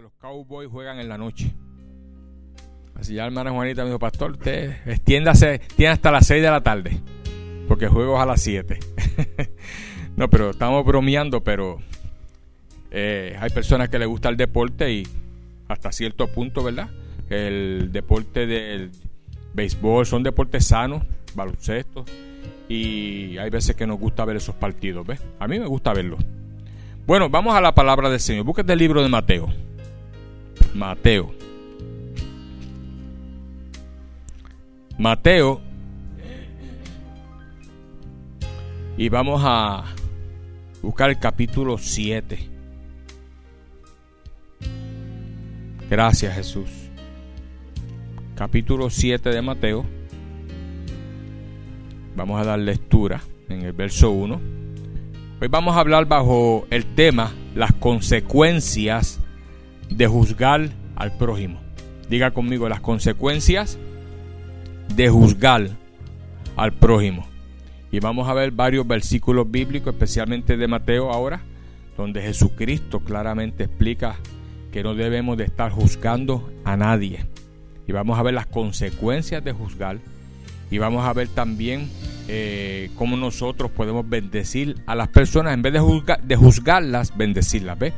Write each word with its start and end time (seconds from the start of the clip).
los 0.00 0.12
Cowboys 0.14 0.68
juegan 0.70 0.98
en 0.98 1.08
la 1.08 1.18
noche. 1.18 1.52
Así 2.94 3.14
ya 3.14 3.26
hermana 3.26 3.50
Juanita 3.50 3.82
me 3.82 3.88
dijo, 3.88 3.98
pastor, 3.98 4.32
usted 4.32 4.76
extiéndase, 4.86 5.60
tiene 5.76 5.92
hasta 5.92 6.10
las 6.10 6.26
6 6.26 6.42
de 6.42 6.50
la 6.50 6.62
tarde, 6.62 6.98
porque 7.68 7.88
juego 7.88 8.20
a 8.20 8.24
las 8.24 8.40
7. 8.40 8.78
no, 10.16 10.30
pero 10.30 10.50
estamos 10.50 10.84
bromeando, 10.86 11.42
pero 11.42 11.78
eh, 12.90 13.36
hay 13.38 13.50
personas 13.50 13.90
que 13.90 13.98
les 13.98 14.08
gusta 14.08 14.30
el 14.30 14.36
deporte 14.36 14.90
y 14.90 15.06
hasta 15.68 15.92
cierto 15.92 16.28
punto, 16.28 16.62
¿verdad? 16.62 16.88
El 17.28 17.90
deporte 17.92 18.46
del 18.46 18.90
béisbol 19.52 20.06
son 20.06 20.22
deportes 20.22 20.66
sanos, 20.66 21.02
baloncesto, 21.34 22.06
y 22.68 23.36
hay 23.36 23.50
veces 23.50 23.76
que 23.76 23.86
nos 23.86 23.98
gusta 23.98 24.24
ver 24.24 24.36
esos 24.36 24.54
partidos, 24.54 25.06
¿ves? 25.06 25.22
A 25.38 25.46
mí 25.46 25.58
me 25.58 25.66
gusta 25.66 25.92
verlos. 25.92 26.24
Bueno, 27.06 27.28
vamos 27.28 27.54
a 27.54 27.60
la 27.60 27.74
palabra 27.74 28.08
del 28.08 28.20
Señor. 28.20 28.44
Búsquete 28.44 28.72
el 28.72 28.78
libro 28.78 29.02
de 29.02 29.08
Mateo. 29.08 29.48
Mateo. 30.74 31.34
Mateo. 34.98 35.60
Y 38.96 39.08
vamos 39.08 39.40
a 39.44 39.84
buscar 40.82 41.10
el 41.10 41.18
capítulo 41.18 41.78
7. 41.78 42.48
Gracias 45.88 46.34
Jesús. 46.34 46.70
Capítulo 48.34 48.90
7 48.90 49.30
de 49.30 49.42
Mateo. 49.42 49.84
Vamos 52.16 52.40
a 52.40 52.44
dar 52.44 52.58
lectura 52.58 53.22
en 53.48 53.62
el 53.62 53.72
verso 53.72 54.10
1 54.10 54.60
Hoy 55.42 55.48
vamos 55.48 55.74
a 55.74 55.80
hablar 55.80 56.04
bajo 56.04 56.66
el 56.68 56.84
tema 56.84 57.32
las 57.54 57.72
consecuencias 57.72 59.19
de 59.90 60.06
juzgar 60.06 60.70
al 60.96 61.12
prójimo. 61.16 61.60
Diga 62.08 62.32
conmigo 62.32 62.68
las 62.68 62.80
consecuencias 62.80 63.78
de 64.94 65.08
juzgar 65.08 65.68
al 66.56 66.72
prójimo. 66.72 67.26
Y 67.92 68.00
vamos 68.00 68.28
a 68.28 68.34
ver 68.34 68.52
varios 68.52 68.86
versículos 68.86 69.50
bíblicos, 69.50 69.94
especialmente 69.94 70.56
de 70.56 70.68
Mateo 70.68 71.10
ahora, 71.10 71.40
donde 71.96 72.22
Jesucristo 72.22 73.00
claramente 73.00 73.64
explica 73.64 74.16
que 74.72 74.82
no 74.82 74.94
debemos 74.94 75.36
de 75.36 75.44
estar 75.44 75.72
juzgando 75.72 76.52
a 76.64 76.76
nadie. 76.76 77.26
Y 77.86 77.92
vamos 77.92 78.18
a 78.18 78.22
ver 78.22 78.34
las 78.34 78.46
consecuencias 78.46 79.42
de 79.42 79.52
juzgar. 79.52 79.98
Y 80.70 80.78
vamos 80.78 81.04
a 81.04 81.12
ver 81.12 81.26
también 81.28 81.90
eh, 82.28 82.90
cómo 82.94 83.16
nosotros 83.16 83.72
podemos 83.72 84.08
bendecir 84.08 84.76
a 84.86 84.94
las 84.94 85.08
personas 85.08 85.54
en 85.54 85.62
vez 85.62 85.72
de, 85.72 86.16
de 86.22 86.36
juzgarlas, 86.36 87.16
bendecirlas. 87.16 87.76
¿ve? 87.76 87.92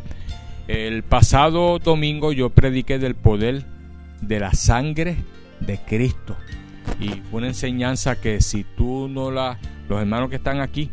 El 0.72 1.02
pasado 1.02 1.78
domingo 1.80 2.32
yo 2.32 2.48
prediqué 2.48 2.98
del 2.98 3.14
poder 3.14 3.62
de 4.22 4.40
la 4.40 4.54
sangre 4.54 5.16
de 5.60 5.76
Cristo. 5.76 6.34
Y 6.98 7.08
fue 7.08 7.40
una 7.40 7.48
enseñanza 7.48 8.18
que 8.18 8.40
si 8.40 8.64
tú 8.64 9.06
no 9.06 9.30
la, 9.30 9.58
los 9.90 10.00
hermanos 10.00 10.30
que 10.30 10.36
están 10.36 10.62
aquí, 10.62 10.90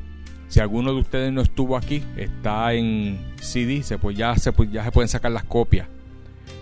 si 0.50 0.59
alguno 0.59 0.91
de 0.91 1.00
ustedes 1.00 1.31
no 1.31 1.39
estuvo 1.39 1.77
aquí, 1.77 2.03
está 2.17 2.73
en 2.73 3.19
CD, 3.39 3.81
se, 3.81 3.97
pues 3.97 4.17
ya, 4.17 4.35
se, 4.35 4.52
ya 4.69 4.83
se 4.83 4.91
pueden 4.91 5.07
sacar 5.07 5.31
las 5.31 5.45
copias. 5.45 5.88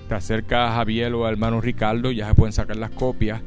Te 0.08 0.14
acerca 0.14 0.68
a 0.68 0.76
Javier 0.76 1.12
o 1.16 1.26
al 1.26 1.34
hermano 1.34 1.60
Ricardo, 1.60 2.12
ya 2.12 2.28
se 2.28 2.36
pueden 2.36 2.54
sacar 2.54 2.76
las 2.76 2.92
copias 2.92 3.42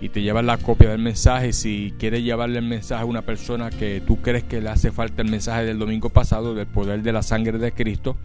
y 0.00 0.08
te 0.08 0.22
llevas 0.22 0.44
la 0.44 0.58
copia 0.58 0.90
del 0.90 1.00
mensaje. 1.00 1.52
Si 1.52 1.94
quieres 1.96 2.24
llevarle 2.24 2.58
el 2.58 2.66
mensaje 2.66 3.02
a 3.02 3.06
una 3.06 3.22
persona 3.22 3.70
que 3.70 4.02
tú 4.04 4.20
crees 4.20 4.42
que 4.42 4.60
le 4.60 4.70
hace 4.70 4.90
falta 4.90 5.22
el 5.22 5.30
mensaje 5.30 5.64
del 5.64 5.78
domingo 5.78 6.08
pasado, 6.08 6.56
del 6.56 6.66
poder 6.66 7.04
de 7.04 7.12
la 7.12 7.22
sangre 7.22 7.58
de 7.58 7.70
Cristo, 7.70 8.16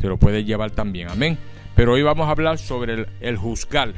te 0.00 0.08
lo 0.08 0.16
puedes 0.16 0.44
llevar 0.46 0.70
también. 0.70 1.08
Amén. 1.08 1.38
Pero 1.74 1.92
hoy 1.92 2.02
vamos 2.02 2.28
a 2.28 2.30
hablar 2.30 2.58
sobre 2.58 3.06
el, 3.20 3.36
juzgar. 3.36 3.92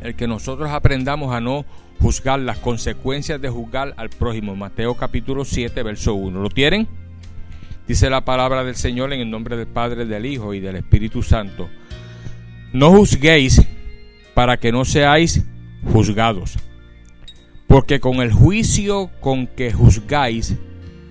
El 0.00 0.14
que 0.14 0.26
nosotros 0.26 0.70
aprendamos 0.70 1.34
a 1.34 1.40
no 1.40 1.64
juzgar 2.00 2.40
las 2.40 2.58
consecuencias 2.58 3.40
de 3.40 3.48
juzgar 3.48 3.94
al 3.96 4.10
prójimo. 4.10 4.56
Mateo 4.56 4.94
capítulo 4.94 5.44
7, 5.44 5.82
verso 5.82 6.14
1. 6.14 6.40
¿Lo 6.40 6.48
tienen? 6.48 6.88
Dice 7.86 8.08
la 8.08 8.24
palabra 8.24 8.64
del 8.64 8.76
Señor 8.76 9.12
en 9.12 9.20
el 9.20 9.30
nombre 9.30 9.56
del 9.56 9.66
Padre, 9.66 10.06
del 10.06 10.26
Hijo 10.26 10.54
y 10.54 10.60
del 10.60 10.76
Espíritu 10.76 11.22
Santo. 11.22 11.68
No 12.72 12.90
juzguéis 12.90 13.60
para 14.34 14.56
que 14.56 14.72
no 14.72 14.84
seáis 14.84 15.44
juzgados. 15.92 16.58
Porque 17.66 18.00
con 18.00 18.16
el 18.16 18.32
juicio 18.32 19.10
con 19.20 19.46
que 19.46 19.72
juzgáis, 19.72 20.56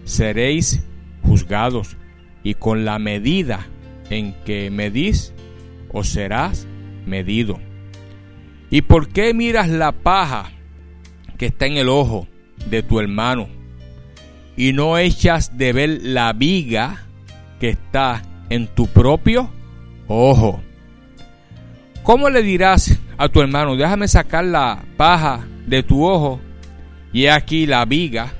seréis 0.03 0.83
juzgados, 1.23 1.95
y 2.43 2.55
con 2.55 2.85
la 2.85 2.99
medida 2.99 3.67
en 4.09 4.33
que 4.45 4.69
medís, 4.69 5.33
os 5.91 6.09
serás 6.09 6.67
medido. 7.05 7.59
¿Y 8.69 8.81
por 8.81 9.09
qué 9.09 9.33
miras 9.33 9.69
la 9.69 9.91
paja 9.91 10.51
que 11.37 11.47
está 11.47 11.65
en 11.65 11.77
el 11.77 11.89
ojo 11.89 12.27
de 12.69 12.83
tu 12.83 12.99
hermano 12.99 13.47
y 14.55 14.73
no 14.73 14.97
echas 14.97 15.57
de 15.57 15.73
ver 15.73 15.99
la 16.03 16.33
viga 16.33 17.05
que 17.59 17.69
está 17.69 18.21
en 18.49 18.67
tu 18.67 18.87
propio 18.87 19.49
ojo? 20.07 20.61
¿Cómo 22.03 22.29
le 22.29 22.43
dirás 22.43 22.99
a 23.19 23.27
tu 23.27 23.41
hermano, 23.41 23.75
déjame 23.75 24.07
sacar 24.07 24.45
la 24.45 24.81
paja 24.95 25.45
de 25.67 25.83
tu 25.83 26.07
ojo 26.07 26.39
y 27.11 27.27
aquí 27.27 27.65
la 27.65 27.83
viga 27.83 28.31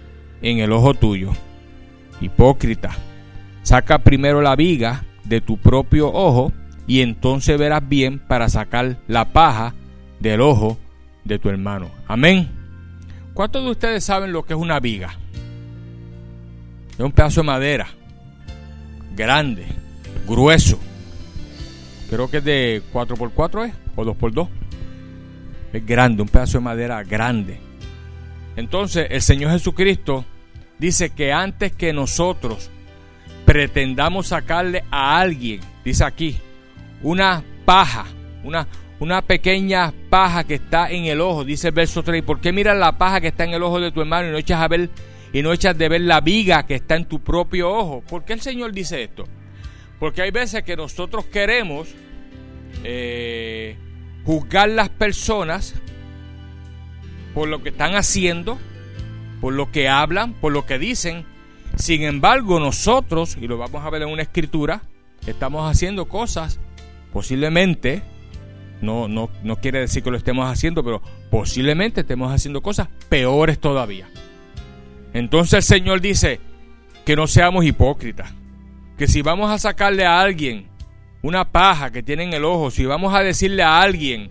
en 0.42 0.60
el 0.60 0.72
ojo 0.72 0.94
tuyo. 0.94 1.34
Hipócrita, 2.22 2.92
saca 3.62 4.00
primero 4.00 4.42
la 4.42 4.56
viga 4.56 5.04
de 5.30 5.42
tu 5.42 5.58
propio 5.58 6.12
ojo 6.12 6.52
y 6.88 7.02
entonces 7.02 7.58
verás 7.58 7.88
bien 7.88 8.20
para 8.20 8.50
sacar 8.50 8.98
la 9.08 9.32
paja 9.32 9.76
del 10.20 10.42
ojo 10.42 10.78
de 11.24 11.40
tu 11.40 11.50
hermano. 11.50 11.90
Amén. 12.08 12.50
¿Cuántos 13.34 13.64
de 13.64 13.72
ustedes 13.72 14.04
saben 14.04 14.34
lo 14.34 14.44
que 14.44 14.54
es 14.54 14.60
una 14.60 14.80
viga? 14.80 15.18
Es 16.94 17.00
un 17.00 17.12
pedazo 17.12 17.42
de 17.42 17.48
madera 17.48 17.88
grande, 19.16 19.66
grueso. 20.28 20.80
Creo 22.10 22.30
que 22.30 22.38
es 22.38 22.44
de 22.44 22.82
4x4 22.92 23.70
¿eh? 23.70 23.74
o 23.96 24.04
2x2 24.04 24.48
es 25.74 25.86
grande, 25.86 26.24
un 26.24 26.30
pedazo 26.30 26.58
de 26.58 26.64
madera 26.64 27.04
grande. 27.04 27.60
Entonces 28.56 29.08
el 29.12 29.22
Señor 29.22 29.52
Jesucristo 29.52 30.26
dice 30.80 31.12
que 31.12 31.32
antes 31.32 31.72
que 31.74 31.94
nosotros 31.94 32.72
pretendamos 33.50 34.28
sacarle 34.28 34.84
a 34.92 35.20
alguien, 35.20 35.60
dice 35.84 36.04
aquí, 36.04 36.38
una 37.02 37.44
paja, 37.66 38.06
una, 38.44 38.68
una 39.00 39.24
pequeña 39.24 39.92
paja 40.12 40.44
que 40.44 40.54
está 40.54 40.92
en 40.92 41.06
el 41.06 41.20
ojo, 41.20 41.44
dice 41.44 41.70
el 41.70 41.74
verso 41.74 42.04
3, 42.04 42.22
¿por 42.22 42.42
qué 42.42 42.52
miras 42.54 42.78
la 42.78 43.00
paja 43.00 43.20
que 43.20 43.30
está 43.30 43.46
en 43.46 43.56
el 43.56 43.64
ojo 43.64 43.80
de 43.80 43.92
tu 43.92 44.02
hermano 44.02 44.30
y 44.30 44.32
no 44.32 44.38
echas 44.38 44.62
a 44.62 44.68
ver 44.68 44.92
y 45.34 45.42
no 45.42 45.52
echas 45.52 45.76
de 45.76 45.90
ver 45.90 46.02
la 46.02 46.22
viga 46.22 46.68
que 46.68 46.76
está 46.76 46.96
en 46.96 47.06
tu 47.06 47.24
propio 47.24 47.72
ojo? 47.72 48.04
¿Por 48.08 48.24
qué 48.24 48.34
el 48.34 48.42
Señor 48.42 48.72
dice 48.72 49.02
esto? 49.02 49.24
Porque 50.00 50.22
hay 50.22 50.30
veces 50.30 50.62
que 50.62 50.78
nosotros 50.78 51.26
queremos 51.26 51.88
eh, 52.84 53.78
juzgar 54.26 54.70
las 54.70 54.90
personas 54.90 55.74
por 57.34 57.48
lo 57.48 57.64
que 57.64 57.70
están 57.70 57.96
haciendo, 57.96 58.60
por 59.42 59.54
lo 59.54 59.72
que 59.72 59.90
hablan, 59.90 60.34
por 60.34 60.52
lo 60.52 60.68
que 60.68 60.78
dicen. 60.78 61.26
Sin 61.80 62.04
embargo, 62.04 62.60
nosotros, 62.60 63.38
y 63.40 63.48
lo 63.48 63.58
vamos 63.58 63.86
a 63.86 63.90
ver 63.90 64.02
en 64.02 64.10
una 64.10 64.22
escritura, 64.22 64.82
estamos 65.26 65.72
haciendo 65.72 66.10
cosas 66.10 66.60
posiblemente, 67.14 68.04
no, 68.82 69.08
no, 69.08 69.30
no 69.44 69.56
quiere 69.56 69.80
decir 69.80 70.04
que 70.04 70.12
lo 70.12 70.18
estemos 70.18 70.52
haciendo, 70.52 70.84
pero 70.84 71.02
posiblemente 71.32 72.02
estemos 72.02 72.34
haciendo 72.34 72.62
cosas 72.62 72.90
peores 73.08 73.60
todavía. 73.60 74.10
Entonces 75.14 75.54
el 75.54 75.64
Señor 75.64 76.02
dice 76.02 76.42
que 77.06 77.16
no 77.16 77.28
seamos 77.28 77.64
hipócritas, 77.64 78.34
que 78.98 79.08
si 79.08 79.22
vamos 79.22 79.50
a 79.50 79.58
sacarle 79.58 80.06
a 80.06 80.20
alguien 80.20 80.68
una 81.22 81.50
paja 81.50 81.94
que 81.94 82.04
tiene 82.04 82.24
en 82.24 82.34
el 82.34 82.44
ojo, 82.44 82.72
si 82.72 82.86
vamos 82.86 83.16
a 83.16 83.22
decirle 83.22 83.64
a 83.64 83.82
alguien 83.82 84.30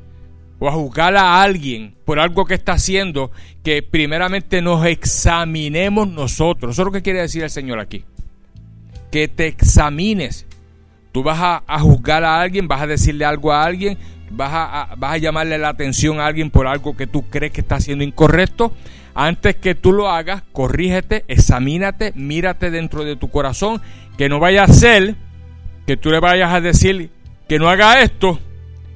o 0.59 0.69
a 0.69 0.73
juzgar 0.73 1.17
a 1.17 1.41
alguien 1.41 1.95
por 2.05 2.19
algo 2.19 2.45
que 2.45 2.55
está 2.55 2.73
haciendo, 2.73 3.31
que 3.63 3.83
primeramente 3.83 4.61
nos 4.61 4.85
examinemos 4.85 6.09
nosotros. 6.09 6.73
Eso 6.73 6.83
es 6.83 6.87
lo 6.87 6.93
que 6.93 7.03
quiere 7.03 7.21
decir 7.21 7.45
el 7.45 7.51
Señor 7.51 7.79
aquí. 7.79 8.05
Que 9.11 9.29
te 9.29 9.47
examines. 9.47 10.47
Tú 11.13 11.23
vas 11.23 11.63
a, 11.67 11.79
juzgar 11.81 12.25
a 12.25 12.41
alguien, 12.41 12.69
vas 12.69 12.83
a 12.83 12.87
decirle 12.87 13.25
algo 13.25 13.53
a 13.53 13.65
alguien, 13.65 13.99
vas 14.31 14.51
a, 14.53 14.95
vas 14.97 15.15
a 15.15 15.19
llamarle 15.19 15.59
la 15.59 15.71
atención 15.71 16.21
a 16.21 16.27
alguien 16.27 16.51
por 16.51 16.67
algo 16.67 16.97
que 16.97 17.07
tú 17.07 17.23
crees 17.29 17.53
que 17.53 17.61
está 17.61 17.77
haciendo 17.77 18.05
incorrecto. 18.05 18.73
Antes 19.15 19.57
que 19.57 19.75
tú 19.75 19.93
lo 19.93 20.11
hagas, 20.11 20.43
corrígete, 20.53 21.25
examínate, 21.29 22.13
mírate 22.15 22.71
dentro 22.71 23.05
de 23.05 23.17
tu 23.17 23.31
corazón, 23.31 23.81
que 24.17 24.29
no 24.29 24.39
vaya 24.39 24.65
a 24.65 24.69
ser 24.69 25.17
que 25.87 25.97
tú 25.97 26.11
le 26.11 26.21
vayas 26.21 26.53
a 26.53 26.61
decir 26.61 27.11
que 27.49 27.59
no 27.59 27.69
haga 27.71 28.03
esto 28.03 28.39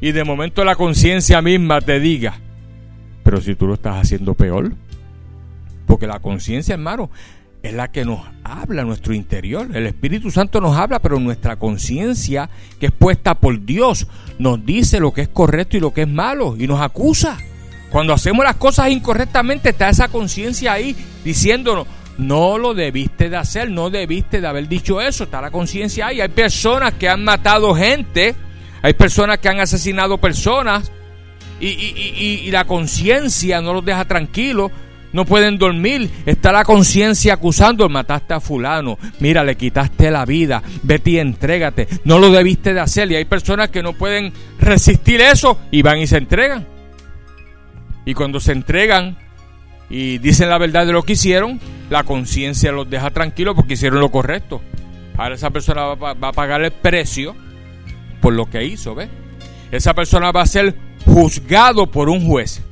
y 0.03 0.11
de 0.11 0.25
momento 0.25 0.65
la 0.65 0.75
conciencia 0.75 1.41
misma 1.41 1.81
te 1.81 2.01
diga, 2.01 2.35
pero 3.23 3.41
si 3.41 3.55
tú 3.55 3.69
lo 3.69 3.75
estás 3.75 4.03
haciendo 4.03 4.35
peor, 4.35 4.73
porque 5.87 6.09
la 6.09 6.19
conciencia, 6.19 6.75
hermano, 6.75 7.09
es 7.63 7.73
la 7.73 7.93
que 7.93 8.05
nos 8.05 8.21
habla 8.43 8.83
nuestro 8.83 9.15
interior. 9.15 9.69
El 9.73 9.87
Espíritu 9.87 10.33
Santo 10.33 10.61
nos 10.61 10.77
habla, 10.77 10.99
pero 10.99 11.21
nuestra 11.21 11.55
conciencia, 11.55 12.51
que 12.81 12.87
es 12.87 12.93
puesta 12.93 13.37
por 13.37 13.65
Dios, 13.65 14.09
nos 14.41 14.67
dice 14.67 14.99
lo 14.99 15.13
que 15.13 15.23
es 15.23 15.29
correcto 15.29 15.77
y 15.77 15.81
lo 15.81 15.95
que 15.95 16.03
es 16.03 16.09
malo 16.09 16.57
y 16.59 16.67
nos 16.67 16.81
acusa. 16.81 17.39
Cuando 17.89 18.13
hacemos 18.13 18.45
las 18.45 18.57
cosas 18.57 18.91
incorrectamente 18.91 19.69
está 19.69 19.89
esa 19.89 20.09
conciencia 20.09 20.73
ahí 20.73 20.97
diciéndonos, 21.25 21.87
no 22.19 22.59
lo 22.59 22.75
debiste 22.75 23.31
de 23.31 23.37
hacer, 23.37 23.71
no 23.71 23.89
debiste 23.89 24.41
de 24.41 24.49
haber 24.49 24.67
dicho 24.67 25.01
eso, 25.01 25.25
está 25.25 25.41
la 25.41 25.53
conciencia 25.53 26.09
ahí. 26.09 26.21
Hay 26.21 26.29
personas 26.31 26.95
que 26.95 27.09
han 27.09 27.23
matado 27.23 27.73
gente, 27.73 28.35
hay 28.83 28.95
personas 28.95 29.39
que 29.39 29.49
han 29.49 29.61
asesinado 29.61 30.19
personas 30.19 30.91
y, 31.61 31.69
y 31.69 32.51
la 32.51 32.65
conciencia 32.65 33.61
no 33.61 33.73
los 33.73 33.85
deja 33.85 34.05
tranquilos 34.05 34.73
no 35.13 35.25
pueden 35.25 35.59
dormir. 35.59 36.11
Está 36.27 36.53
la 36.53 36.65
conciencia 36.65 37.35
acusando, 37.35 37.89
mataste 37.89 38.35
a 38.35 38.41
fulano, 38.41 38.99
mira, 39.21 39.45
le 39.45 39.57
quitaste 39.57 40.11
la 40.11 40.25
vida, 40.25 40.63
vete 40.83 41.11
y 41.11 41.19
entrégate. 41.19 41.89
No 42.05 42.19
lo 42.19 42.31
debiste 42.31 42.75
de 42.75 42.81
hacer. 42.81 43.11
Y 43.13 43.17
hay 43.17 43.25
personas 43.25 43.69
que 43.71 43.83
no 43.83 43.93
pueden 43.93 44.33
resistir 44.59 45.21
eso 45.21 45.59
y 45.71 45.83
van 45.83 45.99
y 45.99 46.07
se 46.07 46.19
entregan. 46.19 46.67
Y 48.05 48.15
cuando 48.15 48.41
se 48.41 48.53
entregan 48.53 49.17
y 49.89 50.19
dicen 50.19 50.49
la 50.49 50.59
verdad 50.59 50.87
de 50.87 50.93
lo 50.93 51.03
que 51.03 51.13
hicieron, 51.13 51.61
la 51.91 52.05
conciencia 52.05 52.73
los 52.73 52.89
deja 52.89 53.11
tranquilos 53.11 53.55
porque 53.55 53.75
hicieron 53.75 54.01
lo 54.01 54.11
correcto. 54.11 54.61
Ahora 55.17 55.35
esa 55.35 55.51
persona 55.51 55.83
va 55.95 56.29
a 56.29 56.33
pagar 56.33 56.63
el 56.63 56.73
precio 56.73 57.37
por 58.23 58.33
lo 58.33 58.49
que 58.49 58.65
hizo, 58.65 58.95
¿ves? 58.95 59.11
Esa 59.71 59.93
persona 59.93 60.33
va 60.33 60.43
a 60.43 60.47
ser 60.47 60.75
juzgado 61.05 61.91
por 61.91 62.09
un 62.09 62.27
juez. 62.27 62.63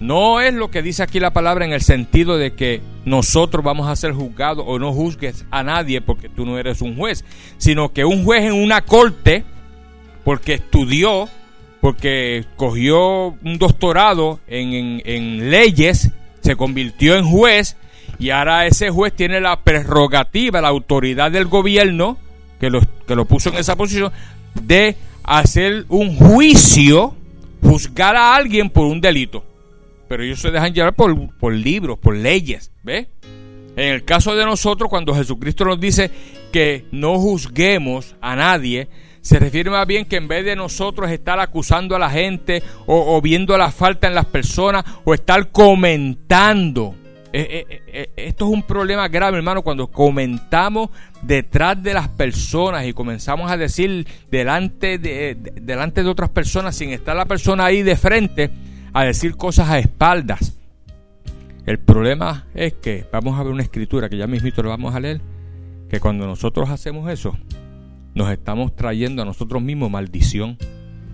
No 0.00 0.40
es 0.40 0.52
lo 0.52 0.68
que 0.68 0.82
dice 0.82 1.04
aquí 1.04 1.20
la 1.20 1.32
palabra 1.32 1.64
en 1.64 1.72
el 1.72 1.80
sentido 1.80 2.36
de 2.36 2.54
que 2.54 2.80
nosotros 3.04 3.64
vamos 3.64 3.88
a 3.88 3.94
ser 3.94 4.12
juzgados 4.12 4.64
o 4.66 4.80
no 4.80 4.92
juzgues 4.92 5.44
a 5.52 5.62
nadie 5.62 6.00
porque 6.00 6.28
tú 6.28 6.44
no 6.44 6.58
eres 6.58 6.82
un 6.82 6.96
juez, 6.96 7.24
sino 7.56 7.92
que 7.92 8.04
un 8.04 8.24
juez 8.24 8.42
en 8.42 8.54
una 8.54 8.82
corte, 8.82 9.44
porque 10.24 10.54
estudió, 10.54 11.28
porque 11.80 12.44
cogió 12.56 13.28
un 13.44 13.58
doctorado 13.58 14.40
en, 14.48 15.50
leyes, 15.50 16.10
se 16.40 16.56
convirtió 16.56 17.14
en 17.16 17.24
juez 17.24 17.76
y 18.18 18.30
ahora 18.30 18.66
ese 18.66 18.90
juez 18.90 19.12
tiene 19.12 19.40
la 19.40 19.60
prerrogativa, 19.60 20.60
la 20.60 20.68
autoridad 20.68 21.30
del 21.30 21.46
gobierno, 21.46 22.18
que 22.62 22.70
lo, 22.70 22.80
que 23.06 23.14
lo 23.14 23.26
puso 23.26 23.50
en 23.50 23.56
esa 23.56 23.74
posición, 23.74 24.12
de 24.54 24.96
hacer 25.24 25.84
un 25.88 26.16
juicio, 26.16 27.14
juzgar 27.60 28.14
a 28.14 28.34
alguien 28.34 28.70
por 28.70 28.86
un 28.86 29.02
delito 29.02 29.44
pero 30.12 30.24
ellos 30.24 30.40
se 30.40 30.50
dejan 30.50 30.74
llevar 30.74 30.92
por, 30.92 31.34
por 31.38 31.54
libros, 31.54 31.98
por 31.98 32.14
leyes, 32.14 32.70
¿ve? 32.82 33.08
En 33.76 33.94
el 33.94 34.04
caso 34.04 34.34
de 34.34 34.44
nosotros, 34.44 34.90
cuando 34.90 35.14
Jesucristo 35.14 35.64
nos 35.64 35.80
dice 35.80 36.10
que 36.52 36.84
no 36.92 37.18
juzguemos 37.18 38.14
a 38.20 38.36
nadie, 38.36 38.88
se 39.22 39.38
refiere 39.38 39.70
más 39.70 39.86
bien 39.86 40.04
que 40.04 40.16
en 40.16 40.28
vez 40.28 40.44
de 40.44 40.54
nosotros 40.54 41.10
estar 41.10 41.40
acusando 41.40 41.96
a 41.96 41.98
la 41.98 42.10
gente 42.10 42.62
o, 42.84 43.22
viendo 43.22 43.56
la 43.56 43.70
falta 43.70 44.06
en 44.06 44.14
las 44.14 44.26
personas 44.26 44.84
o 45.04 45.14
estar 45.14 45.50
comentando. 45.50 46.94
Eh, 47.34 47.64
eh, 47.70 47.82
eh, 47.86 48.10
esto 48.16 48.46
es 48.46 48.52
un 48.52 48.62
problema 48.62 49.08
grave, 49.08 49.38
hermano, 49.38 49.62
cuando 49.62 49.86
comentamos 49.86 50.90
detrás 51.22 51.82
de 51.82 51.94
las 51.94 52.08
personas 52.08 52.86
y 52.86 52.92
comenzamos 52.92 53.50
a 53.50 53.56
decir 53.56 54.06
delante 54.30 54.98
de, 54.98 55.38
delante 55.62 56.02
de 56.02 56.10
otras 56.10 56.28
personas 56.28 56.76
sin 56.76 56.90
estar 56.90 57.16
la 57.16 57.24
persona 57.24 57.64
ahí 57.64 57.82
de 57.82 57.96
frente 57.96 58.50
a 58.92 59.04
decir 59.04 59.36
cosas 59.36 59.70
a 59.70 59.78
espaldas. 59.78 60.58
El 61.64 61.78
problema 61.78 62.46
es 62.54 62.74
que 62.74 63.06
vamos 63.10 63.40
a 63.40 63.42
ver 63.42 63.52
una 63.52 63.62
escritura 63.62 64.10
que 64.10 64.18
ya 64.18 64.26
mismito 64.26 64.62
lo 64.62 64.68
vamos 64.68 64.94
a 64.94 65.00
leer, 65.00 65.22
que 65.88 66.00
cuando 66.00 66.26
nosotros 66.26 66.68
hacemos 66.68 67.10
eso, 67.10 67.34
nos 68.14 68.30
estamos 68.30 68.76
trayendo 68.76 69.22
a 69.22 69.24
nosotros 69.24 69.62
mismos 69.62 69.90
maldición. 69.90 70.58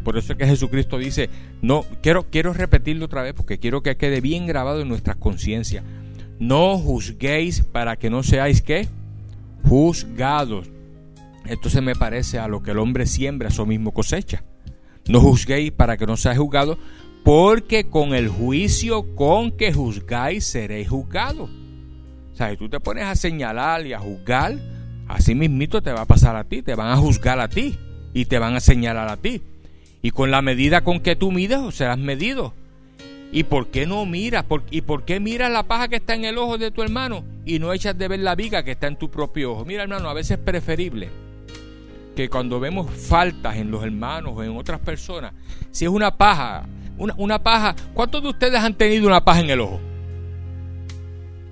Por 0.02 0.18
eso 0.18 0.32
es 0.32 0.38
que 0.38 0.46
Jesucristo 0.46 0.98
dice, 0.98 1.30
no, 1.62 1.84
quiero, 2.02 2.24
quiero 2.28 2.52
repetirlo 2.54 3.04
otra 3.04 3.22
vez 3.22 3.34
porque 3.34 3.58
quiero 3.58 3.82
que 3.82 3.96
quede 3.96 4.20
bien 4.20 4.46
grabado 4.46 4.80
en 4.80 4.88
nuestras 4.88 5.16
conciencias. 5.16 5.84
No 6.38 6.78
juzguéis 6.78 7.62
para 7.62 7.96
que 7.96 8.10
no 8.10 8.22
seáis 8.22 8.62
qué? 8.62 8.88
Juzgados. 9.64 10.70
Esto 11.46 11.70
se 11.70 11.80
me 11.80 11.94
parece 11.94 12.38
a 12.38 12.48
lo 12.48 12.62
que 12.62 12.72
el 12.72 12.78
hombre 12.78 13.06
siembra, 13.06 13.48
eso 13.48 13.66
mismo 13.66 13.92
cosecha. 13.92 14.44
No 15.08 15.20
juzguéis 15.20 15.72
para 15.72 15.96
que 15.96 16.06
no 16.06 16.16
seáis 16.16 16.38
juzgados, 16.38 16.78
porque 17.24 17.84
con 17.84 18.14
el 18.14 18.28
juicio 18.28 19.14
con 19.14 19.52
que 19.56 19.72
juzgáis 19.72 20.44
seréis 20.44 20.88
juzgados. 20.88 21.50
O 22.32 22.36
sea, 22.36 22.50
si 22.50 22.56
tú 22.56 22.68
te 22.68 22.78
pones 22.78 23.04
a 23.04 23.16
señalar 23.16 23.84
y 23.86 23.92
a 23.92 23.98
juzgar, 23.98 24.56
así 25.08 25.34
mismito 25.34 25.82
te 25.82 25.92
va 25.92 26.02
a 26.02 26.06
pasar 26.06 26.36
a 26.36 26.44
ti, 26.44 26.62
te 26.62 26.74
van 26.74 26.90
a 26.90 26.96
juzgar 26.96 27.40
a 27.40 27.48
ti 27.48 27.76
y 28.14 28.26
te 28.26 28.38
van 28.38 28.54
a 28.54 28.60
señalar 28.60 29.08
a 29.08 29.16
ti. 29.16 29.42
Y 30.02 30.12
con 30.12 30.30
la 30.30 30.42
medida 30.42 30.82
con 30.84 31.00
que 31.00 31.16
tú 31.16 31.32
mides, 31.32 31.74
serás 31.74 31.98
medido. 31.98 32.54
¿Y 33.30 33.44
por 33.44 33.68
qué 33.68 33.86
no 33.86 34.06
miras? 34.06 34.44
¿Y 34.70 34.80
por 34.80 35.04
qué 35.04 35.20
miras 35.20 35.50
la 35.50 35.64
paja 35.64 35.88
que 35.88 35.96
está 35.96 36.14
en 36.14 36.24
el 36.24 36.38
ojo 36.38 36.56
de 36.56 36.70
tu 36.70 36.82
hermano 36.82 37.24
y 37.44 37.58
no 37.58 37.72
echas 37.72 37.96
de 37.96 38.08
ver 38.08 38.20
la 38.20 38.34
viga 38.34 38.62
que 38.62 38.72
está 38.72 38.86
en 38.86 38.96
tu 38.96 39.10
propio 39.10 39.52
ojo? 39.52 39.64
Mira, 39.64 39.82
hermano, 39.82 40.08
a 40.08 40.14
veces 40.14 40.38
es 40.38 40.44
preferible 40.44 41.10
que 42.16 42.28
cuando 42.28 42.58
vemos 42.58 42.90
faltas 42.90 43.56
en 43.56 43.70
los 43.70 43.84
hermanos 43.84 44.32
o 44.34 44.42
en 44.42 44.56
otras 44.56 44.80
personas, 44.80 45.34
si 45.70 45.84
es 45.84 45.90
una 45.90 46.16
paja, 46.16 46.66
una, 46.96 47.42
paja. 47.42 47.76
¿Cuántos 47.94 48.22
de 48.22 48.30
ustedes 48.30 48.58
han 48.58 48.74
tenido 48.74 49.06
una 49.06 49.24
paja 49.24 49.40
en 49.40 49.50
el 49.50 49.60
ojo? 49.60 49.78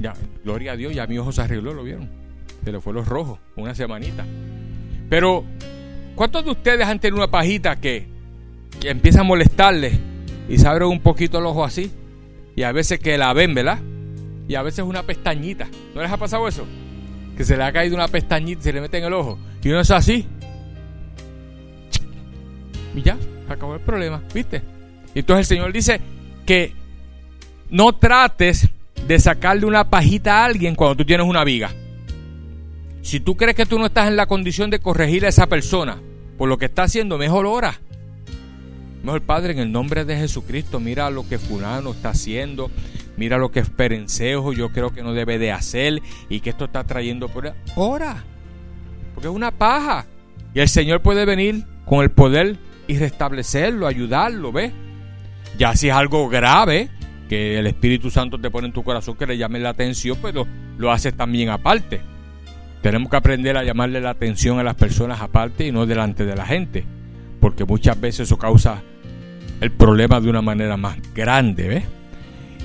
Ya, 0.01 0.15
gloria 0.45 0.73
a 0.73 0.77
Dios, 0.77 0.95
ya 0.95 1.07
mi 1.07 1.19
ojo 1.19 1.31
se 1.31 1.43
arregló, 1.43 1.73
lo 1.73 1.85
vieron. 1.85 2.09
Se 2.65 2.73
le 2.73 2.81
fue 2.81 2.93
los 2.93 3.07
rojos, 3.07 3.39
una 3.55 3.75
semanita. 3.75 4.25
Pero, 5.09 5.45
¿cuántos 6.17 6.45
de 6.45 6.51
ustedes 6.51 6.87
han 6.87 6.99
tenido 6.99 7.19
una 7.23 7.31
pajita 7.31 7.77
que, 7.77 8.09
que 8.81 8.91
empieza 8.91 9.21
a 9.21 9.25
molestarles 9.25 9.97
y 10.49 10.59
se 10.59 10.69
abre 10.69 10.85
un 10.85 11.01
poquito 11.01 11.39
el 11.39 11.47
ojo 11.47 11.65
así? 11.65 11.91
Y 12.55 12.63
a 12.63 12.73
veces 12.73 12.99
que 13.01 13.19
la 13.19 13.33
ven, 13.33 13.55
¿verdad? 13.55 13.79
Y 14.49 14.55
a 14.55 14.63
veces 14.63 14.85
una 14.85 15.03
pestañita. 15.03 15.69
¿No 15.95 16.03
les 16.03 16.11
ha 16.11 16.17
pasado 16.17 16.47
eso? 16.49 16.65
Que 17.37 17.45
se 17.45 17.57
le 17.57 17.65
ha 17.65 17.73
caído 17.73 17.97
una 17.97 18.09
pestañita 18.09 18.61
y 18.61 18.65
se 18.65 18.73
le 18.73 18.81
mete 18.81 18.99
en 18.99 19.05
el 19.05 19.13
ojo. 19.13 19.39
Y 19.63 19.69
uno 19.69 19.81
es 19.81 19.91
así. 19.91 20.27
Y 22.95 23.03
ya, 23.03 23.19
acabó 23.49 23.75
el 23.75 23.81
problema, 23.81 24.23
¿viste? 24.33 24.63
Entonces 25.15 25.51
el 25.51 25.57
Señor 25.57 25.73
dice 25.73 26.01
que 26.47 26.73
no 27.71 27.93
trates 27.95 28.69
de 29.07 29.19
sacarle 29.19 29.67
una 29.67 29.91
pajita 29.91 30.39
a 30.39 30.45
alguien 30.47 30.75
cuando 30.75 30.97
tú 30.97 31.05
tienes 31.05 31.27
una 31.27 31.45
viga. 31.45 31.71
Si 33.03 33.21
tú 33.21 33.37
crees 33.37 33.55
que 33.55 33.67
tú 33.67 33.79
no 33.79 33.87
estás 33.87 34.09
en 34.09 34.17
la 34.17 34.27
condición 34.27 34.71
de 34.71 34.79
corregir 34.79 35.27
a 35.27 35.29
esa 35.29 35.47
persona 35.47 36.01
por 36.39 36.49
lo 36.49 36.59
que 36.59 36.67
está 36.67 36.85
haciendo, 36.85 37.19
mejor 37.19 37.47
ora. 37.47 37.81
Mejor 39.03 39.23
Padre, 39.23 39.53
en 39.53 39.59
el 39.61 39.73
nombre 39.73 40.05
de 40.05 40.17
Jesucristo, 40.17 40.81
mira 40.81 41.11
lo 41.11 41.29
que 41.29 41.39
fulano 41.39 41.93
está 41.93 42.11
haciendo, 42.11 42.71
mira 43.17 43.39
lo 43.39 43.51
que 43.51 43.61
es 43.61 43.71
perencejo, 43.71 44.53
yo 44.53 44.71
creo 44.71 44.91
que 44.91 45.03
no 45.03 45.13
debe 45.13 45.39
de 45.39 45.53
hacer 45.53 46.03
y 46.29 46.41
que 46.41 46.51
esto 46.51 46.65
está 46.65 46.85
trayendo 46.85 47.29
por... 47.29 47.53
Ora, 47.77 48.25
porque 49.15 49.29
es 49.29 49.35
una 49.35 49.51
paja. 49.51 50.07
Y 50.55 50.61
el 50.61 50.69
Señor 50.69 51.03
puede 51.03 51.25
venir 51.25 51.65
con 51.85 52.03
el 52.03 52.11
poder 52.11 52.57
y 52.89 52.99
restablecerlo, 52.99 53.87
ayudarlo, 53.87 54.53
¿ves? 54.53 54.73
Ya 55.59 55.75
si 55.77 55.89
es 55.89 55.95
algo 55.95 56.29
grave, 56.29 56.91
que 57.29 57.59
el 57.59 57.67
Espíritu 57.67 58.11
Santo 58.11 58.39
te 58.39 58.51
pone 58.51 58.69
en 58.69 58.73
tu 58.73 58.83
corazón 58.83 59.17
que 59.17 59.27
le 59.27 59.39
llame 59.39 59.59
la 59.59 59.71
atención, 59.71 60.17
pues 60.21 60.35
lo, 60.35 60.93
haces 60.93 61.15
también 61.15 61.49
aparte. 61.49 62.01
Tenemos 62.83 63.11
que 63.11 63.17
aprender 63.17 63.57
a 63.57 63.65
llamarle 63.65 64.01
la 64.01 64.11
atención 64.11 64.59
a 64.59 64.63
las 64.63 64.77
personas 64.77 65.21
aparte 65.21 65.67
y 65.67 65.73
no 65.73 65.87
delante 65.87 66.25
de 66.25 66.37
la 66.37 66.47
gente, 66.47 66.85
porque 67.47 67.65
muchas 67.65 68.01
veces 68.01 68.23
eso 68.23 68.37
causa 68.37 68.83
el 69.61 69.71
problema 69.71 70.21
de 70.21 70.29
una 70.29 70.43
manera 70.43 70.77
más 70.77 70.99
grande, 71.15 71.69
¿ves? 71.69 71.85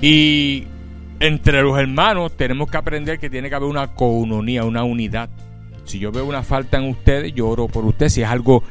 Y 0.02 0.64
entre 1.20 1.62
los 1.62 1.78
hermanos 1.78 2.36
tenemos 2.36 2.72
que 2.72 2.78
aprender 2.78 3.20
que 3.20 3.30
tiene 3.30 3.48
que 3.48 3.54
haber 3.54 3.70
una 3.70 3.94
counonía, 3.94 4.64
una 4.64 4.84
unidad. 4.84 5.30
Si 5.84 6.00
yo 6.00 6.12
veo 6.12 6.26
una 6.26 6.42
falta 6.42 6.80
en 6.80 6.90
ustedes, 6.90 7.32
yo 7.36 7.48
oro 7.48 7.68
por 7.68 7.86
ustedes. 7.86 8.14
Si 8.14 8.24
es 8.24 8.28
algo 8.28 8.64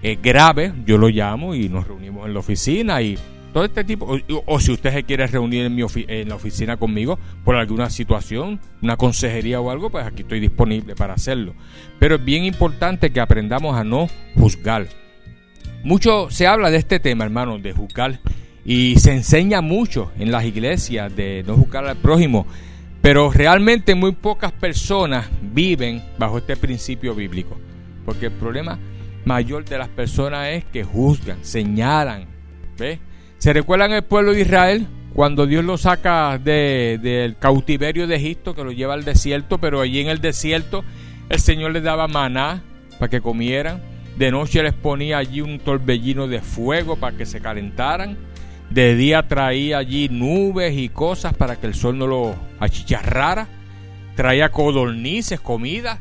eh, 0.00 0.16
grave, 0.22 0.72
yo 0.86 0.96
lo 0.96 1.08
llamo 1.08 1.56
y 1.56 1.68
nos 1.68 1.88
reunimos 1.88 2.28
en 2.28 2.34
la 2.34 2.38
oficina 2.38 3.02
y 3.02 3.18
todo 3.52 3.64
este 3.64 3.82
tipo, 3.82 4.16
o, 4.46 4.60
si 4.60 4.70
usted 4.70 4.92
se 4.92 5.02
quiere 5.02 5.26
reunir 5.26 5.64
en, 5.64 5.74
mi 5.74 5.82
en 6.06 6.28
la 6.28 6.36
oficina 6.36 6.76
conmigo 6.76 7.18
por 7.44 7.56
alguna 7.56 7.90
situación, 7.90 8.60
una 8.80 8.96
consejería 8.96 9.60
o 9.60 9.72
algo, 9.72 9.90
pues 9.90 10.06
aquí 10.06 10.22
estoy 10.22 10.38
disponible 10.38 10.94
para 10.94 11.14
hacerlo. 11.14 11.54
Pero 11.98 12.14
es 12.14 12.24
bien 12.24 12.44
importante 12.44 13.10
que 13.10 13.18
aprendamos 13.18 13.74
a 13.74 13.82
no 13.82 14.06
juzgar. 14.36 14.86
Mucho 15.84 16.28
se 16.30 16.46
habla 16.46 16.70
de 16.70 16.78
este 16.78 17.00
tema, 17.00 17.24
hermano, 17.24 17.58
de 17.58 17.72
juzgar, 17.72 18.20
y 18.64 18.96
se 18.98 19.12
enseña 19.12 19.60
mucho 19.60 20.12
en 20.18 20.30
las 20.30 20.44
iglesias 20.44 21.14
de 21.14 21.44
no 21.46 21.54
juzgar 21.54 21.86
al 21.86 21.96
prójimo, 21.96 22.46
pero 23.00 23.30
realmente 23.30 23.94
muy 23.94 24.12
pocas 24.12 24.52
personas 24.52 25.28
viven 25.40 26.02
bajo 26.18 26.38
este 26.38 26.56
principio 26.56 27.14
bíblico, 27.14 27.56
porque 28.04 28.26
el 28.26 28.32
problema 28.32 28.78
mayor 29.24 29.64
de 29.64 29.78
las 29.78 29.88
personas 29.88 30.48
es 30.48 30.64
que 30.64 30.84
juzgan, 30.84 31.38
señalan, 31.42 32.26
¿ves? 32.76 32.98
¿Se 33.38 33.52
recuerdan 33.52 33.92
el 33.92 34.02
pueblo 34.02 34.32
de 34.32 34.40
Israel 34.40 34.86
cuando 35.14 35.46
Dios 35.46 35.64
lo 35.64 35.78
saca 35.78 36.38
del 36.38 37.36
cautiverio 37.38 38.06
de 38.06 38.16
Egipto, 38.16 38.54
que 38.54 38.64
lo 38.64 38.72
lleva 38.72 38.94
al 38.94 39.04
desierto, 39.04 39.58
pero 39.58 39.80
allí 39.80 40.00
en 40.00 40.08
el 40.08 40.20
desierto 40.20 40.84
el 41.28 41.40
Señor 41.40 41.72
les 41.72 41.82
daba 41.82 42.08
maná 42.08 42.62
para 42.98 43.08
que 43.08 43.20
comieran. 43.20 43.80
De 44.18 44.32
noche 44.32 44.64
les 44.64 44.74
ponía 44.74 45.18
allí 45.18 45.42
un 45.42 45.60
torbellino 45.60 46.26
de 46.26 46.40
fuego 46.40 46.96
para 46.96 47.16
que 47.16 47.24
se 47.24 47.40
calentaran. 47.40 48.18
De 48.68 48.96
día 48.96 49.28
traía 49.28 49.78
allí 49.78 50.08
nubes 50.08 50.76
y 50.76 50.88
cosas 50.88 51.34
para 51.34 51.54
que 51.54 51.68
el 51.68 51.74
sol 51.76 51.96
no 51.96 52.08
lo 52.08 52.34
achicharrara. 52.58 53.46
Traía 54.16 54.50
codornices, 54.50 55.38
comida. 55.38 56.00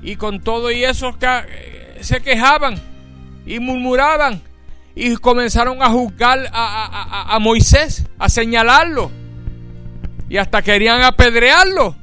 Y 0.00 0.16
con 0.16 0.40
todo 0.40 0.70
y 0.70 0.82
eso 0.82 1.14
eh, 1.20 1.98
se 2.00 2.22
quejaban 2.22 2.76
y 3.44 3.60
murmuraban. 3.60 4.40
Y 4.94 5.16
comenzaron 5.16 5.82
a 5.82 5.90
juzgar 5.90 6.48
a, 6.50 7.34
a 7.34 7.38
Moisés, 7.38 8.06
a 8.18 8.30
señalarlo. 8.30 9.10
Y 10.30 10.38
hasta 10.38 10.62
querían 10.62 11.02
apedrearlo. 11.02 11.94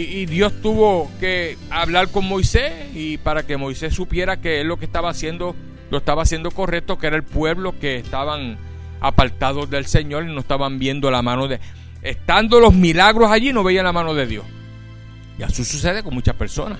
Y, 0.00 0.26
Dios 0.26 0.52
tuvo 0.62 1.10
que 1.18 1.56
hablar 1.70 2.10
con 2.12 2.24
Moisés 2.24 2.72
y 2.94 3.18
para 3.18 3.44
que 3.44 3.56
Moisés 3.56 3.94
supiera 3.94 4.40
que 4.40 4.60
él 4.60 4.68
lo 4.68 4.78
que 4.78 4.84
estaba 4.84 5.10
haciendo 5.10 5.56
lo 5.90 5.98
estaba 5.98 6.22
haciendo 6.22 6.52
correcto, 6.52 6.98
que 6.98 7.08
era 7.08 7.16
el 7.16 7.24
pueblo 7.24 7.78
que 7.80 7.96
estaban 7.96 8.58
apartados 9.00 9.68
del 9.70 9.86
Señor 9.86 10.24
y 10.24 10.32
no 10.32 10.40
estaban 10.40 10.78
viendo 10.78 11.10
la 11.10 11.22
mano 11.22 11.48
de... 11.48 11.58
Estando 12.02 12.60
los 12.60 12.74
milagros 12.74 13.30
allí 13.30 13.52
no 13.52 13.64
veían 13.64 13.86
la 13.86 13.92
mano 13.92 14.14
de 14.14 14.26
Dios. 14.26 14.44
Y 15.36 15.42
así 15.42 15.64
sucede 15.64 16.04
con 16.04 16.14
muchas 16.14 16.36
personas. 16.36 16.78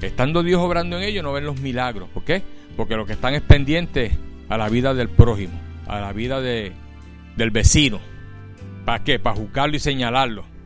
Estando 0.00 0.42
Dios 0.42 0.60
obrando 0.60 0.96
en 0.96 1.04
ellos 1.04 1.22
no 1.22 1.32
ven 1.32 1.44
los 1.44 1.60
milagros. 1.60 2.08
¿Por 2.08 2.24
qué? 2.24 2.42
Porque 2.76 2.96
lo 2.96 3.06
que 3.06 3.12
están 3.12 3.34
es 3.34 3.42
pendientes 3.42 4.12
a 4.48 4.56
la 4.56 4.68
vida 4.68 4.94
del 4.94 5.08
prójimo, 5.08 5.60
a 5.86 6.00
la 6.00 6.12
vida 6.12 6.40
de, 6.40 6.72
del 7.36 7.50
vecino. 7.50 8.00
¿Para 8.84 9.04
qué? 9.04 9.18
Para 9.18 9.36
juzgarlo 9.36 9.76
y 9.76 9.80
señalarlo. 9.80 10.57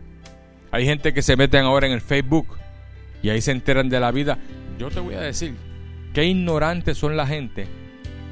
Hay 0.72 0.86
gente 0.86 1.12
que 1.12 1.20
se 1.20 1.36
meten 1.36 1.64
ahora 1.64 1.86
en 1.86 1.92
el 1.92 2.00
Facebook 2.00 2.48
y 3.22 3.28
ahí 3.28 3.42
se 3.42 3.52
enteran 3.52 3.90
de 3.90 4.00
la 4.00 4.10
vida. 4.10 4.38
Yo 4.78 4.90
te 4.90 5.00
voy 5.00 5.14
a 5.14 5.20
decir, 5.20 5.54
qué 6.14 6.24
ignorantes 6.24 6.96
son 6.96 7.14
la 7.14 7.26
gente 7.26 7.68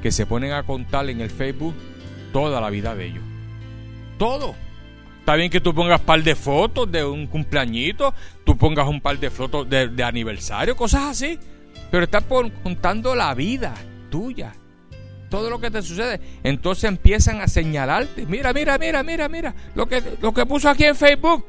que 0.01 0.11
se 0.11 0.25
ponen 0.25 0.51
a 0.51 0.63
contar 0.63 1.07
en 1.09 1.21
el 1.21 1.29
Facebook 1.29 1.75
toda 2.33 2.59
la 2.59 2.71
vida 2.71 2.95
de 2.95 3.05
ellos. 3.05 3.23
Todo. 4.17 4.55
Está 5.19 5.35
bien 5.35 5.51
que 5.51 5.61
tú 5.61 5.75
pongas 5.75 6.01
par 6.01 6.23
de 6.23 6.33
fotos 6.35 6.91
de 6.91 7.05
un 7.05 7.27
cumpleañito, 7.27 8.11
tú 8.43 8.57
pongas 8.57 8.87
un 8.87 9.01
par 9.01 9.19
de 9.19 9.29
fotos 9.29 9.69
de, 9.69 10.03
aniversario, 10.03 10.75
cosas 10.75 11.03
así. 11.03 11.37
Pero 11.91 12.05
estás 12.05 12.23
contando 12.63 13.13
la 13.13 13.35
vida 13.35 13.75
tuya, 14.09 14.53
todo 15.29 15.47
lo 15.51 15.61
que 15.61 15.69
te 15.69 15.83
sucede. 15.83 16.19
Entonces 16.43 16.85
empiezan 16.85 17.39
a 17.39 17.47
señalarte. 17.47 18.25
Mira, 18.25 18.51
mira, 18.51 18.79
mira, 18.79 19.03
mira, 19.03 19.29
mira. 19.29 19.53
Lo 19.75 19.85
que, 19.87 20.01
lo 20.19 20.33
que 20.33 20.45
puso 20.47 20.69
aquí 20.69 20.85
en 20.85 20.95
Facebook. 20.95 21.45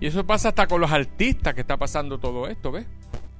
Y 0.00 0.06
eso 0.06 0.26
pasa 0.26 0.48
hasta 0.48 0.66
con 0.66 0.80
los 0.80 0.90
artistas 0.90 1.54
que 1.54 1.60
está 1.60 1.76
pasando 1.76 2.18
todo 2.18 2.48
esto, 2.48 2.72
¿ves? 2.72 2.86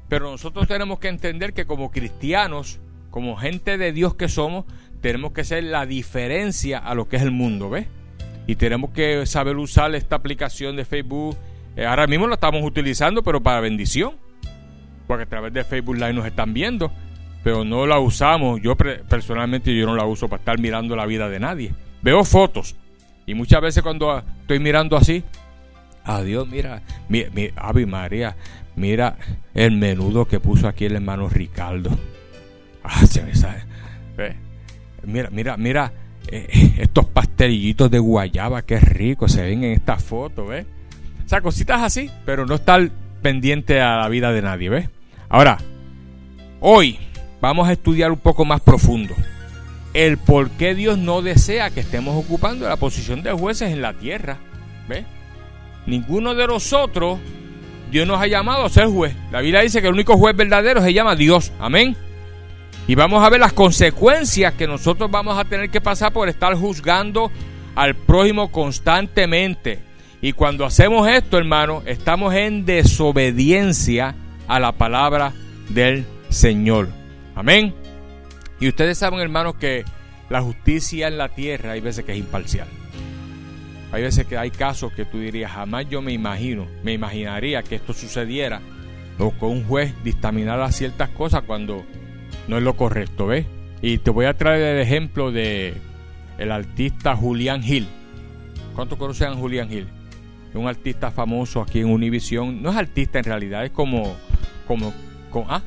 Pero 0.09 0.31
nosotros 0.31 0.69
tenemos 0.69 0.99
que 0.99 1.09
entender 1.09 1.55
que 1.55 1.65
como 1.65 1.91
cristianos, 1.91 2.81
como 3.11 3.37
gente 3.37 3.79
de 3.79 3.93
Dios 3.93 4.15
que 4.15 4.29
somos, 4.29 4.67
tenemos 5.01 5.33
que 5.33 5.45
ser 5.45 5.65
la 5.65 5.87
diferencia 5.87 6.79
a 6.79 6.95
lo 6.95 7.09
que 7.09 7.17
es 7.17 7.23
el 7.23 7.31
mundo, 7.31 7.71
¿ves? 7.71 7.87
Y 8.47 8.57
tenemos 8.57 8.91
que 8.91 9.25
saber 9.27 9.57
usar 9.57 9.95
esta 9.95 10.17
aplicación 10.17 10.77
de 10.77 10.85
Facebook. 10.85 11.37
Eh, 11.77 11.87
ahora 11.87 12.07
mismo 12.07 12.27
la 12.27 12.35
estamos 12.35 12.63
utilizando, 12.63 13.23
pero 13.23 13.41
para 13.43 13.61
bendición. 13.61 14.17
Porque 15.07 15.25
a 15.25 15.29
través 15.29 15.53
de 15.53 15.65
Facebook 15.65 15.97
Live 15.97 16.13
nos 16.13 16.27
están 16.27 16.53
viendo. 16.53 16.93
Pero 17.43 17.65
no 17.65 17.87
la 17.87 18.01
usamos. 18.01 18.61
Yo 18.61 18.77
personalmente 18.77 19.75
yo 19.75 19.87
no 19.87 19.95
la 19.95 20.05
uso 20.05 20.29
para 20.29 20.41
estar 20.41 20.59
mirando 20.59 20.97
la 20.97 21.07
vida 21.07 21.29
de 21.29 21.41
nadie. 21.41 21.73
Veo 22.03 22.25
fotos. 22.25 22.77
Y 23.25 23.35
muchas 23.35 23.61
veces 23.63 23.83
cuando 23.83 24.19
estoy 24.19 24.59
mirando 24.59 24.97
así, 24.97 25.23
Adiós, 26.05 26.49
mira, 26.49 26.83
mi, 27.09 27.25
mi, 27.33 27.51
Ave 27.57 27.87
María, 27.87 28.37
mira 28.77 29.17
el 29.55 29.73
menudo 29.73 30.27
que 30.27 30.41
puso 30.41 30.69
aquí 30.69 30.87
el 30.87 30.97
hermano 30.97 31.29
Ricardo. 31.29 31.91
Ah, 32.83 33.05
mira, 35.05 35.29
mira, 35.31 35.57
mira 35.57 35.93
eh, 36.29 36.75
estos 36.79 37.07
pastelillitos 37.07 37.91
de 37.91 37.99
guayaba, 37.99 38.63
qué 38.63 38.81
rico 38.81 39.29
se 39.29 39.43
ven 39.43 39.65
en 39.65 39.73
esta 39.73 39.97
foto, 39.97 40.47
¿ves? 40.47 40.67
O 41.25 41.29
sea, 41.29 41.41
cositas 41.41 41.83
así, 41.83 42.11
pero 42.25 42.47
no 42.47 42.57
estar 42.57 42.91
pendiente 43.23 43.81
a 43.81 43.97
la 43.99 44.09
vida 44.09 44.33
de 44.33 44.43
nadie, 44.43 44.69
¿ves? 44.71 44.89
Ahora, 45.29 45.59
hoy 46.61 46.99
vamos 47.41 47.69
a 47.69 47.73
estudiar 47.73 48.11
un 48.11 48.19
poco 48.19 48.45
más 48.45 48.61
profundo 48.61 49.15
el 49.95 50.19
por 50.19 50.51
qué 50.51 50.75
Dios 50.75 50.99
no 50.99 51.23
desea 51.23 51.71
que 51.71 51.81
estemos 51.81 52.17
ocupando 52.17 52.69
la 52.69 52.77
posición 52.77 53.23
de 53.23 53.33
jueces 53.33 53.73
en 53.73 53.83
la 53.83 53.95
tierra, 53.95 54.39
¿ves? 54.89 55.05
Ninguno 55.87 56.35
de 56.35 56.47
nosotros, 56.47 57.19
Dios 57.91 58.07
nos 58.07 58.21
ha 58.21 58.27
llamado 58.27 58.65
a 58.65 58.69
ser 58.69 58.87
juez. 58.87 59.15
La 59.33 59.41
Biblia 59.41 59.61
dice 59.61 59.81
que 59.81 59.89
el 59.89 59.95
único 59.95 60.17
juez 60.17 60.37
verdadero 60.37 60.81
se 60.83 60.93
llama 60.93 61.17
Dios. 61.17 61.53
Amén. 61.59 61.97
Y 62.87 62.95
vamos 62.95 63.23
a 63.23 63.31
ver 63.31 63.41
las 63.41 63.53
consecuencias 63.53 64.55
que 64.55 64.67
nosotros 64.67 65.11
vamos 65.11 65.39
a 65.39 65.45
tener 65.45 65.71
que 65.71 65.81
pasar 65.81 66.13
por 66.13 66.29
estar 66.29 66.55
juzgando 66.55 67.31
al 67.75 67.95
prójimo 67.95 68.51
constantemente. 68.51 69.81
Y 70.21 70.33
cuando 70.33 70.67
hacemos 70.67 71.09
esto, 71.09 71.39
hermano, 71.39 71.83
estamos 71.87 72.35
en 72.35 72.65
desobediencia 72.65 74.15
a 74.49 74.61
la 74.61 74.73
palabra 74.73 75.33
del 75.69 76.05
Señor. 76.29 76.89
Amén. 77.35 77.75
Y 78.59 78.69
ustedes 78.69 78.99
saben, 78.99 79.21
hermanos, 79.21 79.55
que 79.55 79.85
la 80.29 80.43
justicia 80.43 81.09
en 81.09 81.17
la 81.17 81.29
tierra 81.29 81.73
hay 81.73 81.81
veces 81.81 82.05
que 82.05 82.13
es 82.13 82.19
imparcial. 82.19 82.69
Hay 83.93 84.03
veces 84.03 84.27
que 84.27 84.39
hay 84.39 84.51
casos 84.51 84.93
que 84.93 85.05
tú 85.05 85.19
dirías, 85.19 85.51
jamás 85.51 85.89
yo 85.89 86.01
me 86.01 86.13
imagino, 86.13 86.67
me 86.85 86.93
imaginaría 86.93 87.63
que 87.63 87.75
esto 87.75 87.93
sucediera 87.93 88.61
o 89.19 89.37
que 89.37 89.45
un 89.45 89.65
juez 89.65 89.93
dictaminara 90.05 90.71
ciertas 90.71 91.09
cosas 91.11 91.43
cuando 91.43 91.85
no 92.49 92.57
es 92.57 92.63
lo 92.63 92.77
correcto, 92.77 93.27
¿ves? 93.27 93.47
Y 93.83 93.99
te 93.99 94.11
voy 94.11 94.27
a 94.27 94.35
traer 94.35 94.77
el 94.77 94.83
ejemplo 94.83 95.33
de 95.33 95.75
el 96.39 96.53
artista 96.53 97.17
Julián 97.17 97.63
Gil. 97.63 97.87
¿Cuántos 98.75 98.99
conocen 98.99 99.29
a 99.29 99.35
Julián 99.35 99.69
Gil? 99.69 99.89
Es 100.51 100.57
un 100.57 100.67
artista 100.67 101.11
famoso 101.11 101.61
aquí 101.61 101.81
en 101.81 101.87
Univision. 101.87 102.63
No 102.63 102.71
es 102.71 102.77
artista 102.77 103.19
en 103.19 103.25
realidad, 103.25 103.65
es 103.65 103.71
como, 103.71 104.17
como, 104.67 104.93
ah, 105.49 105.63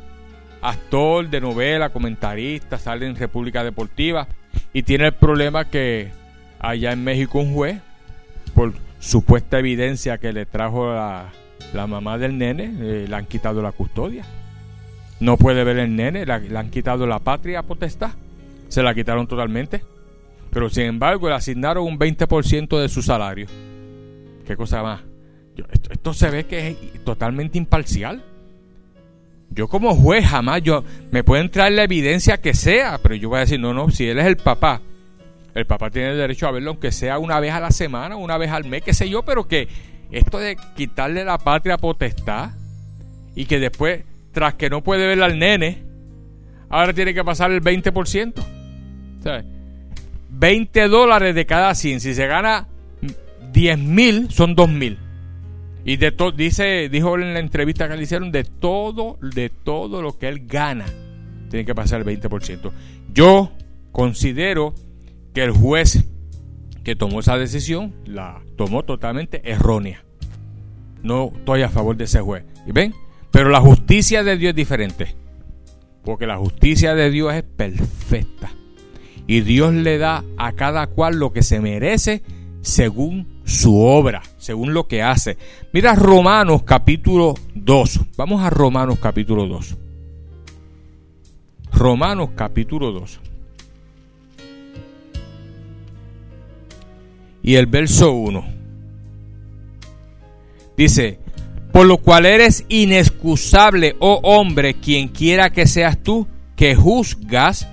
actor 0.61 1.29
de 1.29 1.41
novela, 1.41 1.89
comentarista, 1.89 2.77
sale 2.77 3.05
en 3.05 3.15
República 3.15 3.63
Deportiva 3.63 4.27
y 4.71 4.83
tiene 4.83 5.07
el 5.07 5.13
problema 5.13 5.65
que 5.65 6.11
allá 6.59 6.91
en 6.91 7.03
México 7.03 7.39
un 7.39 7.53
juez 7.53 7.81
por 8.53 8.73
supuesta 8.99 9.59
evidencia 9.59 10.17
que 10.17 10.31
le 10.33 10.45
trajo 10.45 10.93
la, 10.93 11.31
la 11.73 11.87
mamá 11.87 12.17
del 12.17 12.37
nene, 12.37 12.73
eh, 12.79 13.05
le 13.07 13.15
han 13.15 13.25
quitado 13.25 13.61
la 13.61 13.71
custodia. 13.71 14.23
No 15.19 15.37
puede 15.37 15.63
ver 15.63 15.77
el 15.77 15.95
nene, 15.95 16.25
le, 16.25 16.33
han 16.33 16.69
quitado 16.69 17.07
la 17.07 17.19
patria 17.19 17.63
potestad. 17.63 18.11
Se 18.67 18.83
la 18.83 18.93
quitaron 18.93 19.27
totalmente. 19.27 19.83
Pero 20.51 20.69
sin 20.69 20.83
embargo 20.83 21.29
le 21.29 21.35
asignaron 21.35 21.85
un 21.85 21.97
20% 21.97 22.79
de 22.79 22.89
su 22.89 23.01
salario. 23.01 23.47
¿Qué 24.45 24.55
cosa 24.55 24.83
más? 24.83 25.01
esto, 25.91 26.13
se 26.15 26.29
ve 26.31 26.45
que 26.45 26.69
es 26.69 27.03
totalmente 27.03 27.57
imparcial. 27.57 28.23
Yo 29.49 29.67
como 29.67 29.95
juez 29.95 30.25
jamás 30.25 30.63
yo 30.63 30.83
me 31.11 31.23
pueden 31.23 31.49
traer 31.49 31.73
la 31.73 31.83
evidencia 31.83 32.41
que 32.41 32.55
sea, 32.55 32.99
pero 33.01 33.15
yo 33.15 33.29
voy 33.29 33.37
a 33.37 33.41
decir, 33.41 33.59
no, 33.59 33.73
no, 33.73 33.89
si 33.91 34.07
él 34.07 34.17
es 34.17 34.25
el 34.25 34.37
papá 34.37 34.81
el 35.55 35.65
papá 35.65 35.89
tiene 35.89 36.11
el 36.11 36.17
derecho 36.17 36.47
a 36.47 36.51
verlo, 36.51 36.71
aunque 36.71 36.91
sea 36.91 37.19
una 37.19 37.39
vez 37.39 37.53
a 37.53 37.59
la 37.59 37.71
semana, 37.71 38.15
una 38.15 38.37
vez 38.37 38.51
al 38.51 38.65
mes, 38.65 38.81
qué 38.81 38.93
sé 38.93 39.09
yo, 39.09 39.23
pero 39.23 39.47
que 39.47 39.67
esto 40.11 40.39
de 40.39 40.57
quitarle 40.75 41.25
la 41.25 41.37
patria 41.37 41.77
potestad 41.77 42.51
y 43.35 43.45
que 43.45 43.59
después, 43.59 44.03
tras 44.31 44.55
que 44.55 44.69
no 44.69 44.83
puede 44.83 45.07
ver 45.07 45.21
al 45.21 45.37
nene, 45.37 45.83
ahora 46.69 46.93
tiene 46.93 47.13
que 47.13 47.23
pasar 47.23 47.51
el 47.51 47.61
20%. 47.61 48.33
¿Sabes? 49.23 49.45
20 50.29 50.87
dólares 50.87 51.35
de 51.35 51.45
cada 51.45 51.73
100. 51.73 51.99
Si 51.99 52.13
se 52.13 52.27
gana 52.27 52.67
10 53.53 53.77
mil, 53.79 54.31
son 54.31 54.55
2 54.55 54.69
mil. 54.69 54.97
Y 55.85 55.97
de 55.97 56.11
todo, 56.11 56.31
dice, 56.31 56.89
dijo 56.89 57.15
en 57.15 57.33
la 57.33 57.39
entrevista 57.39 57.87
que 57.87 57.97
le 57.97 58.03
hicieron, 58.03 58.31
de 58.31 58.43
todo, 58.43 59.17
de 59.21 59.49
todo 59.49 60.01
lo 60.01 60.17
que 60.17 60.27
él 60.29 60.47
gana, 60.47 60.85
tiene 61.49 61.65
que 61.65 61.75
pasar 61.75 62.01
el 62.01 62.21
20%. 62.21 62.71
Yo 63.13 63.51
considero 63.91 64.73
que 65.33 65.43
el 65.43 65.51
juez 65.51 66.05
que 66.83 66.95
tomó 66.95 67.21
esa 67.21 67.37
decisión 67.37 67.93
la 68.05 68.41
tomó 68.57 68.83
totalmente 68.83 69.41
errónea. 69.49 70.03
No 71.01 71.31
estoy 71.35 71.63
a 71.63 71.69
favor 71.69 71.97
de 71.97 72.05
ese 72.05 72.21
juez. 72.21 72.45
¿Y 72.65 72.71
ven? 72.71 72.93
Pero 73.31 73.49
la 73.49 73.61
justicia 73.61 74.23
de 74.23 74.37
Dios 74.37 74.51
es 74.51 74.55
diferente. 74.55 75.15
Porque 76.03 76.27
la 76.27 76.37
justicia 76.37 76.95
de 76.95 77.09
Dios 77.09 77.33
es 77.33 77.43
perfecta. 77.43 78.51
Y 79.25 79.41
Dios 79.41 79.73
le 79.73 79.97
da 79.97 80.23
a 80.37 80.51
cada 80.53 80.87
cual 80.87 81.17
lo 81.17 81.31
que 81.31 81.43
se 81.43 81.59
merece 81.59 82.23
según 82.61 83.41
su 83.45 83.81
obra, 83.81 84.21
según 84.37 84.73
lo 84.73 84.87
que 84.87 85.01
hace. 85.01 85.37
Mira 85.71 85.95
Romanos 85.95 86.63
capítulo 86.63 87.33
2. 87.55 88.01
Vamos 88.17 88.43
a 88.43 88.49
Romanos 88.49 88.99
capítulo 89.01 89.47
2. 89.47 89.77
Romanos 91.71 92.29
capítulo 92.35 92.91
2. 92.91 93.32
Y 97.43 97.55
el 97.55 97.67
verso 97.67 98.13
1. 98.13 98.45
Dice, 100.77 101.19
por 101.71 101.85
lo 101.85 101.97
cual 101.97 102.25
eres 102.25 102.65
inexcusable, 102.69 103.95
oh 103.99 104.19
hombre, 104.23 104.75
quien 104.75 105.09
quiera 105.09 105.51
que 105.51 105.67
seas 105.67 106.01
tú, 106.01 106.27
que 106.55 106.75
juzgas, 106.75 107.67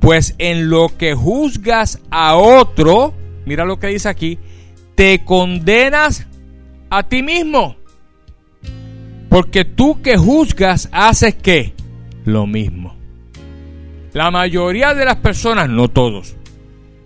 pues 0.00 0.34
en 0.38 0.68
lo 0.68 0.88
que 0.98 1.14
juzgas 1.14 2.00
a 2.10 2.34
otro, 2.34 3.14
mira 3.46 3.64
lo 3.64 3.78
que 3.78 3.86
dice 3.86 4.08
aquí, 4.08 4.38
te 4.94 5.24
condenas 5.24 6.26
a 6.90 7.04
ti 7.04 7.22
mismo. 7.22 7.76
Porque 9.30 9.64
tú 9.64 10.02
que 10.02 10.16
juzgas 10.16 10.88
haces 10.92 11.34
qué? 11.34 11.72
Lo 12.24 12.46
mismo. 12.46 12.94
La 14.12 14.30
mayoría 14.30 14.94
de 14.94 15.04
las 15.04 15.16
personas, 15.16 15.68
no 15.68 15.88
todos, 15.88 16.36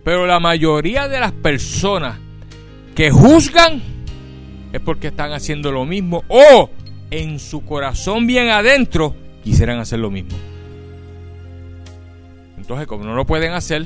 pero 0.08 0.24
la 0.24 0.40
mayoría 0.40 1.06
de 1.06 1.20
las 1.20 1.32
personas 1.32 2.18
que 2.94 3.10
juzgan 3.10 3.82
es 4.72 4.80
porque 4.80 5.08
están 5.08 5.34
haciendo 5.34 5.70
lo 5.70 5.84
mismo 5.84 6.24
o 6.28 6.70
en 7.10 7.38
su 7.38 7.62
corazón 7.62 8.26
bien 8.26 8.48
adentro 8.48 9.14
quisieran 9.44 9.80
hacer 9.80 9.98
lo 9.98 10.10
mismo. 10.10 10.34
Entonces, 12.56 12.86
como 12.86 13.04
no 13.04 13.14
lo 13.14 13.26
pueden 13.26 13.52
hacer, 13.52 13.84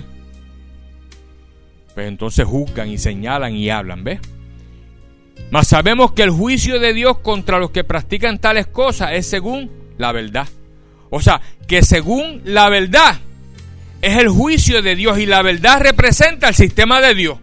pues 1.92 2.06
entonces 2.06 2.46
juzgan 2.46 2.88
y 2.88 2.98
señalan 2.98 3.56
y 3.56 3.70
hablan, 3.70 4.04
¿ves? 4.04 4.20
Mas 5.50 5.66
sabemos 5.66 6.12
que 6.12 6.22
el 6.22 6.30
juicio 6.30 6.78
de 6.78 6.94
Dios 6.94 7.18
contra 7.18 7.58
los 7.58 7.72
que 7.72 7.82
practican 7.82 8.38
tales 8.38 8.68
cosas 8.68 9.10
es 9.14 9.26
según 9.26 9.72
la 9.98 10.12
verdad. 10.12 10.46
O 11.10 11.20
sea, 11.20 11.40
que 11.66 11.82
según 11.82 12.42
la 12.44 12.68
verdad 12.68 13.18
es 14.02 14.16
el 14.16 14.28
juicio 14.28 14.82
de 14.82 14.96
Dios 14.96 15.18
y 15.18 15.26
la 15.26 15.42
verdad 15.42 15.80
representa 15.80 16.48
el 16.48 16.54
sistema 16.56 17.00
de 17.00 17.14
Dios. 17.14 17.38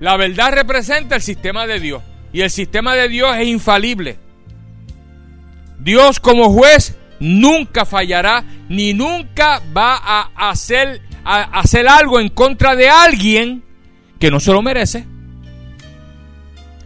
La 0.00 0.16
verdad 0.16 0.52
representa 0.52 1.14
el 1.14 1.22
sistema 1.22 1.64
de 1.68 1.78
Dios 1.78 2.02
y 2.32 2.40
el 2.40 2.50
sistema 2.50 2.96
de 2.96 3.08
Dios 3.08 3.36
es 3.38 3.46
infalible. 3.46 4.18
Dios 5.78 6.18
como 6.18 6.52
juez 6.52 6.96
nunca 7.20 7.84
fallará 7.84 8.44
ni 8.68 8.94
nunca 8.94 9.62
va 9.74 9.96
a 9.96 10.50
hacer, 10.50 11.00
a 11.24 11.60
hacer 11.60 11.86
algo 11.88 12.18
en 12.18 12.28
contra 12.28 12.74
de 12.74 12.88
alguien 12.88 13.62
que 14.18 14.32
no 14.32 14.40
se 14.40 14.52
lo 14.52 14.60
merece. 14.60 15.06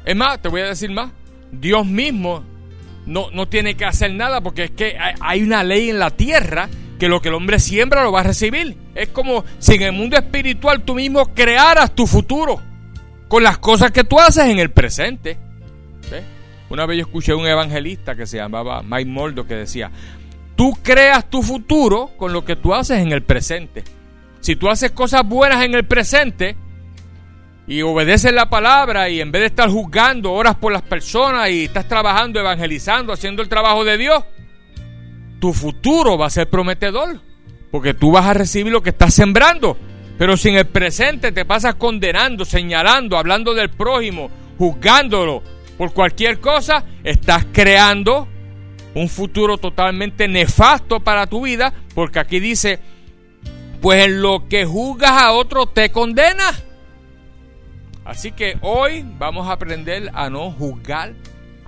Es 0.05 0.15
más, 0.15 0.43
te 0.43 0.49
voy 0.49 0.61
a 0.61 0.67
decir 0.67 0.91
más. 0.91 1.11
Dios 1.51 1.87
mismo 1.87 2.45
no, 3.07 3.31
no 3.31 3.49
tiene 3.49 3.77
que 3.77 3.87
hacer 3.87 4.13
nada 4.13 4.43
porque 4.43 4.65
es 4.65 4.71
que 4.73 4.99
hay 5.21 5.43
una 5.43 5.65
ley 5.65 5.89
en 5.89 5.99
la 5.99 6.11
tierra 6.11 6.69
que 6.99 7.09
lo 7.09 7.21
que 7.21 7.29
el 7.29 7.35
hombre 7.35 7.59
siembra 7.59 8.03
lo 8.03 8.13
va 8.13 8.21
a 8.21 8.25
recibir. 8.25 8.77
Es 8.95 9.09
como 9.09 9.45
si 9.59 9.75
en 9.75 9.83
el 9.83 9.93
mundo 9.93 10.17
espiritual 10.17 10.83
tú 10.85 10.95
mismo 10.95 11.35
crearas 11.35 11.95
tu 11.95 12.07
futuro 12.07 12.61
con 13.29 13.43
las 13.43 13.59
cosas 13.59 13.91
que 13.91 14.05
tú 14.05 14.19
haces 14.19 14.47
en 14.47 14.59
el 14.59 14.71
presente. 14.71 15.39
Una 16.69 16.85
vez 16.85 16.99
yo 16.99 17.05
escuché 17.05 17.33
a 17.33 17.37
un 17.37 17.47
evangelista 17.47 18.17
que 18.17 18.27
se 18.27 18.39
llamaba 18.39 18.83
Mike 18.83 19.09
Moldo 19.09 19.47
que 19.47 19.55
decía, 19.55 19.91
tú 20.57 20.77
creas 20.83 21.31
tu 21.31 21.43
futuro 21.43 22.11
con 22.17 22.33
lo 22.33 22.45
que 22.45 22.57
tú 22.57 22.75
haces 22.75 22.99
en 22.99 23.13
el 23.13 23.23
presente. 23.23 23.85
Si 24.41 24.57
tú 24.57 24.69
haces 24.69 24.91
cosas 24.91 25.23
buenas 25.25 25.65
en 25.65 25.75
el 25.75 25.85
presente, 25.85 26.57
y 27.69 27.83
obedeces 27.83 28.33
la 28.33 28.49
palabra 28.49 29.09
y 29.09 29.21
en 29.21 29.33
vez 29.33 29.41
de 29.41 29.47
estar 29.47 29.69
juzgando, 29.69 30.33
oras 30.33 30.55
por 30.55 30.73
las 30.73 30.83
personas 30.83 31.51
y 31.51 31.65
estás 31.65 31.89
trabajando, 31.89 32.39
evangelizando, 32.39 33.13
haciendo 33.13 33.43
el 33.43 33.49
trabajo 33.49 33.85
de 33.85 33.99
Dios, 33.99 34.25
tu 35.39 35.53
futuro 35.53 36.19
va 36.19 36.27
a 36.27 36.31
ser 36.31 36.49
prometedor. 36.49 37.21
Porque 37.71 37.95
tú 37.95 38.13
vas 38.13 38.27
a 38.27 38.35
recibir 38.35 38.73
lo 38.73 38.83
que 38.83 38.91
estás 38.91 39.15
sembrando. 39.15 39.77
Pero 40.19 40.37
si 40.37 40.49
en 40.49 40.57
el 40.57 40.67
presente 40.67 41.33
te 41.33 41.45
pasas 41.45 41.75
condenando, 41.75 42.45
señalando, 42.45 43.19
hablando 43.19 43.55
del 43.55 43.71
prójimo, 43.71 44.31
juzgándolo 44.57 45.43
por 45.77 45.93
cualquier 45.93 46.41
cosa, 46.41 46.85
estás 47.05 47.47
creando 47.53 48.29
un 48.95 49.09
futuro 49.11 49.59
totalmente 49.59 50.27
nefasto 50.27 51.01
para 51.01 51.27
tu 51.27 51.43
vida. 51.43 51.73
Porque 51.95 52.19
aquí 52.19 52.41
dice, 52.41 52.79
pues 53.83 54.07
en 54.07 54.23
lo 54.23 54.49
que 54.49 54.65
juzgas 54.65 55.13
a 55.13 55.33
otro 55.33 55.67
te 55.67 55.91
condenas. 55.93 56.65
Así 58.05 58.33
que 58.33 58.57
hoy 58.63 59.05
vamos 59.19 59.49
a 59.49 59.53
aprender 59.53 60.11
a 60.15 60.31
no 60.31 60.51
juzgar 60.53 61.13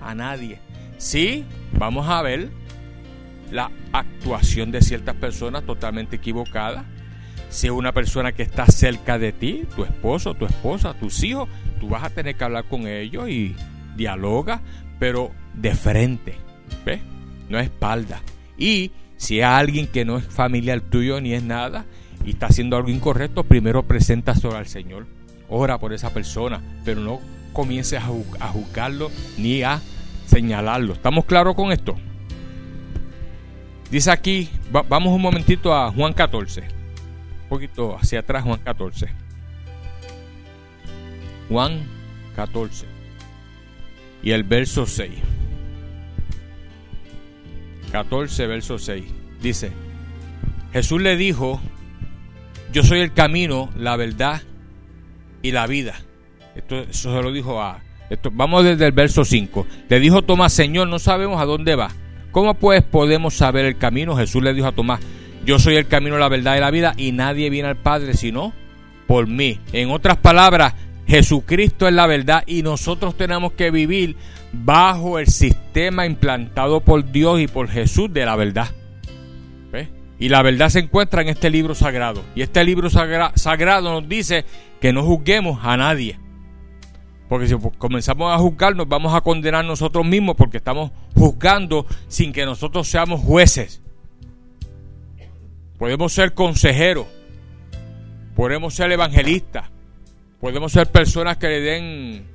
a 0.01 0.15
nadie. 0.15 0.59
Sí, 0.97 1.45
vamos 1.73 2.07
a 2.07 2.21
ver 2.21 2.49
la 3.51 3.71
actuación 3.91 4.71
de 4.71 4.81
ciertas 4.81 5.15
personas 5.15 5.63
totalmente 5.63 6.17
equivocadas. 6.17 6.85
Si 7.49 7.67
es 7.67 7.73
una 7.73 7.93
persona 7.93 8.31
que 8.31 8.43
está 8.43 8.65
cerca 8.67 9.17
de 9.17 9.31
ti, 9.31 9.65
tu 9.75 9.83
esposo, 9.83 10.35
tu 10.35 10.45
esposa, 10.45 10.93
tus 10.93 11.23
hijos, 11.23 11.49
tú 11.79 11.89
vas 11.89 12.03
a 12.03 12.09
tener 12.09 12.35
que 12.35 12.43
hablar 12.43 12.65
con 12.65 12.87
ellos 12.87 13.27
y 13.29 13.55
dialoga, 13.95 14.61
pero 14.99 15.31
de 15.55 15.73
frente, 15.73 16.35
¿ves? 16.85 17.01
No 17.49 17.59
espalda. 17.59 18.21
Y 18.57 18.91
si 19.17 19.39
es 19.39 19.45
alguien 19.45 19.87
que 19.87 20.05
no 20.05 20.17
es 20.17 20.25
familiar 20.25 20.81
tuyo 20.81 21.19
ni 21.21 21.33
es 21.33 21.43
nada 21.43 21.85
y 22.23 22.31
está 22.31 22.47
haciendo 22.47 22.77
algo 22.77 22.89
incorrecto, 22.89 23.43
primero 23.43 23.83
preséntaselo 23.83 24.55
al 24.55 24.67
Señor 24.67 25.07
ora 25.49 25.79
por 25.79 25.93
esa 25.93 26.11
persona, 26.11 26.61
pero 26.85 27.01
no 27.01 27.19
comiences 27.53 27.99
a, 27.99 28.47
juzgarlo 28.49 29.11
ni 29.37 29.63
a 29.63 29.81
señalarlo. 30.27 30.93
¿Estamos 30.93 31.25
claros 31.25 31.55
con 31.55 31.71
esto? 31.71 31.95
Dice 33.91 34.11
aquí, 34.11 34.49
vamos 34.71 35.13
un 35.13 35.21
momentito 35.21 35.73
a 35.73 35.91
Juan 35.91 36.13
14. 36.13 36.61
Un 36.61 37.49
poquito 37.49 37.97
hacia 37.97 38.19
atrás, 38.19 38.43
Juan 38.43 38.59
14. 38.59 39.07
Juan 41.49 41.87
14. 42.35 42.85
Y 44.21 44.31
el 44.31 44.43
verso 44.43 44.85
6. 44.85 45.11
14, 47.91 48.47
verso 48.47 48.77
6. 48.77 49.03
Dice, 49.41 49.71
Jesús 50.71 51.01
le 51.01 51.15
dijo, 51.17 51.59
yo 52.71 52.83
soy 52.83 52.99
el 52.99 53.13
camino, 53.13 53.71
la 53.75 53.95
verdad 53.95 54.43
y 55.41 55.51
la 55.51 55.65
vida. 55.65 55.95
Esto, 56.55 56.77
eso 56.81 57.15
se 57.15 57.23
lo 57.23 57.31
dijo 57.31 57.61
a... 57.61 57.81
Esto, 58.11 58.29
vamos 58.31 58.63
desde 58.63 58.85
el 58.85 58.91
verso 58.91 59.25
5. 59.25 59.65
Le 59.87 59.99
dijo 59.99 60.21
Tomás, 60.21 60.53
Señor, 60.53 60.87
no 60.87 60.99
sabemos 60.99 61.41
a 61.41 61.45
dónde 61.45 61.75
va. 61.75 61.89
¿Cómo 62.31 62.53
pues 62.53 62.83
podemos 62.83 63.33
saber 63.33 63.65
el 63.65 63.77
camino? 63.77 64.15
Jesús 64.15 64.43
le 64.43 64.53
dijo 64.53 64.67
a 64.67 64.71
Tomás, 64.71 64.99
yo 65.45 65.59
soy 65.59 65.75
el 65.75 65.87
camino, 65.87 66.17
la 66.17 66.29
verdad 66.29 66.57
y 66.57 66.59
la 66.59 66.71
vida 66.71 66.93
y 66.97 67.11
nadie 67.11 67.49
viene 67.49 67.69
al 67.69 67.77
Padre 67.77 68.13
sino 68.13 68.53
por 69.07 69.27
mí. 69.27 69.59
En 69.73 69.89
otras 69.89 70.17
palabras, 70.17 70.75
Jesucristo 71.07 71.87
es 71.87 71.93
la 71.93 72.05
verdad 72.05 72.43
y 72.45 72.61
nosotros 72.61 73.15
tenemos 73.17 73.53
que 73.53 73.71
vivir 73.71 74.15
bajo 74.53 75.17
el 75.17 75.27
sistema 75.27 76.05
implantado 76.05 76.81
por 76.81 77.11
Dios 77.11 77.39
y 77.39 77.47
por 77.47 77.67
Jesús 77.67 78.13
de 78.13 78.25
la 78.25 78.35
verdad. 78.35 78.69
Y 80.21 80.27
la 80.27 80.41
verdad 80.41 80.67
se 80.67 80.79
encuentra 80.79 81.21
en 81.21 81.29
este 81.29 81.49
libro 81.49 81.73
sagrado. 81.73 82.21
Y 82.35 82.41
este 82.41 82.63
libro 82.65 82.89
sagrado 82.89 84.01
nos 84.01 84.09
dice 84.09 84.43
que 84.81 84.91
no 84.91 85.03
juzguemos 85.03 85.59
a 85.63 85.77
nadie. 85.77 86.19
Porque 87.29 87.47
si 87.47 87.55
comenzamos 87.77 88.33
a 88.33 88.39
juzgar, 88.39 88.75
nos 88.75 88.87
vamos 88.87 89.13
a 89.13 89.21
condenar 89.21 89.63
nosotros 89.63 90.03
mismos 90.03 90.35
porque 90.35 90.57
estamos 90.57 90.91
juzgando 91.15 91.85
sin 92.07 92.33
que 92.33 92.43
nosotros 92.43 92.87
seamos 92.87 93.21
jueces. 93.21 93.83
Podemos 95.77 96.11
ser 96.11 96.33
consejeros, 96.33 97.05
podemos 98.35 98.73
ser 98.73 98.91
evangelistas, 98.91 99.69
podemos 100.41 100.71
ser 100.71 100.87
personas 100.87 101.37
que 101.37 101.47
le 101.47 101.61
den 101.61 102.27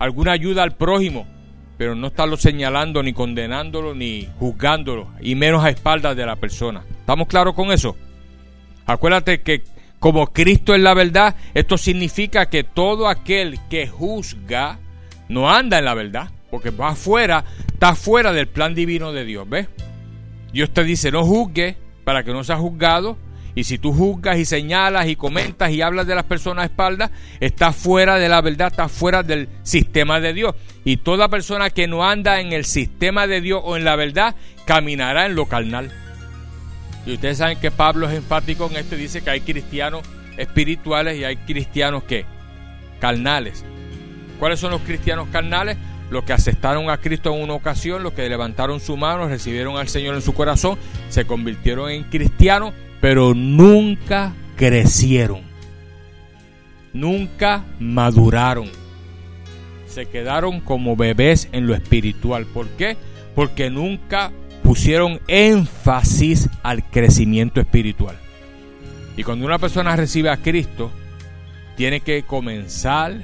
alguna 0.00 0.32
ayuda 0.32 0.64
al 0.64 0.76
prójimo, 0.76 1.24
pero 1.78 1.94
no 1.94 2.08
estarlo 2.08 2.36
señalando, 2.36 3.02
ni 3.04 3.12
condenándolo, 3.12 3.94
ni 3.94 4.28
juzgándolo, 4.40 5.08
y 5.20 5.36
menos 5.36 5.64
a 5.64 5.70
espaldas 5.70 6.16
de 6.16 6.26
la 6.26 6.34
persona. 6.34 6.84
¿Estamos 6.98 7.28
claros 7.28 7.54
con 7.54 7.70
eso? 7.70 7.96
Acuérdate 8.86 9.40
que 9.42 9.62
como 10.02 10.32
Cristo 10.32 10.74
es 10.74 10.80
la 10.80 10.94
verdad, 10.94 11.36
esto 11.54 11.78
significa 11.78 12.46
que 12.46 12.64
todo 12.64 13.06
aquel 13.06 13.60
que 13.70 13.86
juzga 13.86 14.80
no 15.28 15.48
anda 15.48 15.78
en 15.78 15.84
la 15.84 15.94
verdad, 15.94 16.28
porque 16.50 16.70
va 16.70 16.88
afuera, 16.88 17.44
está 17.72 17.94
fuera 17.94 18.32
del 18.32 18.48
plan 18.48 18.74
divino 18.74 19.12
de 19.12 19.24
Dios, 19.24 19.48
¿ves? 19.48 19.68
Dios 20.52 20.74
te 20.74 20.82
dice, 20.82 21.12
no 21.12 21.22
juzgue 21.22 21.76
para 22.02 22.24
que 22.24 22.32
no 22.32 22.42
seas 22.42 22.58
juzgado, 22.58 23.16
y 23.54 23.62
si 23.62 23.78
tú 23.78 23.92
juzgas 23.92 24.38
y 24.38 24.44
señalas 24.44 25.06
y 25.06 25.14
comentas 25.14 25.70
y 25.70 25.82
hablas 25.82 26.08
de 26.08 26.16
las 26.16 26.24
personas 26.24 26.64
a 26.64 26.66
espaldas, 26.66 27.12
estás 27.38 27.76
fuera 27.76 28.18
de 28.18 28.28
la 28.28 28.40
verdad, 28.40 28.72
estás 28.72 28.90
fuera 28.90 29.22
del 29.22 29.48
sistema 29.62 30.18
de 30.18 30.32
Dios. 30.32 30.56
Y 30.84 30.96
toda 30.96 31.28
persona 31.28 31.70
que 31.70 31.86
no 31.86 32.04
anda 32.04 32.40
en 32.40 32.52
el 32.52 32.64
sistema 32.64 33.28
de 33.28 33.40
Dios 33.40 33.62
o 33.64 33.76
en 33.76 33.84
la 33.84 33.94
verdad, 33.94 34.34
caminará 34.64 35.26
en 35.26 35.36
lo 35.36 35.46
carnal. 35.46 35.92
Y 37.06 37.14
ustedes 37.14 37.38
saben 37.38 37.58
que 37.58 37.70
Pablo 37.70 38.08
es 38.08 38.14
enfático 38.14 38.68
en 38.70 38.76
esto 38.76 38.94
y 38.94 38.98
dice 38.98 39.22
que 39.22 39.30
hay 39.30 39.40
cristianos 39.40 40.02
espirituales 40.36 41.18
y 41.18 41.24
hay 41.24 41.36
cristianos 41.36 42.04
que 42.04 42.24
carnales. 43.00 43.64
¿Cuáles 44.38 44.60
son 44.60 44.70
los 44.70 44.82
cristianos 44.82 45.28
carnales? 45.32 45.76
Los 46.10 46.24
que 46.24 46.32
aceptaron 46.32 46.90
a 46.90 46.98
Cristo 46.98 47.34
en 47.34 47.42
una 47.42 47.54
ocasión, 47.54 48.02
los 48.02 48.12
que 48.12 48.28
levantaron 48.28 48.80
su 48.80 48.96
mano, 48.96 49.28
recibieron 49.28 49.78
al 49.78 49.88
Señor 49.88 50.14
en 50.14 50.22
su 50.22 50.34
corazón, 50.34 50.78
se 51.08 51.24
convirtieron 51.24 51.90
en 51.90 52.04
cristianos 52.04 52.74
pero 53.02 53.34
nunca 53.34 54.32
crecieron. 54.56 55.40
nunca 56.92 57.64
maduraron. 57.80 58.70
Se 59.86 60.06
quedaron 60.06 60.60
como 60.60 60.94
bebés 60.94 61.48
en 61.50 61.66
lo 61.66 61.74
espiritual. 61.74 62.46
¿Por 62.46 62.68
qué? 62.68 62.96
Porque 63.34 63.70
nunca 63.70 64.30
pusieron 64.62 65.20
énfasis 65.28 66.48
al 66.62 66.84
crecimiento 66.84 67.60
espiritual. 67.60 68.16
Y 69.16 69.24
cuando 69.24 69.46
una 69.46 69.58
persona 69.58 69.94
recibe 69.96 70.30
a 70.30 70.38
Cristo, 70.38 70.90
tiene 71.76 72.00
que 72.00 72.22
comenzar 72.22 73.14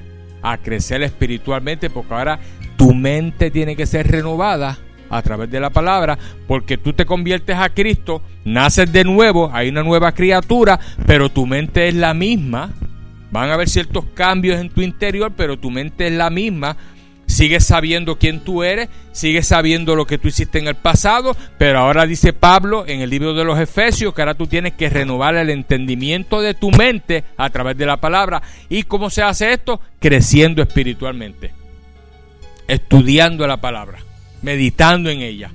a 0.42 0.58
crecer 0.58 1.02
espiritualmente 1.02 1.90
porque 1.90 2.14
ahora 2.14 2.38
tu 2.76 2.94
mente 2.94 3.50
tiene 3.50 3.76
que 3.76 3.86
ser 3.86 4.06
renovada 4.06 4.78
a 5.10 5.22
través 5.22 5.50
de 5.50 5.60
la 5.60 5.70
palabra, 5.70 6.18
porque 6.46 6.76
tú 6.76 6.92
te 6.92 7.06
conviertes 7.06 7.56
a 7.56 7.70
Cristo, 7.70 8.22
naces 8.44 8.92
de 8.92 9.04
nuevo, 9.04 9.50
hay 9.52 9.68
una 9.68 9.82
nueva 9.82 10.12
criatura, 10.12 10.78
pero 11.06 11.30
tu 11.30 11.46
mente 11.46 11.88
es 11.88 11.94
la 11.94 12.14
misma. 12.14 12.70
Van 13.30 13.50
a 13.50 13.54
haber 13.54 13.68
ciertos 13.68 14.04
cambios 14.14 14.58
en 14.60 14.70
tu 14.70 14.80
interior, 14.80 15.32
pero 15.36 15.58
tu 15.58 15.70
mente 15.70 16.06
es 16.06 16.12
la 16.12 16.30
misma. 16.30 16.76
Sigues 17.38 17.64
sabiendo 17.64 18.18
quién 18.18 18.40
tú 18.40 18.64
eres, 18.64 18.88
sigues 19.12 19.46
sabiendo 19.46 19.94
lo 19.94 20.08
que 20.08 20.18
tú 20.18 20.26
hiciste 20.26 20.58
en 20.58 20.66
el 20.66 20.74
pasado, 20.74 21.36
pero 21.56 21.78
ahora 21.78 22.04
dice 22.04 22.32
Pablo 22.32 22.84
en 22.84 23.00
el 23.00 23.10
libro 23.10 23.32
de 23.32 23.44
los 23.44 23.60
Efesios 23.60 24.12
que 24.12 24.22
ahora 24.22 24.34
tú 24.34 24.48
tienes 24.48 24.72
que 24.72 24.90
renovar 24.90 25.36
el 25.36 25.50
entendimiento 25.50 26.40
de 26.40 26.54
tu 26.54 26.72
mente 26.72 27.22
a 27.36 27.48
través 27.50 27.76
de 27.76 27.86
la 27.86 27.98
palabra. 27.98 28.42
¿Y 28.68 28.82
cómo 28.82 29.08
se 29.08 29.22
hace 29.22 29.52
esto? 29.52 29.80
Creciendo 30.00 30.62
espiritualmente, 30.62 31.52
estudiando 32.66 33.46
la 33.46 33.58
palabra 33.58 34.00
meditando 34.42 35.08
en 35.08 35.20
ella, 35.20 35.52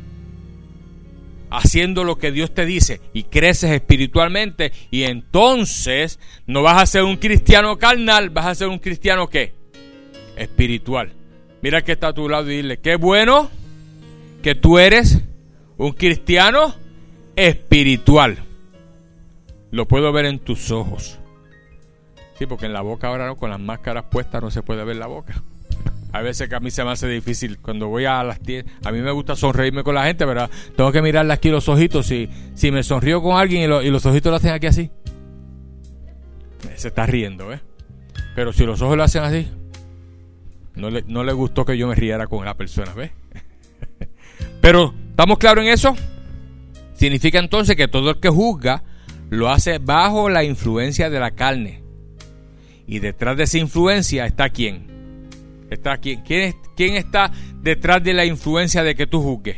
haciendo 1.50 2.06
lo 2.06 2.18
que 2.18 2.32
Dios 2.32 2.54
te 2.54 2.66
dice 2.66 3.02
y 3.12 3.24
creces 3.24 3.72
espiritualmente 3.72 4.72
y 4.90 5.04
entonces 5.04 6.18
no 6.48 6.62
vas 6.62 6.82
a 6.82 6.86
ser 6.86 7.04
un 7.04 7.18
cristiano 7.18 7.78
carnal, 7.78 8.30
vas 8.30 8.46
a 8.46 8.56
ser 8.56 8.70
un 8.70 8.80
cristiano 8.80 9.28
qué? 9.28 9.54
Espiritual. 10.38 11.12
Mira 11.64 11.82
que 11.82 11.94
está 11.94 12.10
a 12.10 12.14
tu 12.14 12.28
lado 12.28 12.52
y 12.52 12.58
dile, 12.58 12.78
qué 12.80 12.98
bueno 12.98 13.50
que 14.42 14.54
tú 14.54 14.80
eres 14.80 15.22
un 15.78 15.94
cristiano 15.94 16.76
espiritual. 17.38 18.40
Lo 19.72 19.88
puedo 19.88 20.12
ver 20.12 20.26
en 20.26 20.40
tus 20.40 20.72
ojos. 20.72 21.18
Sí, 22.38 22.48
porque 22.48 22.66
en 22.66 22.74
la 22.74 22.82
boca 22.82 23.08
ahora 23.08 23.34
con 23.36 23.50
las 23.50 23.62
máscaras 23.62 24.04
puestas 24.12 24.42
no 24.44 24.52
se 24.52 24.62
puede 24.62 24.84
ver 24.84 24.98
la 24.98 25.08
boca. 25.08 25.42
A 26.12 26.22
veces 26.22 26.50
que 26.50 26.56
a 26.56 26.60
mí 26.60 26.70
se 26.70 26.84
me 26.84 26.92
hace 26.92 27.08
difícil 27.08 27.58
cuando 27.60 27.88
voy 27.88 28.04
a 28.04 28.22
las 28.26 28.42
tiendas. 28.42 28.76
A 28.84 28.92
mí 28.92 29.00
me 29.00 29.12
gusta 29.12 29.38
sonreírme 29.38 29.84
con 29.84 29.96
la 29.96 30.04
gente, 30.04 30.26
pero 30.28 30.50
tengo 30.76 30.92
que 30.92 31.02
mirarle 31.02 31.32
aquí 31.32 31.48
los 31.48 31.70
ojitos. 31.70 32.08
Si, 32.08 32.30
si 32.56 32.72
me 32.72 32.84
sonrío 32.84 33.22
con 33.22 33.38
alguien 33.38 33.64
y, 33.64 33.90
los 33.90 34.06
ojitos 34.06 34.32
lo 34.32 34.36
hacen 34.36 34.52
aquí 34.52 34.68
así, 34.68 34.92
se 36.76 36.90
está 36.90 37.06
riendo, 37.06 37.54
¿eh? 37.54 37.62
Pero 38.36 38.52
si 38.52 38.66
los 38.66 38.82
ojos 38.82 38.98
lo 38.98 39.04
hacen 39.04 39.24
así, 39.24 39.48
no 40.76 41.24
le, 41.24 41.34
gustó 41.34 41.66
que 41.66 41.78
yo 41.78 41.88
me 41.88 41.96
riera 41.96 42.28
con 42.28 42.46
la 42.46 42.56
persona, 42.56 42.94
¿ves? 42.94 43.12
pero, 44.62 44.94
¿estamos 45.10 45.38
claros 45.38 45.64
en 45.64 45.72
eso? 45.72 45.96
Significa 46.94 47.40
entonces 47.40 47.76
que 47.76 47.88
todo 47.88 48.12
el 48.12 48.20
que 48.20 48.30
juzga 48.30 48.84
lo 49.30 49.50
hace 49.50 49.78
bajo 49.78 50.30
la 50.30 50.44
influencia 50.44 51.10
de 51.10 51.20
la 51.20 51.32
carne. 51.32 51.84
Y 52.88 53.00
detrás 53.00 53.38
de 53.38 53.44
esa 53.44 53.58
influencia 53.58 54.26
está 54.26 54.50
quién? 54.50 54.94
Está 55.70 55.98
¿Quién, 55.98 56.24
¿Quién 56.76 56.96
está 56.96 57.32
detrás 57.62 58.04
de 58.04 58.14
la 58.14 58.26
influencia 58.26 58.84
de 58.84 58.96
que 58.96 59.08
tú 59.08 59.22
juzgues? 59.22 59.58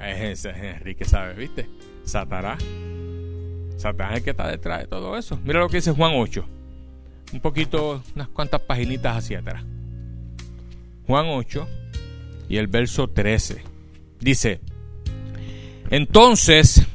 Es 0.00 0.44
Enrique, 0.44 1.04
¿sabes? 1.04 1.36
¿Viste? 1.36 1.68
Satanás. 2.04 2.62
Satanás 3.76 4.12
es 4.12 4.18
el 4.18 4.24
que 4.24 4.30
está 4.30 4.48
detrás 4.48 4.80
de 4.80 4.86
todo 4.88 5.16
eso. 5.16 5.38
Mira 5.44 5.60
lo 5.60 5.68
que 5.68 5.76
dice 5.76 5.92
Juan 5.92 6.12
8. 6.14 6.44
Un 7.34 7.40
poquito, 7.40 8.02
unas 8.14 8.28
cuantas 8.28 8.60
paginitas 8.62 9.16
hacia 9.16 9.38
atrás. 9.38 9.64
Juan 11.06 11.26
8 11.28 11.68
y 12.48 12.56
el 12.56 12.66
verso 12.66 13.08
13. 13.08 13.62
Dice, 14.20 14.60
entonces 15.90 16.86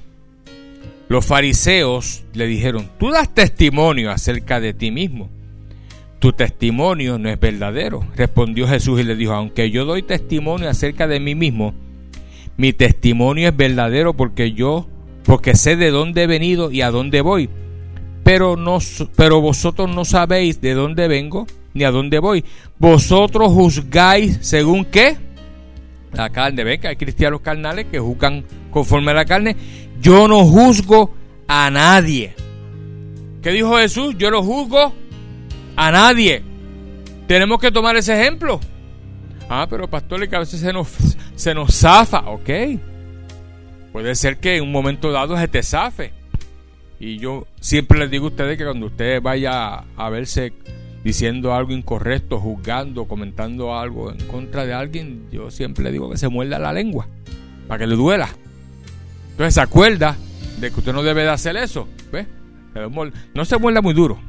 los 1.09 1.25
fariseos 1.25 2.23
le 2.33 2.47
dijeron, 2.47 2.89
tú 2.99 3.11
das 3.11 3.33
testimonio 3.33 4.11
acerca 4.11 4.59
de 4.59 4.73
ti 4.73 4.91
mismo 4.91 5.29
tu 6.19 6.33
testimonio 6.33 7.19
no 7.19 7.29
es 7.29 7.39
verdadero. 7.39 8.05
Respondió 8.15 8.67
Jesús 8.67 8.99
y 8.99 9.03
le 9.03 9.15
dijo, 9.15 9.33
aunque 9.33 9.69
yo 9.69 9.85
doy 9.85 10.03
testimonio 10.03 10.69
acerca 10.69 11.07
de 11.07 11.19
mí 11.19 11.35
mismo, 11.35 11.73
mi 12.57 12.73
testimonio 12.73 13.49
es 13.49 13.55
verdadero 13.55 14.15
porque 14.15 14.53
yo, 14.53 14.87
porque 15.23 15.55
sé 15.55 15.75
de 15.75 15.91
dónde 15.91 16.23
he 16.23 16.27
venido 16.27 16.71
y 16.71 16.81
a 16.81 16.91
dónde 16.91 17.21
voy. 17.21 17.49
Pero, 18.23 18.57
no, 18.57 18.79
pero 19.15 19.41
vosotros 19.41 19.93
no 19.93 20.05
sabéis 20.05 20.59
de 20.59 20.73
dónde 20.73 21.07
vengo 21.07 21.47
ni 21.73 21.83
a 21.83 21.91
dónde 21.91 22.19
voy. 22.19 22.43
Vosotros 22.79 23.51
juzgáis 23.51 24.39
según 24.41 24.85
qué? 24.85 25.17
La 26.13 26.29
carne. 26.29 26.63
Ven 26.63 26.79
que 26.79 26.87
hay 26.87 26.95
cristianos 26.95 27.41
carnales 27.41 27.87
que 27.91 27.99
juzgan 27.99 28.45
conforme 28.71 29.11
a 29.11 29.15
la 29.15 29.25
carne. 29.25 29.55
Yo 30.01 30.27
no 30.27 30.45
juzgo 30.45 31.13
a 31.47 31.69
nadie. 31.69 32.35
¿Qué 33.41 33.51
dijo 33.51 33.77
Jesús? 33.77 34.15
Yo 34.17 34.31
no 34.31 34.43
juzgo 34.43 34.93
a 35.75 35.91
nadie. 35.91 36.43
Tenemos 37.27 37.59
que 37.59 37.71
tomar 37.71 37.95
ese 37.97 38.19
ejemplo. 38.19 38.59
Ah, 39.49 39.67
pero 39.69 39.87
pastor, 39.89 40.27
que 40.27 40.35
a 40.35 40.39
veces 40.39 40.59
se 40.59 40.73
nos, 40.73 40.87
se 41.35 41.53
nos 41.53 41.73
zafa. 41.73 42.29
Ok. 42.29 42.49
Puede 43.91 44.15
ser 44.15 44.37
que 44.37 44.57
en 44.57 44.63
un 44.63 44.71
momento 44.71 45.11
dado 45.11 45.37
se 45.37 45.47
te 45.47 45.63
zafe. 45.63 46.13
Y 46.99 47.19
yo 47.19 47.45
siempre 47.59 47.99
les 47.99 48.09
digo 48.09 48.25
a 48.25 48.29
ustedes 48.29 48.57
que 48.57 48.63
cuando 48.63 48.87
usted 48.87 49.21
vaya 49.21 49.83
a 49.95 50.09
verse 50.09 50.53
diciendo 51.07 51.53
algo 51.53 51.71
incorrecto, 51.71 52.37
juzgando, 52.37 53.05
comentando 53.05 53.73
algo 53.73 54.11
en 54.11 54.17
contra 54.27 54.65
de 54.65 54.73
alguien, 54.73 55.29
yo 55.31 55.49
siempre 55.49 55.89
digo 55.89 56.09
que 56.09 56.17
se 56.17 56.27
muerda 56.27 56.59
la 56.59 56.73
lengua, 56.73 57.07
para 57.67 57.79
que 57.79 57.87
le 57.87 57.95
duela. 57.95 58.27
Entonces 59.31 59.53
se 59.53 59.61
acuerda 59.61 60.17
de 60.59 60.69
que 60.69 60.79
usted 60.79 60.91
no 60.91 61.03
debe 61.03 61.23
de 61.23 61.29
hacer 61.29 61.55
eso. 61.55 61.87
¿Ve? 62.11 62.27
No 63.33 63.45
se 63.45 63.57
muerda 63.57 63.81
muy 63.81 63.93
duro 63.93 64.19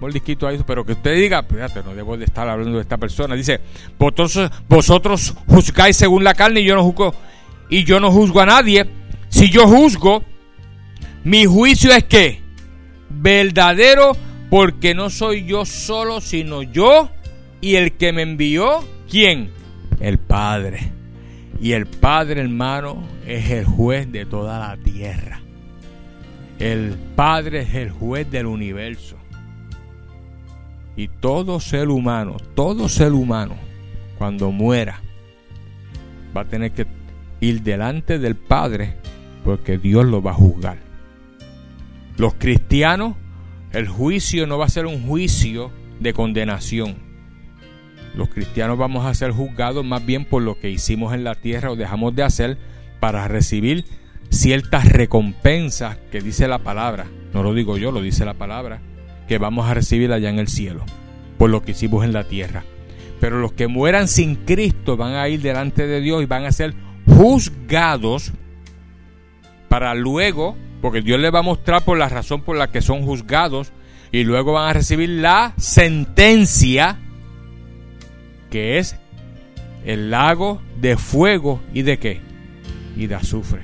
mordisquito 0.00 0.46
ahí, 0.46 0.58
pero 0.66 0.84
que 0.84 0.92
usted 0.92 1.14
diga, 1.14 1.42
fíjate, 1.42 1.82
no 1.82 1.94
debo 1.94 2.16
de 2.16 2.24
estar 2.24 2.48
hablando 2.48 2.76
de 2.76 2.82
esta 2.82 2.96
persona. 2.96 3.34
Dice, 3.34 3.60
vosotros, 3.98 4.50
vosotros 4.68 5.34
juzgáis 5.46 5.96
según 5.96 6.24
la 6.24 6.34
carne 6.34 6.60
y 6.60 6.64
yo 6.64 6.74
no 6.74 6.84
juzgo, 6.84 7.14
y 7.68 7.84
yo 7.84 8.00
no 8.00 8.10
juzgo 8.10 8.40
a 8.40 8.46
nadie. 8.46 8.88
Si 9.28 9.50
yo 9.50 9.66
juzgo, 9.66 10.22
mi 11.24 11.44
juicio 11.44 11.92
es 11.92 12.04
que 12.04 12.40
verdadero, 13.10 14.16
porque 14.50 14.94
no 14.94 15.10
soy 15.10 15.44
yo 15.44 15.64
solo, 15.64 16.20
sino 16.20 16.62
yo 16.62 17.10
y 17.60 17.76
el 17.76 17.92
que 17.92 18.12
me 18.12 18.22
envió, 18.22 18.84
¿quién? 19.10 19.50
El 20.00 20.18
Padre. 20.18 20.92
Y 21.60 21.72
el 21.72 21.86
Padre, 21.86 22.40
hermano, 22.40 23.02
es 23.26 23.50
el 23.50 23.64
juez 23.64 24.10
de 24.12 24.24
toda 24.24 24.58
la 24.60 24.76
tierra. 24.76 25.40
El 26.58 26.96
Padre 27.16 27.60
es 27.60 27.74
el 27.74 27.90
juez 27.90 28.30
del 28.30 28.46
universo. 28.46 29.16
Y 30.96 31.08
todo 31.08 31.60
ser 31.60 31.88
humano, 31.88 32.36
todo 32.54 32.88
ser 32.88 33.12
humano, 33.12 33.54
cuando 34.18 34.50
muera, 34.50 35.00
va 36.36 36.42
a 36.42 36.44
tener 36.44 36.72
que 36.72 36.86
ir 37.40 37.62
delante 37.62 38.18
del 38.18 38.34
Padre 38.34 38.96
porque 39.44 39.78
Dios 39.78 40.04
lo 40.06 40.22
va 40.22 40.32
a 40.32 40.34
juzgar. 40.34 40.78
Los 42.16 42.34
cristianos, 42.34 43.14
el 43.72 43.88
juicio 43.88 44.46
no 44.46 44.58
va 44.58 44.66
a 44.66 44.70
ser 44.70 44.86
un 44.86 45.06
juicio 45.06 45.70
de 46.00 46.12
condenación. 46.12 46.96
Los 48.14 48.28
cristianos 48.28 48.78
vamos 48.78 49.06
a 49.06 49.14
ser 49.14 49.30
juzgados 49.30 49.84
más 49.84 50.04
bien 50.04 50.24
por 50.24 50.42
lo 50.42 50.58
que 50.58 50.70
hicimos 50.70 51.14
en 51.14 51.24
la 51.24 51.34
tierra 51.34 51.70
o 51.70 51.76
dejamos 51.76 52.14
de 52.14 52.22
hacer 52.22 52.58
para 53.00 53.28
recibir 53.28 53.84
ciertas 54.30 54.86
recompensas 54.86 55.98
que 56.10 56.20
dice 56.20 56.48
la 56.48 56.58
palabra. 56.58 57.06
No 57.32 57.42
lo 57.42 57.54
digo 57.54 57.76
yo, 57.78 57.92
lo 57.92 58.00
dice 58.00 58.24
la 58.24 58.34
palabra 58.34 58.80
que 59.28 59.38
vamos 59.38 59.68
a 59.68 59.74
recibir 59.74 60.12
allá 60.12 60.30
en 60.30 60.38
el 60.38 60.48
cielo 60.48 60.84
por 61.38 61.50
lo 61.50 61.62
que 61.62 61.70
hicimos 61.70 62.04
en 62.04 62.12
la 62.12 62.24
tierra. 62.24 62.64
Pero 63.20 63.38
los 63.38 63.52
que 63.52 63.68
mueran 63.68 64.08
sin 64.08 64.34
Cristo 64.34 64.96
van 64.96 65.14
a 65.14 65.28
ir 65.28 65.40
delante 65.40 65.86
de 65.86 66.00
Dios 66.00 66.22
y 66.22 66.26
van 66.26 66.44
a 66.44 66.52
ser 66.52 66.74
juzgados 67.06 68.32
para 69.68 69.94
luego, 69.94 70.56
porque 70.80 71.02
Dios 71.02 71.20
les 71.20 71.34
va 71.34 71.40
a 71.40 71.42
mostrar 71.42 71.84
por 71.84 71.98
la 71.98 72.08
razón 72.08 72.42
por 72.42 72.56
la 72.56 72.70
que 72.70 72.82
son 72.82 73.02
juzgados 73.04 73.72
y 74.12 74.24
luego 74.24 74.52
van 74.54 74.70
a 74.70 74.72
recibir 74.72 75.08
la 75.08 75.52
sentencia 75.56 76.98
que 78.50 78.78
es 78.78 78.96
el 79.84 80.10
lago 80.10 80.60
de 80.80 80.96
fuego 80.96 81.60
y 81.72 81.82
de 81.82 81.98
qué? 81.98 82.20
Y 82.96 83.06
de 83.06 83.14
azufre. 83.14 83.62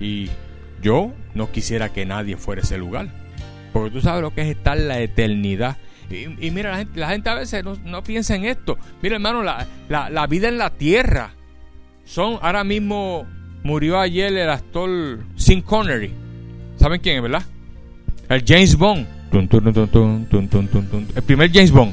Y 0.00 0.28
yo 0.82 1.12
no 1.34 1.50
quisiera 1.50 1.92
que 1.92 2.06
nadie 2.06 2.36
fuera 2.36 2.62
ese 2.62 2.78
lugar. 2.78 3.08
Porque 3.72 3.90
tú 3.90 4.00
sabes 4.00 4.22
lo 4.22 4.34
que 4.34 4.42
es 4.42 4.56
estar 4.56 4.78
la 4.78 5.00
eternidad. 5.00 5.78
Y, 6.10 6.50
mira, 6.50 6.70
la 6.70 6.76
gente, 6.78 7.00
la 7.00 7.08
gente, 7.08 7.30
a 7.30 7.34
veces 7.34 7.64
no, 7.64 8.04
piensa 8.04 8.36
en 8.36 8.44
esto. 8.44 8.78
Mira, 9.02 9.16
hermano, 9.16 9.42
la, 9.42 9.66
la, 9.88 10.26
vida 10.26 10.48
en 10.48 10.58
la 10.58 10.70
tierra. 10.70 11.32
Son, 12.04 12.38
ahora 12.42 12.62
mismo 12.62 13.26
murió 13.64 13.98
ayer 13.98 14.32
el 14.32 14.50
actor 14.50 15.18
Sin 15.34 15.62
Connery. 15.62 16.12
¿Saben 16.76 17.00
quién 17.00 17.16
es, 17.16 17.22
verdad? 17.22 17.42
El 18.28 18.44
James 18.46 18.76
Bond. 18.76 19.06
El 21.16 21.22
primer 21.24 21.50
James 21.52 21.72
Bond, 21.72 21.92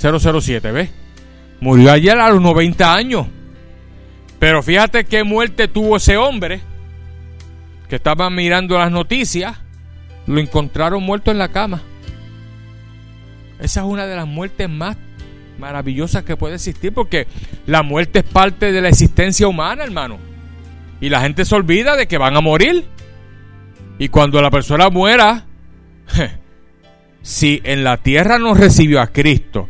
007, 0.00 0.72
¿ves? 0.72 0.90
Murió 1.60 1.92
ayer 1.92 2.18
a 2.18 2.30
los 2.30 2.40
90 2.40 2.94
años. 2.94 3.26
Pero 4.38 4.62
fíjate 4.62 5.04
qué 5.04 5.24
muerte 5.24 5.68
tuvo 5.68 5.96
ese 5.96 6.16
hombre 6.16 6.60
que 7.88 7.96
estaba 7.96 8.30
mirando 8.30 8.78
las 8.78 8.90
noticias. 8.90 9.56
Lo 10.26 10.40
encontraron 10.40 11.02
muerto 11.02 11.30
en 11.30 11.38
la 11.38 11.48
cama. 11.48 11.82
Esa 13.60 13.80
es 13.80 13.86
una 13.86 14.06
de 14.06 14.14
las 14.14 14.26
muertes 14.26 14.70
más 14.70 14.96
maravillosas 15.58 16.22
que 16.22 16.36
puede 16.36 16.54
existir 16.54 16.92
porque 16.92 17.26
la 17.66 17.82
muerte 17.82 18.20
es 18.20 18.24
parte 18.24 18.70
de 18.70 18.80
la 18.80 18.88
existencia 18.88 19.48
humana, 19.48 19.82
hermano. 19.82 20.18
Y 21.00 21.08
la 21.08 21.20
gente 21.20 21.44
se 21.44 21.54
olvida 21.54 21.96
de 21.96 22.08
que 22.08 22.18
van 22.18 22.36
a 22.36 22.40
morir. 22.40 22.84
Y 23.98 24.08
cuando 24.08 24.40
la 24.40 24.50
persona 24.50 24.90
muera, 24.90 25.44
si 27.22 27.60
en 27.64 27.84
la 27.84 27.98
tierra 27.98 28.38
no 28.38 28.54
recibió 28.54 29.00
a 29.00 29.08
Cristo 29.08 29.68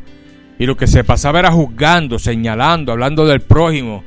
y 0.59 0.67
lo 0.67 0.77
que 0.77 0.87
se 0.87 1.05
pasaba 1.05 1.39
era 1.39 1.53
juzgando, 1.53 2.19
señalando, 2.19 2.93
hablando 2.93 3.27
del 3.27 3.41
prójimo, 3.41 4.05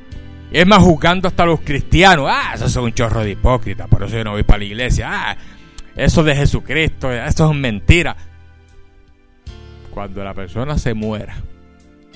es 0.52 0.68
más 0.68 0.80
juzgando 0.80 1.28
hasta 1.28 1.46
los 1.46 1.62
cristianos, 1.62 2.28
ah, 2.30 2.52
eso 2.56 2.66
es 2.66 2.76
un 2.76 2.94
chorro 2.94 3.24
de 3.24 3.32
hipócrita, 3.32 3.88
por 3.88 4.04
eso 4.04 4.18
yo 4.18 4.24
no 4.24 4.32
voy 4.32 4.44
para 4.44 4.60
la 4.60 4.66
iglesia, 4.66 5.10
ah, 5.10 5.38
eso 5.96 6.24
de 6.24 6.36
Jesucristo, 6.36 7.12
eso 7.12 7.52
es 7.52 7.58
mentira. 7.58 8.16
Cuando 9.92 10.24
la 10.24 10.34
persona 10.34 10.78
se 10.78 10.94
muera 10.94 11.38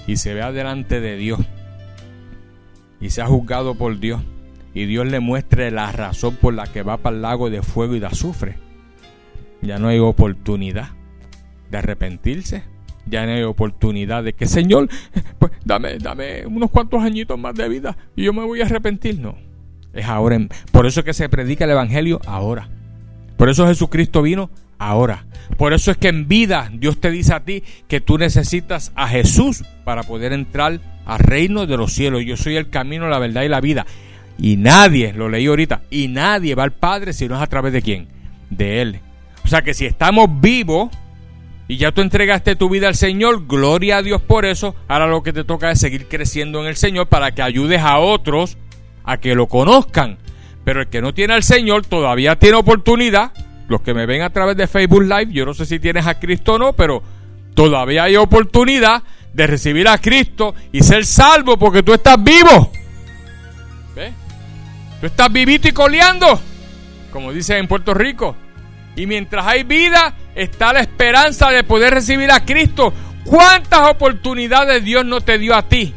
y 0.06 0.18
se 0.18 0.34
vea 0.34 0.52
delante 0.52 1.00
de 1.00 1.16
Dios 1.16 1.40
y 3.02 3.10
sea 3.10 3.26
juzgado 3.28 3.76
por 3.76 4.00
Dios 4.00 4.22
y 4.76 4.86
Dios 4.86 5.08
le 5.08 5.20
muestre 5.20 5.72
la 5.72 5.92
razón 5.92 6.36
por 6.36 6.54
la 6.54 6.68
que 6.68 6.84
va 6.84 6.98
para 6.98 7.16
el 7.16 7.24
lago 7.24 7.50
de 7.50 7.64
fuego 7.64 7.96
y 7.96 8.00
de 8.00 8.06
azufre, 8.06 8.58
ya 9.64 9.80
no 9.80 9.88
hay 9.88 9.98
oportunidad 9.98 10.90
de 11.72 11.78
arrepentirse. 11.80 12.64
Ya 13.08 13.26
no 13.26 13.34
hay 13.34 13.44
oportunidad 13.44 14.24
de 14.24 14.34
que, 14.34 14.48
Señor, 14.48 14.90
pues 15.40 15.52
dame, 15.64 16.00
dame 16.00 16.46
unos 16.48 16.72
cuantos 16.72 17.04
añitos 17.04 17.38
más 17.38 17.54
de 17.54 17.70
vida 17.70 17.96
y 18.16 18.24
yo 18.24 18.34
me 18.34 18.44
voy 18.44 18.62
a 18.62 18.66
arrepentir. 18.66 19.20
No, 19.20 19.36
es 19.94 20.06
ahora. 20.06 20.40
Por 20.72 20.88
eso 20.88 21.02
es 21.02 21.06
que 21.06 21.14
se 21.14 21.30
predica 21.30 21.66
el 21.66 21.72
Evangelio 21.72 22.20
ahora. 22.26 22.70
Por 23.38 23.50
eso 23.50 23.68
Jesucristo 23.68 24.24
vino 24.24 24.50
ahora. 24.80 25.26
Por 25.58 25.74
eso 25.74 25.92
es 25.92 25.98
que 25.98 26.08
en 26.08 26.28
vida 26.28 26.72
Dios 26.74 27.00
te 27.00 27.12
dice 27.12 27.34
a 27.34 27.46
ti 27.46 27.64
que 27.88 28.02
tú 28.02 28.18
necesitas 28.18 28.92
a 28.96 29.08
Jesús 29.08 29.64
para 29.84 30.02
poder 30.04 30.34
entrar 30.34 30.80
al 31.06 31.20
reino 31.20 31.68
de 31.68 31.78
los 31.78 31.94
cielos. 31.94 32.24
Yo 32.26 32.38
soy 32.38 32.56
el 32.56 32.70
camino, 32.70 33.08
la 33.08 33.20
verdad 33.20 33.44
y 33.44 33.50
la 33.50 33.62
vida. 33.62 33.86
Y 34.38 34.58
nadie, 34.58 35.14
lo 35.14 35.30
leí 35.30 35.48
ahorita, 35.48 35.82
y 35.90 36.08
nadie 36.08 36.56
va 36.56 36.64
al 36.64 36.74
Padre 36.74 37.14
si 37.14 37.28
no 37.28 37.36
es 37.36 37.42
a 37.42 37.48
través 37.48 37.74
de 37.74 37.82
quién? 37.82 38.08
De 38.50 38.82
Él. 38.82 39.00
O 39.44 39.48
sea 39.48 39.62
que 39.62 39.74
si 39.74 39.86
estamos 39.86 40.28
vivos 40.42 40.90
y 41.68 41.78
ya 41.78 41.92
tú 41.92 42.02
entregaste 42.02 42.56
tu 42.56 42.70
vida 42.70 42.88
al 42.88 42.96
Señor, 42.96 43.48
gloria 43.48 43.98
a 43.98 44.02
Dios 44.02 44.22
por 44.22 44.46
eso, 44.46 44.76
ahora 44.88 45.08
lo 45.08 45.24
que 45.24 45.34
te 45.34 45.44
toca 45.44 45.72
es 45.72 45.80
seguir 45.80 46.08
creciendo 46.08 46.62
en 46.62 46.68
el 46.68 46.76
Señor 46.76 47.08
para 47.08 47.32
que 47.32 47.42
ayudes 47.42 47.82
a 47.82 48.00
otros 48.00 48.58
a 49.04 49.18
que 49.18 49.36
lo 49.36 49.48
conozcan. 49.48 50.18
Pero 50.64 50.82
el 50.82 50.88
que 50.88 51.02
no 51.02 51.14
tiene 51.14 51.34
al 51.34 51.44
Señor 51.44 51.86
todavía 51.86 52.38
tiene 52.38 52.58
oportunidad. 52.58 53.32
Los 53.68 53.82
que 53.82 53.94
me 53.94 54.06
ven 54.06 54.22
a 54.22 54.32
través 54.32 54.58
de 54.58 54.68
Facebook 54.68 55.04
Live, 55.04 55.32
yo 55.32 55.46
no 55.46 55.54
sé 55.54 55.66
si 55.66 55.80
tienes 55.80 56.06
a 56.06 56.20
Cristo 56.20 56.54
o 56.54 56.60
no, 56.60 56.74
pero 56.74 57.02
todavía 57.54 58.04
hay 58.04 58.16
oportunidad 58.16 59.04
de 59.34 59.48
recibir 59.48 59.88
a 59.88 59.98
Cristo 59.98 60.56
y 60.72 60.82
ser 60.82 61.06
salvo 61.06 61.58
porque 61.58 61.84
tú 61.84 61.94
estás 61.94 62.22
vivo. 62.24 62.72
Tú 65.06 65.10
estás 65.10 65.32
vivito 65.32 65.68
y 65.68 65.72
coleando, 65.72 66.42
como 67.12 67.32
dicen 67.32 67.58
en 67.58 67.68
Puerto 67.68 67.94
Rico. 67.94 68.36
Y 68.96 69.06
mientras 69.06 69.46
hay 69.46 69.62
vida, 69.62 70.16
está 70.34 70.74
la 70.74 70.80
esperanza 70.80 71.52
de 71.52 71.64
poder 71.64 71.94
recibir 71.94 72.32
a 72.32 72.44
Cristo. 72.44 72.92
¿Cuántas 73.24 73.92
oportunidades 73.92 74.84
Dios 74.84 75.06
no 75.06 75.22
te 75.22 75.38
dio 75.38 75.54
a 75.54 75.70
ti 75.70 75.94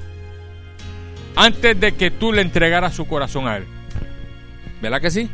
antes 1.37 1.81
de 1.81 1.93
que 1.95 2.11
tú 2.11 2.35
le 2.35 2.43
entregaras 2.43 2.93
su 2.95 3.07
corazón 3.07 3.49
a 3.49 3.57
Él? 3.57 3.65
¿Verdad 4.83 5.01
que 5.01 5.11
sí? 5.11 5.31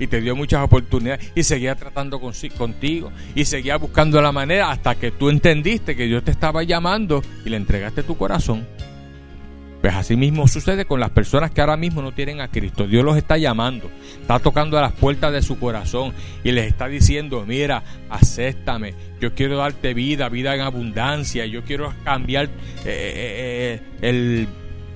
Y 0.00 0.08
te 0.08 0.20
dio 0.20 0.34
muchas 0.34 0.64
oportunidades 0.64 1.30
y 1.36 1.44
seguía 1.44 1.76
tratando 1.76 2.18
contigo 2.18 3.12
y 3.36 3.44
seguía 3.44 3.76
buscando 3.76 4.20
la 4.20 4.32
manera 4.32 4.72
hasta 4.72 4.96
que 4.96 5.12
tú 5.12 5.30
entendiste 5.30 5.94
que 5.94 6.06
Dios 6.06 6.24
te 6.24 6.32
estaba 6.32 6.64
llamando 6.64 7.22
y 7.44 7.50
le 7.50 7.56
entregaste 7.56 8.02
tu 8.02 8.16
corazón. 8.16 8.66
Pues 9.80 9.94
así 9.94 10.16
mismo 10.16 10.48
sucede 10.48 10.84
con 10.84 11.00
las 11.00 11.10
personas 11.10 11.50
que 11.50 11.60
ahora 11.60 11.76
mismo 11.76 12.02
no 12.02 12.12
tienen 12.12 12.40
a 12.40 12.48
Cristo. 12.48 12.86
Dios 12.86 13.04
los 13.04 13.16
está 13.16 13.36
llamando, 13.36 13.90
está 14.20 14.38
tocando 14.38 14.78
a 14.78 14.82
las 14.82 14.92
puertas 14.92 15.32
de 15.32 15.42
su 15.42 15.58
corazón 15.58 16.12
y 16.42 16.52
les 16.52 16.66
está 16.66 16.88
diciendo, 16.88 17.44
mira, 17.46 17.82
acéptame, 18.08 18.94
yo 19.20 19.34
quiero 19.34 19.58
darte 19.58 19.94
vida, 19.94 20.28
vida 20.28 20.54
en 20.54 20.62
abundancia, 20.62 21.46
yo 21.46 21.62
quiero 21.62 21.92
cambiar 22.04 22.46
eh, 22.46 22.50
eh, 22.86 23.80
eh, 23.80 23.80
el 24.00 24.48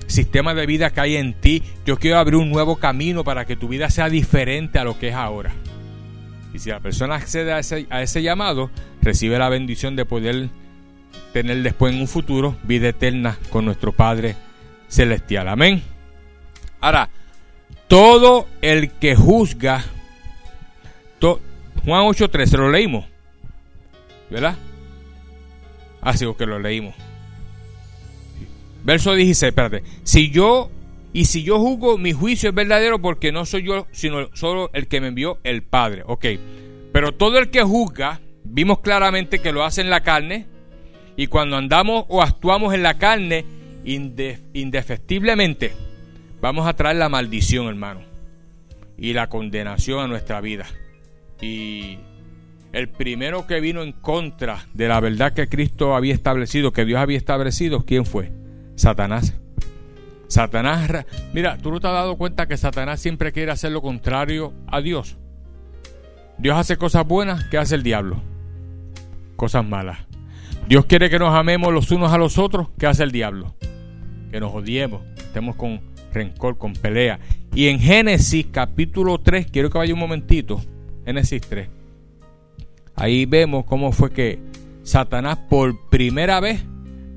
sistema 0.07 0.53
de 0.53 0.65
vida 0.65 0.89
que 0.89 0.99
hay 0.99 1.15
en 1.15 1.33
ti, 1.33 1.63
yo 1.85 1.97
quiero 1.97 2.17
abrir 2.17 2.35
un 2.35 2.49
nuevo 2.49 2.75
camino 2.75 3.23
para 3.23 3.45
que 3.45 3.55
tu 3.55 3.67
vida 3.67 3.89
sea 3.89 4.09
diferente 4.09 4.77
a 4.79 4.83
lo 4.83 4.99
que 4.99 5.09
es 5.09 5.15
ahora. 5.15 5.53
Y 6.53 6.59
si 6.59 6.69
la 6.69 6.81
persona 6.81 7.15
accede 7.15 7.53
a 7.53 7.59
ese, 7.59 7.87
a 7.89 8.01
ese 8.01 8.21
llamado, 8.21 8.69
recibe 9.01 9.39
la 9.39 9.47
bendición 9.47 9.95
de 9.95 10.05
poder 10.05 10.49
tener 11.31 11.63
después 11.63 11.93
en 11.93 12.01
un 12.01 12.07
futuro 12.07 12.57
vida 12.63 12.89
eterna 12.89 13.37
con 13.49 13.63
nuestro 13.63 13.93
Padre 13.93 14.35
celestial. 14.91 15.47
Amén. 15.47 15.81
Ahora, 16.81 17.09
todo 17.87 18.47
el 18.61 18.91
que 18.91 19.15
juzga, 19.15 19.83
Juan 21.85 22.03
8.13, 22.03 22.57
lo 22.57 22.69
leímos, 22.69 23.05
¿verdad? 24.29 24.55
Así 26.01 26.25
ah, 26.25 26.33
que 26.37 26.45
lo 26.45 26.59
leímos. 26.59 26.93
Verso 28.83 29.13
16, 29.13 29.49
espérate. 29.49 29.83
Si 30.03 30.29
yo, 30.29 30.69
y 31.13 31.25
si 31.25 31.43
yo 31.43 31.59
juzgo, 31.59 31.97
mi 31.97 32.13
juicio 32.13 32.49
es 32.49 32.55
verdadero 32.55 33.01
porque 33.01 33.31
no 33.31 33.45
soy 33.45 33.63
yo, 33.63 33.87
sino 33.91 34.29
solo 34.33 34.69
el 34.73 34.87
que 34.87 35.01
me 35.01 35.07
envió 35.07 35.39
el 35.43 35.63
Padre. 35.63 36.03
Ok. 36.05 36.25
Pero 36.91 37.13
todo 37.13 37.39
el 37.39 37.49
que 37.49 37.63
juzga, 37.63 38.21
vimos 38.43 38.79
claramente 38.79 39.39
que 39.39 39.51
lo 39.51 39.63
hace 39.63 39.81
en 39.81 39.89
la 39.89 40.01
carne. 40.01 40.47
Y 41.15 41.27
cuando 41.27 41.57
andamos 41.57 42.05
o 42.09 42.21
actuamos 42.21 42.73
en 42.73 42.83
la 42.83 42.97
carne, 42.97 43.45
indefectiblemente 43.83 45.73
vamos 46.41 46.67
a 46.67 46.73
traer 46.73 46.97
la 46.97 47.09
maldición, 47.09 47.67
hermano, 47.67 48.01
y 48.97 49.13
la 49.13 49.29
condenación 49.29 49.99
a 49.99 50.07
nuestra 50.07 50.41
vida. 50.41 50.65
Y 51.41 51.97
el 52.73 52.89
primero 52.89 53.47
que 53.47 53.59
vino 53.59 53.83
en 53.83 53.91
contra 53.91 54.65
de 54.73 54.87
la 54.87 54.99
verdad 54.99 55.33
que 55.33 55.47
Cristo 55.47 55.95
había 55.95 56.13
establecido, 56.13 56.71
que 56.71 56.85
Dios 56.85 56.99
había 56.99 57.17
establecido, 57.17 57.85
¿quién 57.85 58.05
fue? 58.05 58.31
Satanás. 58.75 59.33
Satanás, 60.27 61.05
mira, 61.33 61.57
tú 61.57 61.71
no 61.71 61.79
te 61.79 61.87
has 61.87 61.93
dado 61.93 62.17
cuenta 62.17 62.47
que 62.47 62.55
Satanás 62.55 63.01
siempre 63.01 63.33
quiere 63.33 63.51
hacer 63.51 63.71
lo 63.71 63.81
contrario 63.81 64.53
a 64.67 64.79
Dios. 64.79 65.17
Dios 66.37 66.57
hace 66.57 66.77
cosas 66.77 67.05
buenas, 67.05 67.43
¿qué 67.45 67.57
hace 67.57 67.75
el 67.75 67.83
diablo? 67.83 68.21
Cosas 69.35 69.65
malas. 69.65 70.10
Dios 70.67 70.85
quiere 70.85 71.09
que 71.09 71.19
nos 71.19 71.33
amemos 71.33 71.73
los 71.73 71.91
unos 71.91 72.11
a 72.13 72.17
los 72.17 72.37
otros, 72.37 72.67
¿qué 72.77 72.87
hace 72.87 73.03
el 73.03 73.11
diablo? 73.11 73.53
que 74.31 74.39
nos 74.39 74.53
odiemos, 74.53 75.01
estemos 75.17 75.55
con 75.55 75.81
rencor, 76.13 76.57
con 76.57 76.73
pelea. 76.73 77.19
Y 77.53 77.67
en 77.67 77.79
Génesis 77.79 78.47
capítulo 78.51 79.19
3, 79.19 79.47
quiero 79.51 79.69
que 79.69 79.77
vaya 79.77 79.93
un 79.93 79.99
momentito, 79.99 80.61
Génesis 81.05 81.41
3. 81.41 81.67
Ahí 82.95 83.25
vemos 83.25 83.65
cómo 83.65 83.91
fue 83.91 84.11
que 84.11 84.39
Satanás 84.83 85.37
por 85.49 85.89
primera 85.89 86.39
vez 86.39 86.63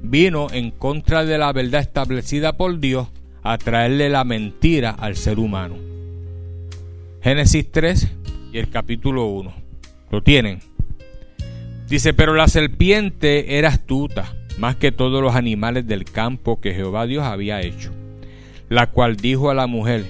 vino 0.03 0.49
en 0.53 0.71
contra 0.71 1.25
de 1.25 1.39
la 1.39 1.53
verdad 1.53 1.81
establecida 1.81 2.57
por 2.57 2.79
Dios 2.81 3.09
a 3.43 3.59
traerle 3.59 4.09
la 4.09 4.25
mentira 4.25 4.91
al 4.91 5.17
ser 5.17 5.39
humano. 5.39 5.77
Génesis 7.23 7.71
3 7.71 8.13
y 8.53 8.59
el 8.59 8.71
capítulo 8.71 9.27
1. 9.27 9.55
¿Lo 10.11 10.23
tienen? 10.23 10.61
Dice, 11.89 12.15
pero 12.15 12.35
la 12.35 12.49
serpiente 12.49 13.59
era 13.59 13.69
astuta 13.69 14.33
más 14.59 14.77
que 14.77 14.93
todos 14.93 15.23
los 15.23 15.35
animales 15.35 15.87
del 15.87 16.05
campo 16.05 16.61
que 16.61 16.75
Jehová 16.75 17.07
Dios 17.07 17.25
había 17.25 17.61
hecho. 17.61 17.91
La 18.69 18.89
cual 18.89 19.17
dijo 19.17 19.51
a 19.51 19.55
la 19.55 19.67
mujer, 19.67 20.07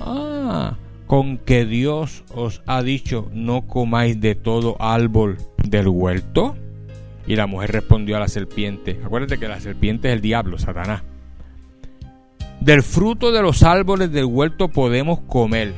ah, 0.00 0.76
con 1.06 1.38
que 1.38 1.66
Dios 1.66 2.24
os 2.34 2.62
ha 2.66 2.82
dicho, 2.82 3.28
no 3.32 3.62
comáis 3.62 4.20
de 4.20 4.34
todo 4.34 4.76
árbol 4.80 5.38
del 5.62 5.88
huerto. 5.88 6.56
Y 7.26 7.36
la 7.36 7.46
mujer 7.46 7.72
respondió 7.72 8.16
a 8.16 8.20
la 8.20 8.28
serpiente, 8.28 9.00
acuérdate 9.04 9.38
que 9.38 9.48
la 9.48 9.60
serpiente 9.60 10.08
es 10.08 10.14
el 10.14 10.20
diablo, 10.20 10.58
Satanás. 10.58 11.02
Del 12.60 12.82
fruto 12.82 13.32
de 13.32 13.42
los 13.42 13.62
árboles 13.62 14.10
del 14.12 14.24
huerto 14.24 14.68
podemos 14.68 15.20
comer, 15.20 15.72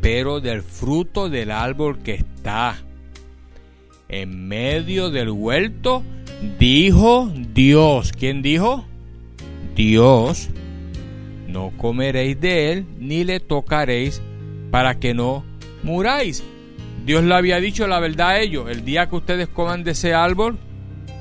pero 0.00 0.40
del 0.40 0.62
fruto 0.62 1.28
del 1.28 1.50
árbol 1.50 1.98
que 1.98 2.14
está 2.14 2.76
en 4.10 4.48
medio 4.48 5.10
del 5.10 5.30
huerto, 5.30 6.02
Dijo 6.58 7.30
Dios. 7.54 8.12
¿Quién 8.12 8.42
dijo? 8.42 8.84
Dios. 9.74 10.48
No 11.46 11.72
comeréis 11.76 12.40
de 12.40 12.72
él, 12.72 12.86
ni 12.98 13.24
le 13.24 13.40
tocaréis, 13.40 14.22
para 14.70 14.98
que 14.98 15.14
no 15.14 15.44
muráis. 15.82 16.42
Dios 17.04 17.24
le 17.24 17.34
había 17.34 17.60
dicho 17.60 17.86
la 17.86 18.00
verdad 18.00 18.30
a 18.30 18.40
ellos. 18.40 18.70
El 18.70 18.84
día 18.84 19.08
que 19.08 19.16
ustedes 19.16 19.48
coman 19.48 19.84
de 19.84 19.90
ese 19.90 20.14
árbol, 20.14 20.58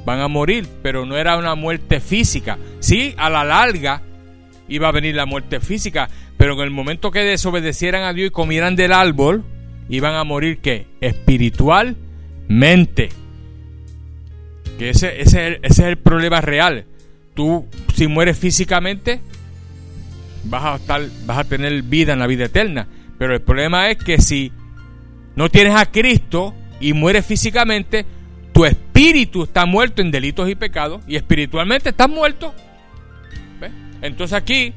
van 0.05 0.19
a 0.19 0.27
morir. 0.27 0.67
Pero 0.81 1.05
no 1.05 1.17
era 1.17 1.37
una 1.37 1.55
muerte 1.55 1.99
física. 1.99 2.57
Sí, 2.79 3.13
a 3.17 3.29
la 3.29 3.43
larga 3.43 4.01
iba 4.67 4.87
a 4.87 4.93
venir 4.93 5.15
la 5.15 5.25
muerte 5.25 5.59
física. 5.59 6.09
Pero 6.37 6.53
en 6.53 6.59
el 6.61 6.71
momento 6.71 7.11
que 7.11 7.19
desobedecieran 7.19 8.03
a 8.03 8.13
Dios 8.13 8.27
y 8.27 8.31
comieran 8.31 8.77
del 8.77 8.93
árbol, 8.93 9.43
iban 9.89 10.15
a 10.15 10.23
morir 10.23 10.59
¿qué? 10.59 10.85
Espiritualmente. 12.49 13.09
Que 14.77 14.89
ese, 14.89 15.21
ese, 15.21 15.59
ese 15.61 15.61
es 15.61 15.79
el 15.79 15.97
problema 15.97 16.41
real. 16.41 16.85
Tú, 17.35 17.67
si 17.93 18.07
mueres 18.07 18.37
físicamente, 18.37 19.21
vas 20.45 20.63
a, 20.63 20.75
estar, 20.75 21.01
vas 21.25 21.37
a 21.37 21.43
tener 21.43 21.83
vida 21.83 22.13
en 22.13 22.19
la 22.19 22.27
vida 22.27 22.45
eterna. 22.45 22.87
Pero 23.17 23.33
el 23.33 23.41
problema 23.41 23.89
es 23.91 23.97
que 23.97 24.19
si 24.19 24.51
no 25.35 25.49
tienes 25.49 25.75
a 25.75 25.85
Cristo 25.85 26.55
y 26.79 26.93
mueres 26.93 27.25
físicamente, 27.25 28.05
tu 28.53 28.65
espíritu 28.65 29.43
está 29.43 29.65
muerto 29.65 30.01
en 30.01 30.11
delitos 30.11 30.49
y 30.49 30.55
pecados 30.55 31.01
y 31.07 31.17
espiritualmente 31.17 31.89
estás 31.89 32.09
muerto. 32.09 32.53
Entonces 34.01 34.35
aquí 34.35 34.73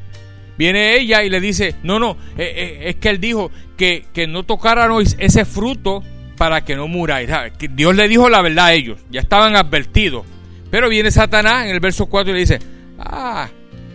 viene 0.59 0.97
ella 0.97 1.23
y 1.23 1.31
le 1.31 1.41
dice, 1.41 1.77
no, 1.85 2.01
no, 2.01 2.17
eh, 2.37 2.53
eh, 2.57 2.79
es 2.89 2.97
que 2.97 3.09
él 3.09 3.21
dijo 3.21 3.53
que, 3.77 4.05
que 4.13 4.27
no 4.27 4.43
tocaran 4.43 4.91
ese 5.19 5.45
fruto 5.45 6.03
para 6.43 6.65
que 6.65 6.75
no 6.75 6.89
muráis. 6.89 7.31
Dios 7.71 7.95
le 7.95 8.09
dijo 8.09 8.29
la 8.29 8.43
verdad 8.43 8.67
a 8.67 8.73
ellos, 8.73 8.99
ya 9.13 9.21
estaban 9.21 9.55
advertidos. 9.55 10.27
Pero 10.73 10.89
viene 10.89 11.13
Satanás 11.13 11.67
en 11.67 11.71
el 11.71 11.79
verso 11.79 12.07
4 12.07 12.33
y 12.33 12.35
le 12.35 12.41
dice, 12.41 12.59
ah, 12.99 13.49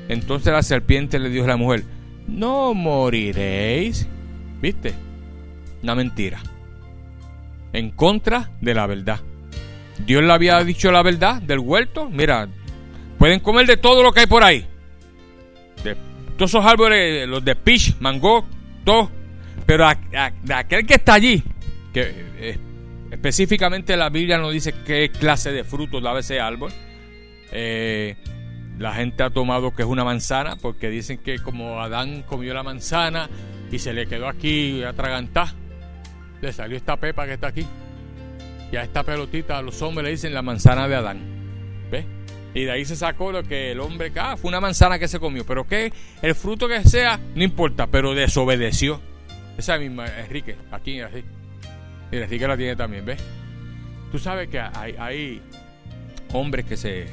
entonces 0.08 0.54
la 0.54 0.64
serpiente 0.64 1.20
le 1.20 1.30
dijo 1.30 1.44
a 1.44 1.50
la 1.50 1.58
mujer, 1.58 1.84
no 2.26 2.74
moriréis. 2.74 4.08
¿Viste? 4.62 4.94
Una 5.84 5.94
mentira. 5.96 6.40
En 7.74 7.92
contra 7.92 8.50
de 8.62 8.74
la 8.74 8.88
verdad. 8.88 9.20
Dios 10.06 10.24
le 10.24 10.32
había 10.32 10.64
dicho 10.64 10.90
la 10.90 11.04
verdad 11.04 11.42
del 11.42 11.60
huerto. 11.60 12.10
Mira, 12.10 12.48
pueden 13.18 13.42
comer 13.42 13.68
de 13.68 13.76
todo 13.76 14.02
lo 14.02 14.14
que 14.14 14.22
hay 14.22 14.28
por 14.28 14.46
ahí. 14.46 14.66
De 15.84 15.98
todos 16.38 16.52
esos 16.52 16.66
árboles, 16.66 17.28
los 17.28 17.44
de 17.44 17.58
peach, 17.58 17.98
mango, 18.00 18.48
todo. 18.86 19.12
Pero 19.66 19.86
de 20.44 20.54
aquel 20.54 20.86
que 20.86 20.94
está 20.94 21.16
allí, 21.16 21.44
eh, 22.06 22.58
específicamente 23.12 23.98
la 23.98 24.10
Biblia 24.10 24.38
no 24.38 24.50
dice 24.50 24.74
qué 24.86 25.10
clase 25.10 25.52
de 25.52 25.64
frutos 25.64 26.02
da 26.02 26.18
ese 26.18 26.40
árbol. 26.40 26.72
Eh, 27.52 28.16
la 28.78 28.94
gente 28.94 29.24
ha 29.24 29.30
tomado 29.30 29.74
que 29.74 29.82
es 29.82 29.88
una 29.88 30.04
manzana 30.04 30.56
porque 30.58 30.90
dicen 30.90 31.18
que 31.18 31.40
como 31.40 31.82
Adán 31.82 32.24
comió 32.24 32.54
la 32.54 32.64
manzana 32.64 33.30
y 33.72 33.80
se 33.80 33.94
le 33.94 34.06
quedó 34.06 34.28
aquí 34.28 34.84
atragantada, 34.84 35.54
le 36.42 36.54
salió 36.54 36.78
esta 36.78 36.98
pepa 36.98 37.26
que 37.26 37.34
está 37.34 37.48
aquí. 37.48 37.66
Y 38.72 38.76
a 38.76 38.84
esta 38.84 39.04
pelotita 39.04 39.58
a 39.58 39.62
los 39.62 39.82
hombres 39.82 40.06
le 40.06 40.12
dicen 40.12 40.34
la 40.34 40.42
manzana 40.42 40.88
de 40.88 40.96
Adán. 40.96 41.20
¿Ves? 41.90 42.06
Y 42.54 42.64
de 42.64 42.72
ahí 42.72 42.86
se 42.86 42.96
sacó 42.96 43.32
lo 43.32 43.44
que 43.44 43.72
el 43.72 43.80
hombre, 43.80 44.12
ah, 44.18 44.36
fue 44.36 44.50
una 44.50 44.60
manzana 44.60 45.00
que 45.00 45.08
se 45.08 45.20
comió. 45.20 45.46
Pero 45.46 45.66
que 45.66 45.92
el 46.22 46.36
fruto 46.36 46.68
que 46.68 46.84
sea, 46.84 47.20
no 47.36 47.44
importa, 47.44 47.88
pero 47.88 48.14
desobedeció. 48.14 49.02
Esa 49.58 49.78
misma, 49.78 50.08
Enrique, 50.20 50.56
aquí, 50.72 51.00
así. 51.00 51.24
Y 52.12 52.17
Enrique 52.17 52.48
la 52.48 52.58
tiene 52.58 52.76
también, 52.76 53.06
¿ves? 53.06 53.22
Tú 54.12 54.20
sabes 54.20 54.50
que 54.50 54.60
hay, 54.60 54.96
hay 54.98 55.41
hombres 56.34 56.65
que 56.65 56.78
se 56.78 57.08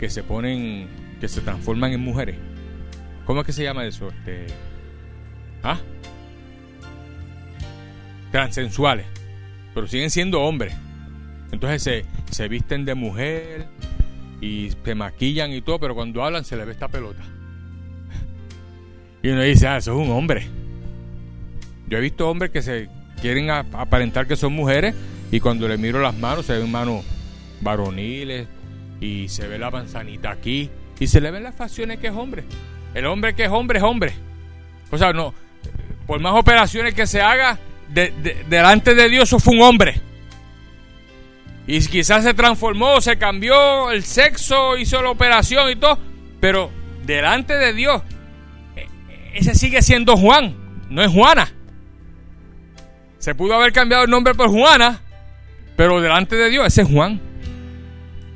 que 0.00 0.10
se 0.10 0.24
ponen, 0.24 0.88
que 1.20 1.28
se 1.28 1.40
transforman 1.42 1.92
en 1.92 2.00
mujeres. 2.00 2.36
¿Cómo 3.24 3.40
es 3.40 3.46
que 3.46 3.52
se 3.52 3.62
llama 3.62 3.86
eso? 3.86 4.08
Este, 4.08 4.46
¿Ah? 5.62 5.78
Transensuales. 8.32 9.06
Pero 9.72 9.86
siguen 9.86 10.10
siendo 10.10 10.42
hombres. 10.42 10.74
Entonces 11.52 11.82
se, 11.84 12.04
se 12.32 12.48
visten 12.48 12.84
de 12.84 12.96
mujer 12.96 13.68
y 14.40 14.70
se 14.84 14.94
maquillan 14.96 15.52
y 15.52 15.60
todo, 15.60 15.78
pero 15.78 15.94
cuando 15.94 16.24
hablan 16.24 16.44
se 16.44 16.56
les 16.56 16.66
ve 16.66 16.72
esta 16.72 16.88
pelota. 16.88 17.22
Y 19.22 19.28
uno 19.28 19.42
dice, 19.42 19.68
ah, 19.68 19.76
eso 19.76 19.92
es 19.92 20.04
un 20.04 20.12
hombre. 20.12 20.48
Yo 21.86 21.98
he 21.98 22.00
visto 22.00 22.28
hombres 22.28 22.50
que 22.50 22.60
se 22.60 22.88
quieren 23.22 23.48
aparentar 23.48 24.26
que 24.26 24.36
son 24.36 24.52
mujeres 24.52 24.94
y 25.30 25.40
cuando 25.40 25.66
le 25.66 25.78
miro 25.78 26.02
las 26.02 26.14
manos 26.14 26.44
se 26.44 26.58
ven 26.58 26.70
manos 26.70 27.02
varoniles, 27.62 28.46
y 29.02 29.28
se 29.28 29.48
ve 29.48 29.58
la 29.58 29.70
manzanita 29.70 30.30
aquí 30.30 30.70
y 31.00 31.08
se 31.08 31.20
le 31.20 31.32
ven 31.32 31.42
las 31.42 31.56
facciones 31.56 31.98
que 31.98 32.06
es 32.06 32.12
hombre. 32.12 32.44
El 32.94 33.06
hombre 33.06 33.34
que 33.34 33.44
es 33.44 33.50
hombre 33.50 33.78
es 33.78 33.84
hombre. 33.84 34.12
O 34.90 34.96
sea, 34.96 35.12
no, 35.12 35.34
por 36.06 36.20
más 36.20 36.34
operaciones 36.34 36.94
que 36.94 37.06
se 37.06 37.20
haga, 37.20 37.58
delante 38.48 38.94
de 38.94 39.08
Dios 39.08 39.28
eso 39.28 39.40
fue 39.40 39.54
un 39.54 39.62
hombre. 39.62 40.00
Y 41.66 41.80
quizás 41.86 42.22
se 42.22 42.34
transformó, 42.34 43.00
se 43.00 43.18
cambió 43.18 43.90
el 43.90 44.04
sexo, 44.04 44.76
hizo 44.76 45.02
la 45.02 45.10
operación 45.10 45.70
y 45.70 45.76
todo, 45.76 45.98
pero 46.40 46.70
delante 47.04 47.54
de 47.54 47.72
Dios, 47.72 48.02
e, 48.76 48.86
ese 49.34 49.54
sigue 49.54 49.82
siendo 49.82 50.16
Juan, 50.16 50.54
no 50.90 51.02
es 51.02 51.10
Juana. 51.10 51.52
Se 53.22 53.36
pudo 53.36 53.54
haber 53.54 53.72
cambiado 53.72 54.02
el 54.02 54.10
nombre 54.10 54.34
por 54.34 54.48
Juana, 54.50 55.00
pero 55.76 56.00
delante 56.00 56.34
de 56.34 56.50
Dios 56.50 56.66
ese 56.66 56.82
es 56.82 56.88
Juan. 56.88 57.20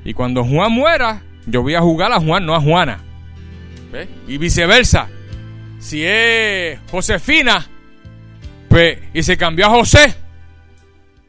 Y 0.04 0.14
cuando 0.14 0.44
Juan 0.44 0.70
muera, 0.70 1.24
yo 1.44 1.62
voy 1.62 1.74
a 1.74 1.80
jugar 1.80 2.12
a 2.12 2.20
Juan, 2.20 2.46
no 2.46 2.54
a 2.54 2.60
Juana. 2.60 3.00
Y 4.28 4.38
viceversa. 4.38 5.08
Si 5.80 6.04
es 6.06 6.78
Josefina, 6.88 7.66
pues, 8.68 9.00
y 9.12 9.24
se 9.24 9.36
cambió 9.36 9.66
a 9.66 9.70
José, 9.70 10.14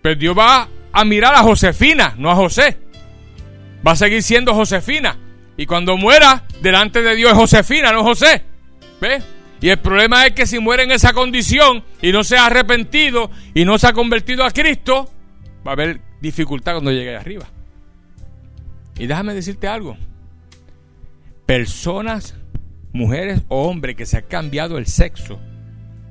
pues 0.03 0.19
Dios 0.19 0.37
va 0.37 0.67
a 0.91 1.03
mirar 1.03 1.33
a 1.33 1.39
Josefina, 1.39 2.13
no 2.15 2.29
a 2.29 2.35
José. 2.35 2.77
Va 3.85 3.93
a 3.93 3.95
seguir 3.95 4.21
siendo 4.21 4.53
Josefina. 4.53 5.17
Y 5.57 5.65
cuando 5.65 5.97
muera, 5.97 6.43
delante 6.61 7.01
de 7.01 7.15
Dios 7.15 7.31
es 7.31 7.37
Josefina, 7.39 7.91
no 7.91 8.03
José. 8.03 8.43
¿Ves? 9.01 9.23
Y 9.59 9.69
el 9.69 9.79
problema 9.79 10.25
es 10.25 10.33
que 10.33 10.45
si 10.45 10.59
muere 10.59 10.83
en 10.83 10.91
esa 10.91 11.13
condición 11.13 11.83
y 12.01 12.11
no 12.11 12.23
se 12.23 12.37
ha 12.37 12.45
arrepentido 12.45 13.31
y 13.53 13.65
no 13.65 13.77
se 13.77 13.87
ha 13.87 13.93
convertido 13.93 14.43
a 14.43 14.51
Cristo, 14.51 15.09
va 15.65 15.71
a 15.71 15.73
haber 15.73 16.01
dificultad 16.21 16.73
cuando 16.73 16.91
llegue 16.91 17.15
arriba. 17.15 17.47
Y 18.99 19.07
déjame 19.07 19.33
decirte 19.33 19.67
algo. 19.67 19.97
Personas, 21.45 22.35
mujeres 22.93 23.41
o 23.47 23.67
hombres 23.67 23.95
que 23.95 24.05
se 24.05 24.17
han 24.17 24.25
cambiado 24.25 24.77
el 24.77 24.85
sexo, 24.85 25.39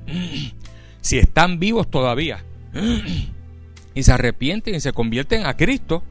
si 1.01 1.17
están 1.17 1.59
vivos 1.59 1.89
todavía 1.89 2.43
y 3.93 4.03
se 4.03 4.11
arrepienten 4.11 4.75
y 4.75 4.81
se 4.81 4.93
convierten 4.93 5.45
a 5.45 5.55
Cristo, 5.55 6.03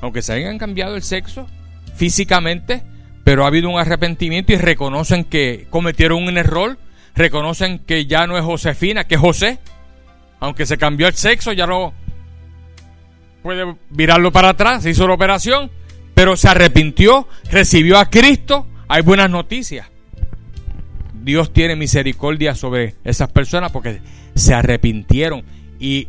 aunque 0.00 0.22
se 0.22 0.32
hayan 0.32 0.58
cambiado 0.58 0.96
el 0.96 1.02
sexo 1.02 1.46
físicamente, 1.94 2.82
pero 3.24 3.44
ha 3.44 3.48
habido 3.48 3.68
un 3.68 3.78
arrepentimiento 3.78 4.52
y 4.52 4.56
reconocen 4.56 5.24
que 5.24 5.66
cometieron 5.70 6.22
un 6.22 6.38
error, 6.38 6.78
reconocen 7.14 7.80
que 7.80 8.06
ya 8.06 8.26
no 8.26 8.38
es 8.38 8.44
Josefina, 8.44 9.04
que 9.04 9.16
es 9.16 9.20
José, 9.20 9.58
aunque 10.40 10.66
se 10.66 10.78
cambió 10.78 11.06
el 11.06 11.14
sexo, 11.14 11.52
ya 11.52 11.66
no 11.66 11.92
puede 13.42 13.76
virarlo 13.90 14.32
para 14.32 14.50
atrás, 14.50 14.82
se 14.82 14.90
hizo 14.90 15.06
la 15.06 15.14
operación, 15.14 15.70
pero 16.14 16.36
se 16.36 16.48
arrepintió, 16.48 17.28
recibió 17.50 17.98
a 17.98 18.10
Cristo, 18.10 18.66
hay 18.88 19.02
buenas 19.02 19.30
noticias. 19.30 19.88
Dios 21.22 21.52
tiene 21.52 21.76
misericordia 21.76 22.54
sobre 22.54 22.94
esas 23.04 23.30
personas 23.30 23.70
porque 23.72 24.00
se 24.34 24.54
arrepintieron. 24.54 25.44
Y 25.78 26.08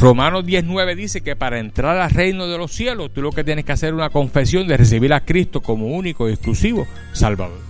Romanos 0.00 0.46
19 0.46 0.96
dice 0.96 1.20
que 1.20 1.36
para 1.36 1.58
entrar 1.58 1.98
al 1.98 2.10
reino 2.10 2.46
de 2.46 2.56
los 2.56 2.72
cielos, 2.72 3.12
tú 3.12 3.20
lo 3.20 3.32
que 3.32 3.44
tienes 3.44 3.66
que 3.66 3.72
hacer 3.72 3.90
es 3.90 3.94
una 3.94 4.08
confesión 4.08 4.66
de 4.66 4.78
recibir 4.78 5.12
a 5.12 5.26
Cristo 5.26 5.60
como 5.60 5.88
único 5.88 6.26
y 6.26 6.32
exclusivo 6.32 6.86
Salvador. 7.12 7.60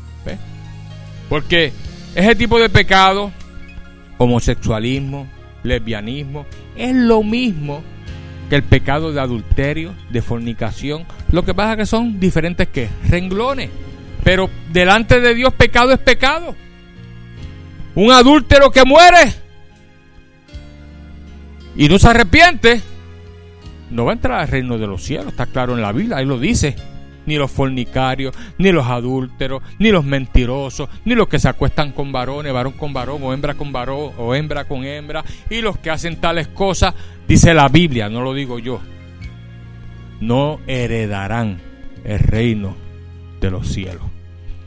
Porque 1.28 1.72
ese 2.14 2.36
tipo 2.36 2.60
de 2.60 2.68
pecado, 2.68 3.32
homosexualismo, 4.18 5.26
lesbianismo, 5.64 6.46
es 6.76 6.94
lo 6.94 7.24
mismo 7.24 7.82
que 8.48 8.54
el 8.54 8.62
pecado 8.62 9.12
de 9.12 9.20
adulterio, 9.20 9.92
de 10.10 10.22
fornicación. 10.22 11.06
Lo 11.32 11.44
que 11.44 11.52
pasa 11.52 11.72
es 11.72 11.78
que 11.78 11.86
son 11.86 12.20
diferentes 12.20 12.68
que 12.68 12.88
renglones. 13.08 13.70
Pero 14.22 14.48
delante 14.72 15.20
de 15.20 15.34
Dios 15.34 15.52
pecado 15.54 15.92
es 15.92 15.98
pecado. 15.98 16.54
Un 17.96 18.12
adúltero 18.12 18.70
que 18.70 18.84
muere 18.84 19.49
y 21.76 21.88
no 21.88 21.98
se 21.98 22.08
arrepiente, 22.08 22.80
no 23.90 24.04
va 24.04 24.12
a 24.12 24.14
entrar 24.14 24.40
al 24.40 24.48
reino 24.48 24.78
de 24.78 24.86
los 24.86 25.02
cielos. 25.02 25.28
Está 25.28 25.46
claro 25.46 25.74
en 25.74 25.82
la 25.82 25.92
Biblia, 25.92 26.18
ahí 26.18 26.26
lo 26.26 26.38
dice 26.38 26.76
ni 27.26 27.36
los 27.36 27.50
fornicarios, 27.50 28.34
ni 28.58 28.72
los 28.72 28.86
adúlteros, 28.86 29.62
ni 29.78 29.90
los 29.90 30.04
mentirosos, 30.04 30.88
ni 31.04 31.14
los 31.14 31.28
que 31.28 31.38
se 31.38 31.48
acuestan 31.48 31.92
con 31.92 32.12
varones, 32.12 32.52
varón 32.52 32.72
con 32.72 32.92
varón, 32.92 33.22
o 33.22 33.32
hembra 33.32 33.54
con 33.54 33.72
varón, 33.72 34.12
o 34.18 34.34
hembra 34.34 34.64
con 34.64 34.84
hembra, 34.84 35.24
y 35.48 35.60
los 35.60 35.78
que 35.78 35.90
hacen 35.90 36.16
tales 36.16 36.48
cosas, 36.48 36.94
dice 37.28 37.54
la 37.54 37.68
Biblia, 37.68 38.08
no 38.08 38.22
lo 38.22 38.34
digo 38.34 38.58
yo, 38.58 38.80
no 40.20 40.60
heredarán 40.66 41.60
el 42.04 42.18
reino 42.18 42.74
de 43.40 43.50
los 43.50 43.68
cielos. 43.68 44.09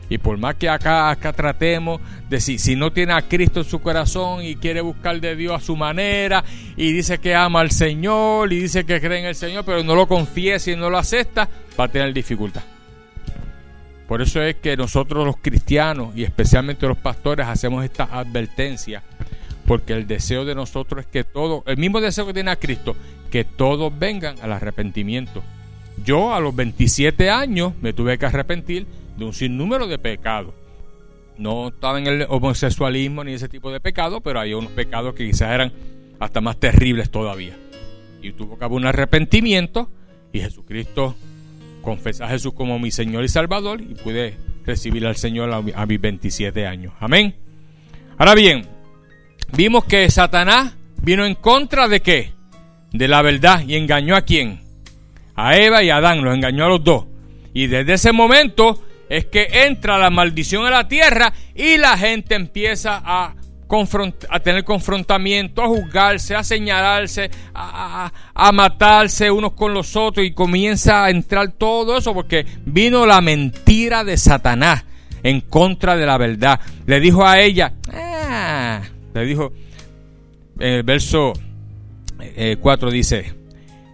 Y 0.08 0.18
por 0.18 0.36
más 0.38 0.56
que 0.56 0.68
acá, 0.68 1.10
acá 1.10 1.32
tratemos 1.32 2.00
de 2.28 2.40
si, 2.40 2.58
si 2.58 2.76
no 2.76 2.92
tiene 2.92 3.12
a 3.14 3.22
Cristo 3.22 3.60
en 3.60 3.66
su 3.66 3.80
corazón 3.80 4.44
y 4.44 4.56
quiere 4.56 4.80
buscar 4.80 5.20
de 5.20 5.34
Dios 5.36 5.62
a 5.62 5.64
su 5.64 5.76
manera 5.76 6.44
y 6.76 6.92
dice 6.92 7.18
que 7.18 7.34
ama 7.34 7.60
al 7.60 7.70
Señor 7.70 8.52
y 8.52 8.60
dice 8.60 8.84
que 8.84 9.00
cree 9.00 9.20
en 9.20 9.26
el 9.26 9.34
Señor, 9.34 9.64
pero 9.64 9.82
no 9.82 9.94
lo 9.94 10.06
confiesa 10.06 10.70
y 10.70 10.76
no 10.76 10.90
lo 10.90 10.98
acepta, 10.98 11.48
va 11.78 11.84
a 11.84 11.88
tener 11.88 12.12
dificultad. 12.12 12.62
Por 14.06 14.20
eso 14.20 14.42
es 14.42 14.56
que 14.56 14.76
nosotros 14.76 15.24
los 15.24 15.36
cristianos 15.38 16.14
y 16.14 16.24
especialmente 16.24 16.86
los 16.86 16.98
pastores 16.98 17.46
hacemos 17.46 17.84
esta 17.84 18.04
advertencia, 18.04 19.02
porque 19.66 19.94
el 19.94 20.06
deseo 20.06 20.44
de 20.44 20.54
nosotros 20.54 21.04
es 21.04 21.10
que 21.10 21.24
todo, 21.24 21.64
el 21.66 21.78
mismo 21.78 22.00
deseo 22.00 22.26
que 22.26 22.34
tiene 22.34 22.50
a 22.50 22.56
Cristo, 22.56 22.94
que 23.30 23.44
todos 23.44 23.96
vengan 23.98 24.36
al 24.42 24.52
arrepentimiento. 24.52 25.42
Yo 26.04 26.34
a 26.34 26.40
los 26.40 26.54
27 26.54 27.30
años 27.30 27.72
me 27.80 27.92
tuve 27.92 28.18
que 28.18 28.26
arrepentir 28.26 28.86
de 29.16 29.24
un 29.24 29.32
sinnúmero 29.32 29.86
de 29.86 29.98
pecados. 29.98 30.54
No 31.36 31.68
estaba 31.68 31.98
en 31.98 32.06
el 32.06 32.26
homosexualismo 32.28 33.24
ni 33.24 33.32
ese 33.32 33.48
tipo 33.48 33.72
de 33.72 33.80
pecado, 33.80 34.20
pero 34.20 34.40
hay 34.40 34.54
unos 34.54 34.72
pecados 34.72 35.14
que 35.14 35.26
quizás 35.26 35.50
eran 35.50 35.72
hasta 36.20 36.40
más 36.40 36.58
terribles 36.58 37.10
todavía. 37.10 37.56
Y 38.22 38.32
tuvo 38.32 38.58
que 38.58 38.64
haber 38.64 38.76
un 38.76 38.86
arrepentimiento 38.86 39.88
y 40.32 40.40
Jesucristo 40.40 41.14
confesé 41.82 42.24
a 42.24 42.28
Jesús 42.28 42.54
como 42.54 42.78
mi 42.78 42.90
Señor 42.90 43.24
y 43.24 43.28
Salvador 43.28 43.80
y 43.80 43.94
pude 43.94 44.36
recibir 44.64 45.06
al 45.06 45.16
Señor 45.16 45.52
a, 45.52 45.86
mis 45.86 46.00
27 46.00 46.66
años. 46.66 46.94
Amén. 46.98 47.34
Ahora 48.16 48.34
bien, 48.34 48.66
vimos 49.54 49.84
que 49.84 50.10
Satanás 50.10 50.74
vino 51.02 51.26
en 51.26 51.34
contra 51.34 51.88
de 51.88 52.00
qué? 52.00 52.32
De 52.92 53.08
la 53.08 53.22
verdad 53.22 53.62
y 53.66 53.76
engañó 53.76 54.16
a 54.16 54.22
quién? 54.22 54.60
A 55.34 55.56
Eva 55.56 55.82
y 55.82 55.90
a 55.90 55.96
Adán, 55.96 56.22
los 56.22 56.34
engañó 56.34 56.64
a 56.64 56.68
los 56.68 56.82
dos. 56.82 57.04
Y 57.52 57.66
desde 57.66 57.94
ese 57.94 58.12
momento 58.12 58.82
es 59.16 59.26
que 59.26 59.48
entra 59.66 59.98
la 59.98 60.10
maldición 60.10 60.66
a 60.66 60.70
la 60.70 60.88
tierra 60.88 61.32
y 61.54 61.76
la 61.76 61.96
gente 61.96 62.34
empieza 62.34 63.00
a, 63.04 63.34
tener 64.42 64.64
confrontamiento, 64.64 65.62
a 65.62 65.68
juzgarse, 65.68 66.34
a 66.34 66.42
señalarse, 66.42 67.30
a, 67.54 68.10
matarse 68.52 69.30
unos 69.30 69.52
con 69.52 69.72
los 69.72 69.96
otros 69.96 70.26
y 70.26 70.32
comienza 70.32 71.04
a 71.04 71.10
entrar 71.10 71.52
todo 71.52 71.96
eso 71.96 72.12
porque 72.12 72.44
vino 72.64 73.06
la 73.06 73.20
mentira 73.20 74.04
de 74.04 74.16
Satanás 74.16 74.84
en 75.22 75.40
contra 75.40 75.96
de 75.96 76.06
la 76.06 76.18
verdad. 76.18 76.60
Le 76.86 77.00
dijo 77.00 77.24
a 77.24 77.40
ella, 77.40 77.72
ah", 77.92 78.82
le 79.14 79.24
dijo 79.26 79.52
en 80.58 80.72
el 80.72 80.82
verso 80.82 81.32
4 82.60 82.88
eh, 82.88 82.92
dice, 82.92 83.32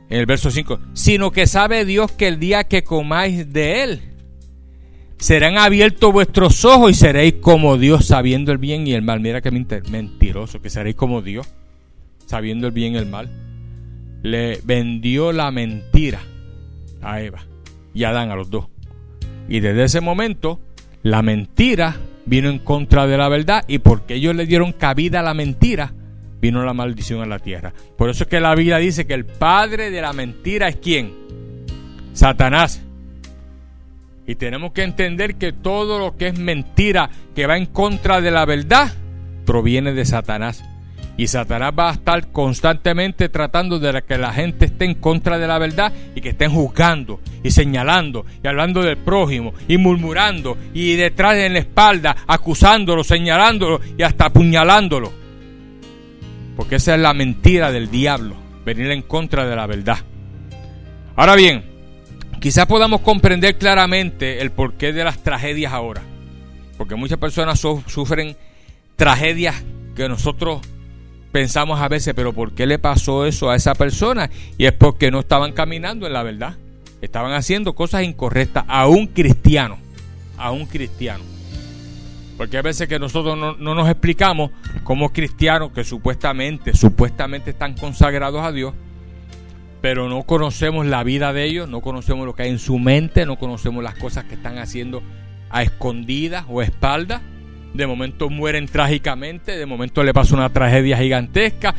en 0.09 0.19
el 0.19 0.27
verso 0.27 0.51
5, 0.51 0.79
sino 0.93 1.31
que 1.31 1.47
sabe 1.47 1.85
Dios 1.85 2.13
que 2.13 2.29
el 2.29 2.39
día 2.39 2.65
que 2.65 2.83
comáis 2.83 3.53
de 3.53 3.83
él, 3.83 4.10
serán 5.21 5.59
abiertos 5.59 6.13
vuestros 6.13 6.65
ojos 6.65 6.91
y 6.91 6.95
seréis 6.95 7.35
como 7.35 7.77
Dios 7.77 8.07
sabiendo 8.07 8.53
el 8.53 8.59
bien 8.59 8.87
y 8.87 8.95
el 8.95 9.03
mal. 9.03 9.21
Mira 9.21 9.41
que 9.41 9.51
mentiroso, 9.51 10.61
que 10.61 10.71
seréis 10.71 10.97
como 10.97 11.23
Dios 11.23 11.49
sabiendo 12.27 12.67
el 12.67 12.73
bien 12.73 12.95
y 12.95 12.99
el 12.99 13.07
mal. 13.07 13.29
Le 14.23 14.61
vendió 14.65 15.33
la 15.33 15.51
mentira 15.51 16.21
a 17.03 17.21
Eva 17.21 17.45
y 17.95 18.05
a 18.05 18.11
Adán, 18.11 18.31
a 18.31 18.37
los 18.37 18.51
dos. 18.51 18.67
Y 19.49 19.61
desde 19.61 19.85
ese 19.85 20.01
momento, 20.01 20.61
la 21.03 21.23
mentira 21.23 21.97
vino 22.27 22.49
en 22.49 22.59
contra 22.59 23.07
de 23.07 23.19
la 23.19 23.29
verdad 23.29 23.65
y 23.67 23.79
porque 23.79 24.15
ellos 24.15 24.35
le 24.35 24.47
dieron 24.47 24.73
cabida 24.73 25.21
a 25.21 25.23
la 25.23 25.35
mentira, 25.35 25.93
vino 26.41 26.65
la 26.65 26.75
maldición 26.75 27.21
a 27.21 27.27
la 27.27 27.39
tierra. 27.39 27.73
Por 27.97 28.09
eso 28.11 28.25
es 28.25 28.31
que 28.31 28.41
la 28.41 28.55
Biblia 28.55 28.79
dice 28.79 29.07
que 29.07 29.15
el 29.15 29.27
padre 29.27 29.91
de 29.91 30.01
la 30.01 30.13
mentira 30.13 30.69
es 30.69 30.77
quién? 30.77 31.13
Satanás. 32.13 32.83
Y 34.31 34.37
tenemos 34.37 34.71
que 34.71 34.85
entender 34.85 35.35
que 35.35 35.53
todo 35.53 35.99
lo 35.99 36.17
que 36.17 36.29
es 36.29 36.39
mentira, 36.39 37.11
que 37.35 37.49
va 37.49 37.57
en 37.57 37.67
contra 37.67 38.21
de 38.21 38.31
la 38.31 38.45
verdad, 38.45 38.93
proviene 39.45 39.93
de 39.93 40.05
Satanás. 40.05 40.63
Y 41.17 41.27
Satanás 41.27 41.73
va 41.77 41.91
a 41.91 41.95
estar 41.95 42.31
constantemente 42.31 43.29
tratando 43.29 43.81
de 43.81 44.03
que 44.03 44.19
la 44.19 44.33
gente 44.33 44.67
esté 44.67 44.85
en 44.85 44.95
contra 44.95 45.37
de 45.37 45.49
la 45.49 45.59
verdad 45.59 45.93
y 46.15 46.21
que 46.21 46.29
estén 46.29 46.53
juzgando 46.53 47.19
y 47.43 47.51
señalando 47.51 48.25
y 48.41 48.47
hablando 48.47 48.83
del 48.83 48.99
prójimo 48.99 49.53
y 49.67 49.79
murmurando 49.79 50.57
y 50.75 50.95
detrás 50.95 51.35
en 51.35 51.55
la 51.55 51.59
espalda 51.59 52.17
acusándolo, 52.29 53.03
señalándolo 53.03 53.81
y 53.99 54.05
hasta 54.05 54.27
apuñalándolo. 54.27 55.13
Porque 56.55 56.77
esa 56.77 56.95
es 56.95 57.01
la 57.01 57.15
mentira 57.15 57.73
del 57.73 57.91
diablo, 57.91 58.37
venir 58.65 58.93
en 58.93 59.03
contra 59.03 59.45
de 59.45 59.57
la 59.57 59.67
verdad. 59.67 59.99
Ahora 61.17 61.35
bien, 61.35 61.70
Quizás 62.41 62.65
podamos 62.65 63.03
comprender 63.03 63.59
claramente 63.59 64.41
el 64.41 64.51
porqué 64.51 64.95
de 64.95 65.05
las 65.05 65.23
tragedias 65.23 65.75
ahora. 65.75 66.01
Porque 66.79 66.95
muchas 66.95 67.19
personas 67.19 67.61
sufren 67.61 68.35
tragedias 68.97 69.63
que 69.95 70.09
nosotros 70.09 70.63
pensamos 71.33 71.81
a 71.81 71.89
veces, 71.89 72.15
pero 72.15 72.33
¿por 72.33 72.53
qué 72.55 72.65
le 72.65 72.79
pasó 72.79 73.27
eso 73.27 73.51
a 73.51 73.57
esa 73.57 73.75
persona? 73.75 74.31
Y 74.57 74.65
es 74.65 74.73
porque 74.73 75.11
no 75.11 75.21
estaban 75.21 75.53
caminando 75.53 76.07
en 76.07 76.15
la 76.15 76.23
verdad. 76.23 76.57
Estaban 77.03 77.35
haciendo 77.35 77.75
cosas 77.75 78.05
incorrectas 78.05 78.65
a 78.69 78.87
un 78.87 79.07
cristiano. 79.07 79.77
A 80.39 80.51
un 80.51 80.65
cristiano. 80.65 81.25
Porque 82.39 82.57
a 82.57 82.63
veces 82.63 82.89
que 82.89 82.99
nosotros 82.99 83.37
no, 83.37 83.55
no 83.59 83.75
nos 83.75 83.87
explicamos 83.91 84.51
cómo 84.83 85.13
cristianos 85.13 85.73
que 85.73 85.85
supuestamente, 85.85 86.75
supuestamente 86.75 87.51
están 87.51 87.75
consagrados 87.75 88.43
a 88.43 88.51
Dios, 88.51 88.73
pero 89.81 90.09
no 90.09 90.23
conocemos 90.25 90.87
la 90.87 91.03
vida 91.03 91.33
de 91.33 91.45
ellos, 91.45 91.69
no 91.69 91.81
conocemos 91.81 92.27
lo 92.27 92.35
que 92.35 92.45
hay 92.45 92.51
en 92.51 92.59
su 92.59 92.79
mente, 92.79 93.25
no 93.25 93.37
conocemos 93.37 93.83
las 93.83 93.95
cosas 93.95 94.25
que 94.25 94.35
están 94.35 94.59
haciendo 94.59 95.03
a 95.49 95.63
escondidas 95.63 96.45
o 96.49 96.61
a 96.61 96.65
espaldas. 96.65 97.23
De 97.73 97.87
momento 97.87 98.29
mueren 98.29 98.67
trágicamente, 98.67 99.57
de 99.57 99.65
momento 99.65 100.03
le 100.03 100.13
pasa 100.13 100.35
una 100.35 100.53
tragedia 100.53 100.99
gigantesca 100.99 101.75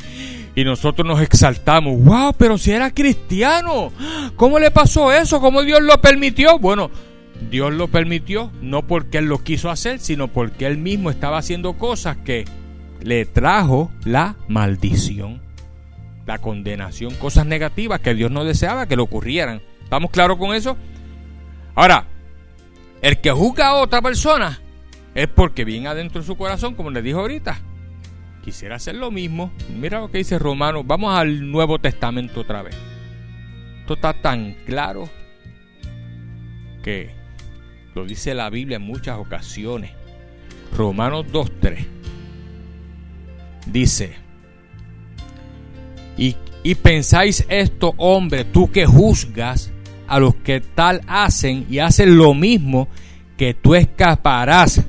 y 0.56 0.64
nosotros 0.64 1.06
nos 1.06 1.22
exaltamos. 1.22 2.02
¡Wow! 2.04 2.34
Pero 2.38 2.58
si 2.58 2.72
era 2.72 2.92
cristiano, 2.92 3.92
¿cómo 4.36 4.58
le 4.58 4.72
pasó 4.72 5.12
eso? 5.12 5.40
¿Cómo 5.42 5.62
Dios 5.64 5.82
lo 5.82 6.00
permitió? 6.00 6.58
Bueno, 6.60 6.90
Dios 7.50 7.74
lo 7.74 7.88
permitió 7.88 8.52
no 8.62 8.88
porque 8.88 9.18
Él 9.20 9.26
lo 9.26 9.44
quiso 9.44 9.70
hacer, 9.70 10.00
sino 10.00 10.30
porque 10.30 10.66
Él 10.66 10.78
mismo 10.78 11.10
estaba 11.10 11.38
haciendo 11.38 11.74
cosas 11.74 12.18
que 12.18 12.46
le 13.02 13.26
trajo 13.26 13.92
la 14.06 14.36
maldición 14.48 15.51
la 16.26 16.40
condenación, 16.40 17.16
cosas 17.16 17.46
negativas 17.46 18.00
que 18.00 18.14
Dios 18.14 18.32
no 18.32 18.44
deseaba 18.44 18.88
que 18.88 18.96
le 18.96 19.02
ocurrieran. 19.02 19.62
¿Estamos 19.84 20.12
claros 20.12 20.38
con 20.38 20.56
eso? 20.56 20.78
Ahora, 21.76 22.06
el 23.02 23.20
que 23.20 23.32
juzga 23.32 23.68
a 23.68 23.76
otra 23.76 24.02
persona 24.02 24.60
es 25.16 25.28
porque 25.28 25.66
viene 25.66 25.88
adentro 25.88 26.22
de 26.22 26.28
su 26.28 26.38
corazón, 26.38 26.76
como 26.76 26.92
le 26.92 27.02
dijo 27.02 27.20
ahorita. 27.20 27.60
Quisiera 28.44 28.76
hacer 28.76 28.96
lo 28.96 29.12
mismo. 29.12 29.52
Mira 29.70 30.00
lo 30.00 30.10
que 30.10 30.20
dice 30.20 30.40
Romano. 30.40 30.84
Vamos 30.84 31.16
al 31.16 31.52
Nuevo 31.52 31.80
Testamento 31.80 32.42
otra 32.42 32.64
vez. 32.64 32.76
Esto 33.82 33.94
está 33.96 34.14
tan 34.14 34.54
claro 34.66 35.10
que 36.84 37.12
lo 37.94 38.06
dice 38.06 38.34
la 38.34 38.50
Biblia 38.50 38.78
en 38.78 38.84
muchas 38.84 39.18
ocasiones. 39.18 39.92
Romanos 40.76 41.26
2.3 41.32 41.86
dice, 43.68 44.16
y, 46.64 46.76
pensáis 46.76 47.46
esto, 47.50 47.96
hombre, 47.98 48.46
tú 48.46 48.72
que 48.72 48.86
juzgas 48.86 49.72
a 50.08 50.20
los 50.20 50.36
que 50.36 50.62
tal 50.62 51.02
hacen 51.08 51.66
y 51.68 51.80
hacen 51.80 52.18
lo 52.18 52.36
mismo, 52.36 52.88
que 53.38 53.56
tú 53.56 53.74
escaparás, 53.74 54.86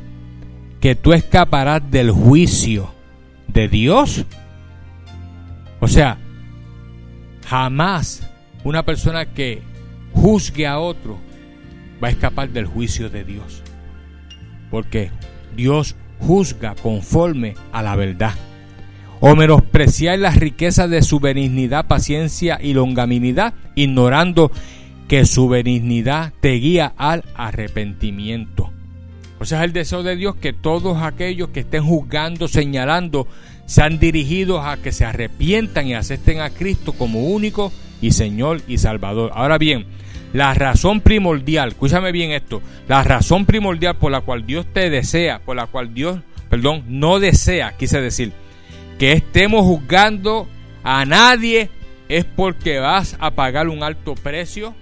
que 0.81 0.95
tú 0.95 1.15
escaparás 1.15 1.91
del 1.91 2.11
juicio 2.11 2.93
de 3.49 3.69
Dios. 3.69 4.27
O 5.81 5.89
sea, 5.89 6.19
jamás 7.47 8.29
una 8.63 8.85
persona 8.85 9.25
que 9.27 9.63
juzgue 10.13 10.67
a 10.67 10.79
otro 10.79 11.19
va 12.03 12.09
a 12.09 12.11
escapar 12.11 12.51
del 12.51 12.67
juicio 12.67 13.09
de 13.09 13.25
Dios. 13.25 13.63
Porque 14.71 15.11
Dios 15.57 15.97
juzga 16.19 16.75
conforme 16.75 17.55
a 17.73 17.83
la 17.83 17.97
verdad 17.97 18.35
o 19.25 19.37
menospreciar 19.37 20.19
las 20.19 20.35
riquezas 20.35 20.91
de 20.91 21.01
su 21.01 21.21
benignidad, 21.21 21.87
paciencia 21.87 22.59
y 22.61 22.75
longanimidad, 22.75 23.55
ignorando 23.77 24.51
que 25.07 25.27
su 25.27 25.49
benignidad 25.49 26.33
te 26.41 26.55
guía 26.55 26.93
al 26.97 27.25
arrepentimiento. 27.37 28.73
O 29.39 29.45
sea, 29.45 29.61
es 29.61 29.65
el 29.67 29.73
deseo 29.73 30.03
de 30.03 30.17
Dios 30.17 30.35
que 30.35 30.53
todos 30.53 31.01
aquellos 31.01 31.51
que 31.51 31.61
estén 31.61 31.85
juzgando, 31.85 32.49
señalando, 32.49 33.29
sean 33.65 34.01
dirigidos 34.01 34.67
a 34.67 34.79
que 34.79 34.91
se 34.91 35.05
arrepientan 35.05 35.87
y 35.87 35.95
acepten 35.95 36.41
a 36.41 36.51
Cristo 36.51 36.93
como 36.93 37.27
único 37.27 37.73
y 38.01 38.11
Señor 38.11 38.61
y 38.67 38.79
Salvador. 38.79 39.31
Ahora 39.37 39.57
bien, 39.57 39.87
la 40.33 40.53
razón 40.53 41.01
primordial, 41.01 41.69
escúchame 41.69 42.11
bien 42.11 42.33
esto, 42.33 42.61
la 42.89 43.05
razón 43.05 43.47
primordial 43.47 43.99
por 43.99 44.11
la 44.11 44.23
cual 44.23 44.47
Dios 44.47 44.67
te 44.73 44.91
desea, 44.91 45.39
por 45.39 45.55
la 45.55 45.69
cual 45.69 45.95
Dios, 45.95 46.19
perdón, 46.51 46.83
no 46.89 47.21
desea, 47.21 47.77
quise 47.77 48.01
decir, 48.01 48.33
que 48.99 49.13
estemos 49.13 49.65
juzgando 49.65 50.49
a 50.85 51.05
nadie 51.05 51.71
es 52.09 52.25
porque 52.25 52.79
vas 52.79 53.17
a 53.21 53.33
pagar 53.33 53.69
un 53.69 53.83
alto 53.83 54.15
precio 54.15 54.75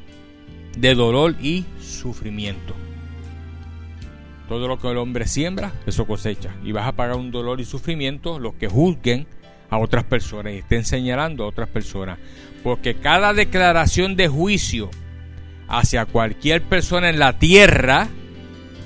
de 0.76 0.94
dolor 0.94 1.36
y 1.40 1.64
sufrimiento. 1.80 2.74
Todo 4.48 4.66
lo 4.66 4.78
que 4.78 4.90
el 4.90 4.98
hombre 4.98 5.28
siembra, 5.28 5.72
eso 5.86 6.06
cosecha. 6.06 6.50
Y 6.64 6.72
vas 6.72 6.88
a 6.88 6.92
pagar 6.92 7.16
un 7.16 7.30
dolor 7.30 7.60
y 7.60 7.64
sufrimiento 7.64 8.38
los 8.38 8.54
que 8.54 8.66
juzguen 8.66 9.26
a 9.70 9.78
otras 9.78 10.02
personas 10.04 10.54
y 10.54 10.58
estén 10.58 10.84
señalando 10.84 11.44
a 11.44 11.46
otras 11.46 11.68
personas. 11.68 12.18
Porque 12.64 12.96
cada 12.96 13.32
declaración 13.32 14.16
de 14.16 14.26
juicio 14.26 14.90
hacia 15.68 16.04
cualquier 16.04 16.62
persona 16.62 17.10
en 17.10 17.20
la 17.20 17.38
tierra, 17.38 18.08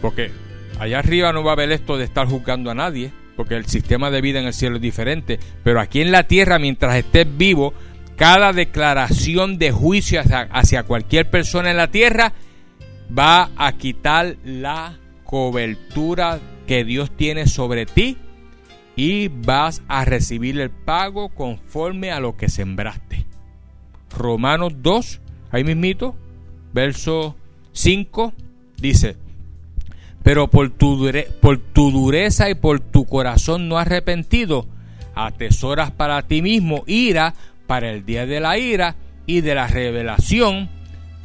porque 0.02 0.30
allá 0.78 0.98
arriba 0.98 1.32
no 1.32 1.42
va 1.42 1.52
a 1.52 1.54
haber 1.54 1.72
esto 1.72 1.96
de 1.96 2.04
estar 2.04 2.26
juzgando 2.26 2.70
a 2.70 2.74
nadie, 2.74 3.10
porque 3.36 3.56
el 3.56 3.66
sistema 3.66 4.10
de 4.10 4.20
vida 4.20 4.40
en 4.40 4.46
el 4.46 4.54
cielo 4.54 4.76
es 4.76 4.82
diferente, 4.82 5.38
pero 5.62 5.80
aquí 5.80 6.00
en 6.00 6.12
la 6.12 6.24
tierra, 6.24 6.58
mientras 6.58 6.96
estés 6.96 7.26
vivo, 7.36 7.74
cada 8.16 8.52
declaración 8.52 9.58
de 9.58 9.72
juicio 9.72 10.22
hacia, 10.50 10.82
cualquier 10.84 11.30
persona 11.30 11.70
en 11.70 11.76
la 11.76 11.90
tierra 11.90 12.32
va 13.16 13.50
a 13.56 13.72
quitar 13.72 14.36
la 14.44 14.98
cobertura 15.24 16.38
que 16.66 16.84
Dios 16.84 17.10
tiene 17.16 17.46
sobre 17.46 17.86
ti 17.86 18.18
y 18.96 19.28
vas 19.28 19.82
a 19.88 20.04
recibir 20.04 20.60
el 20.60 20.70
pago 20.70 21.30
conforme 21.30 22.12
a 22.12 22.20
lo 22.20 22.36
que 22.36 22.48
sembraste. 22.48 23.26
Romanos 24.16 24.74
2, 24.78 25.20
ahí 25.50 25.64
mismito, 25.64 26.14
verso 26.72 27.36
5, 27.72 28.32
dice, 28.76 29.16
pero 30.24 30.48
por 30.48 30.70
tu, 30.70 31.08
por 31.40 31.58
tu 31.58 31.92
dureza 31.92 32.50
y 32.50 32.54
por 32.54 32.80
tu 32.80 33.04
corazón 33.04 33.68
no 33.68 33.78
arrepentido, 33.78 34.66
atesoras 35.14 35.92
para 35.92 36.22
ti 36.22 36.42
mismo 36.42 36.82
ira 36.86 37.34
para 37.66 37.90
el 37.90 38.04
día 38.04 38.26
de 38.26 38.40
la 38.40 38.58
ira 38.58 38.96
y 39.26 39.42
de 39.42 39.54
la 39.54 39.68
revelación 39.68 40.68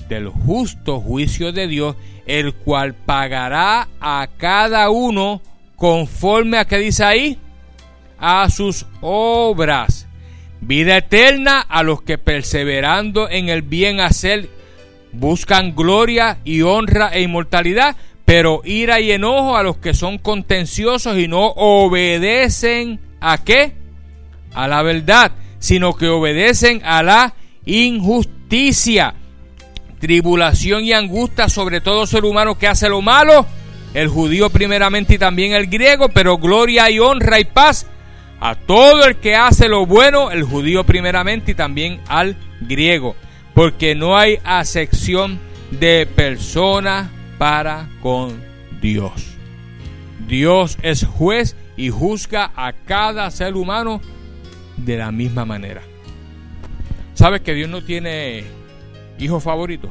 del 0.10 0.28
justo 0.28 1.00
juicio 1.00 1.54
de 1.54 1.68
Dios, 1.68 1.96
el 2.28 2.54
cual 2.54 2.94
pagará 2.94 3.88
a 4.02 4.28
cada 4.38 4.90
uno 4.90 5.42
conforme 5.78 6.58
a 6.58 6.66
que 6.66 6.78
dice 6.78 7.06
ahí, 7.06 7.38
a 8.20 8.50
sus 8.50 8.86
obras. 9.00 10.08
Vida 10.60 10.98
eterna 10.98 11.62
a 11.62 11.84
los 11.84 12.02
que 12.02 12.18
perseverando 12.18 13.30
en 13.30 13.48
el 13.48 13.62
bien 13.62 14.02
hacer 14.02 14.50
buscan 15.12 15.76
gloria 15.76 16.40
y 16.44 16.62
honra 16.62 17.10
e 17.14 17.22
inmortalidad, 17.22 17.96
pero 18.30 18.62
ira 18.64 19.00
y 19.00 19.12
enojo 19.12 19.58
a 19.58 19.64
los 19.64 19.78
que 19.78 19.96
son 19.96 20.20
contenciosos 20.20 21.18
y 21.18 21.28
no 21.28 21.48
obedecen 21.48 23.00
a 23.20 23.40
qué? 23.44 23.74
A 24.54 24.68
la 24.68 24.84
verdad 24.84 25.32
sino 25.58 25.96
que 25.96 26.10
obedecen 26.10 26.80
a 26.86 27.02
la 27.02 27.34
injusticia. 27.66 29.16
Tribulación 30.00 30.84
y 30.84 30.94
angustia 30.94 31.50
sobre 31.50 31.82
todo 31.82 32.06
ser 32.06 32.24
humano 32.24 32.56
que 32.56 32.68
hace 32.68 32.88
lo 32.88 33.02
malo, 33.02 33.48
el 33.96 34.10
judío 34.10 34.52
primeramente 34.52 35.16
y 35.16 35.18
también 35.18 35.54
el 35.54 35.66
griego, 35.66 36.10
pero 36.10 36.38
gloria 36.38 36.88
y 36.92 37.00
honra 37.00 37.40
y 37.40 37.46
paz 37.46 37.88
a 38.40 38.54
todo 38.54 39.06
el 39.06 39.16
que 39.16 39.36
hace 39.36 39.68
lo 39.68 39.88
bueno, 39.88 40.30
el 40.30 40.44
judío 40.44 40.84
primeramente 40.84 41.54
y 41.54 41.56
también 41.56 42.00
al 42.08 42.38
griego, 42.62 43.16
porque 43.56 43.96
no 43.96 44.16
hay 44.16 44.38
acepción 44.44 45.40
de 45.72 46.08
persona 46.16 47.10
para 47.40 47.88
con 48.02 48.40
Dios. 48.82 49.36
Dios 50.28 50.78
es 50.84 51.06
juez 51.06 51.56
y 51.78 51.90
juzga 51.90 52.52
a 52.56 52.74
cada 52.74 53.32
ser 53.32 53.56
humano 53.56 54.02
de 54.78 54.98
la 54.98 55.12
misma 55.12 55.46
manera. 55.46 55.82
¿Sabes 57.16 57.42
que 57.42 57.54
Dios 57.54 57.70
no 57.70 57.82
tiene 57.82 58.44
hijos 59.18 59.42
favoritos? 59.42 59.90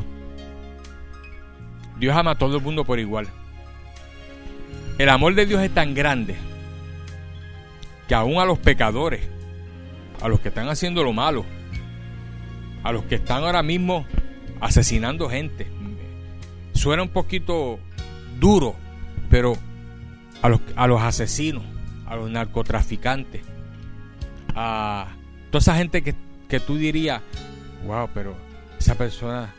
Dios 1.99 2.15
ama 2.15 2.33
a 2.33 2.39
todo 2.39 2.59
el 2.59 2.63
mundo 2.63 2.85
por 2.85 3.01
igual. 3.01 3.27
El 4.99 5.09
amor 5.09 5.35
de 5.35 5.47
Dios 5.47 5.63
es 5.63 5.73
tan 5.73 5.95
grande 5.95 6.37
que 8.07 8.15
aún 8.15 8.39
a 8.39 8.45
los 8.45 8.59
pecadores, 8.59 9.27
a 10.21 10.29
los 10.29 10.41
que 10.41 10.49
están 10.49 10.69
haciendo 10.69 11.03
lo 11.03 11.15
malo, 11.15 11.47
a 12.85 12.93
los 12.93 13.05
que 13.05 13.15
están 13.17 13.43
ahora 13.43 13.63
mismo 13.63 14.07
asesinando 14.61 15.31
gente, 15.31 15.67
suena 16.79 17.03
un 17.03 17.09
poquito 17.09 17.79
duro, 18.39 18.75
pero 19.31 19.57
a 20.43 20.49
los, 20.49 20.61
a 20.77 20.87
los 20.87 21.03
asesinos, 21.03 21.65
a 22.07 22.17
los 22.17 22.31
narcotraficantes, 22.31 23.43
a 24.55 25.09
toda 25.51 25.61
esa 25.61 25.77
gente 25.77 26.03
que, 26.03 26.15
que 26.49 26.61
tú 26.61 26.77
dirías, 26.77 27.21
wow, 27.87 28.09
pero 28.15 28.37
esa 28.79 28.95
persona 28.95 29.53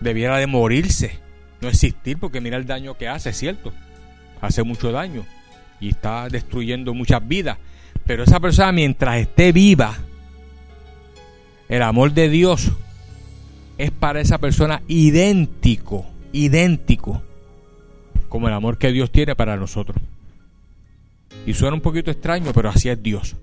debiera 0.00 0.38
de 0.38 0.46
morirse, 0.46 1.18
no 1.60 1.68
existir, 1.68 2.18
porque 2.18 2.40
mira 2.40 2.56
el 2.56 2.66
daño 2.66 2.96
que 2.96 3.06
hace, 3.06 3.32
¿cierto? 3.32 3.72
Hace 4.40 4.62
mucho 4.62 4.90
daño 4.92 5.26
y 5.78 5.90
está 5.90 6.28
destruyendo 6.28 6.94
muchas 6.94 7.26
vidas. 7.26 7.58
Pero 8.06 8.24
esa 8.24 8.40
persona 8.40 8.72
mientras 8.72 9.18
esté 9.18 9.52
viva, 9.52 9.94
el 11.68 11.82
amor 11.82 12.12
de 12.12 12.30
Dios 12.30 12.72
es 13.76 13.90
para 13.90 14.20
esa 14.20 14.38
persona 14.38 14.82
idéntico, 14.88 16.06
idéntico, 16.32 17.22
como 18.28 18.48
el 18.48 18.54
amor 18.54 18.78
que 18.78 18.92
Dios 18.92 19.10
tiene 19.10 19.34
para 19.36 19.56
nosotros. 19.56 20.00
Y 21.46 21.54
suena 21.54 21.74
un 21.74 21.80
poquito 21.80 22.10
extraño, 22.10 22.52
pero 22.52 22.68
así 22.68 22.88
es 22.88 23.02
Dios 23.02 23.36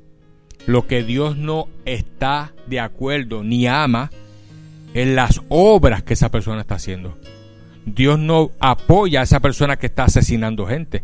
lo 0.68 0.86
que 0.86 1.04
Dios 1.04 1.38
no 1.38 1.70
está 1.86 2.52
de 2.68 2.80
acuerdo 2.80 3.44
ni 3.44 3.68
ama 3.68 4.12
en 4.94 5.16
las 5.16 5.42
obras 5.48 6.04
que 6.04 6.14
esa 6.14 6.30
persona 6.30 6.62
está 6.62 6.76
haciendo. 6.76 7.18
Dios 7.86 8.20
no 8.20 8.52
apoya 8.60 9.22
a 9.22 9.24
esa 9.24 9.40
persona 9.40 9.78
que 9.78 9.88
está 9.88 10.04
asesinando 10.04 10.68
gente. 10.68 11.04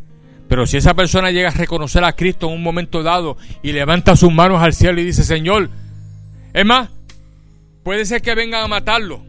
Pero 0.49 0.67
si 0.67 0.77
esa 0.77 0.93
persona 0.93 1.31
llega 1.31 1.47
a 1.47 1.53
reconocer 1.53 2.03
a 2.03 2.13
Cristo 2.13 2.47
en 2.47 2.55
un 2.55 2.61
momento 2.61 3.01
dado 3.01 3.37
y 3.63 3.71
levanta 3.71 4.17
sus 4.17 4.33
manos 4.33 4.61
al 4.61 4.73
cielo 4.73 4.99
y 4.99 5.05
dice, 5.05 5.23
Señor, 5.23 5.69
es 6.53 6.65
más, 6.65 6.89
puede 7.83 8.05
ser 8.05 8.21
que 8.21 8.35
vengan 8.35 8.65
a 8.65 8.67
matarlo. 8.67 9.23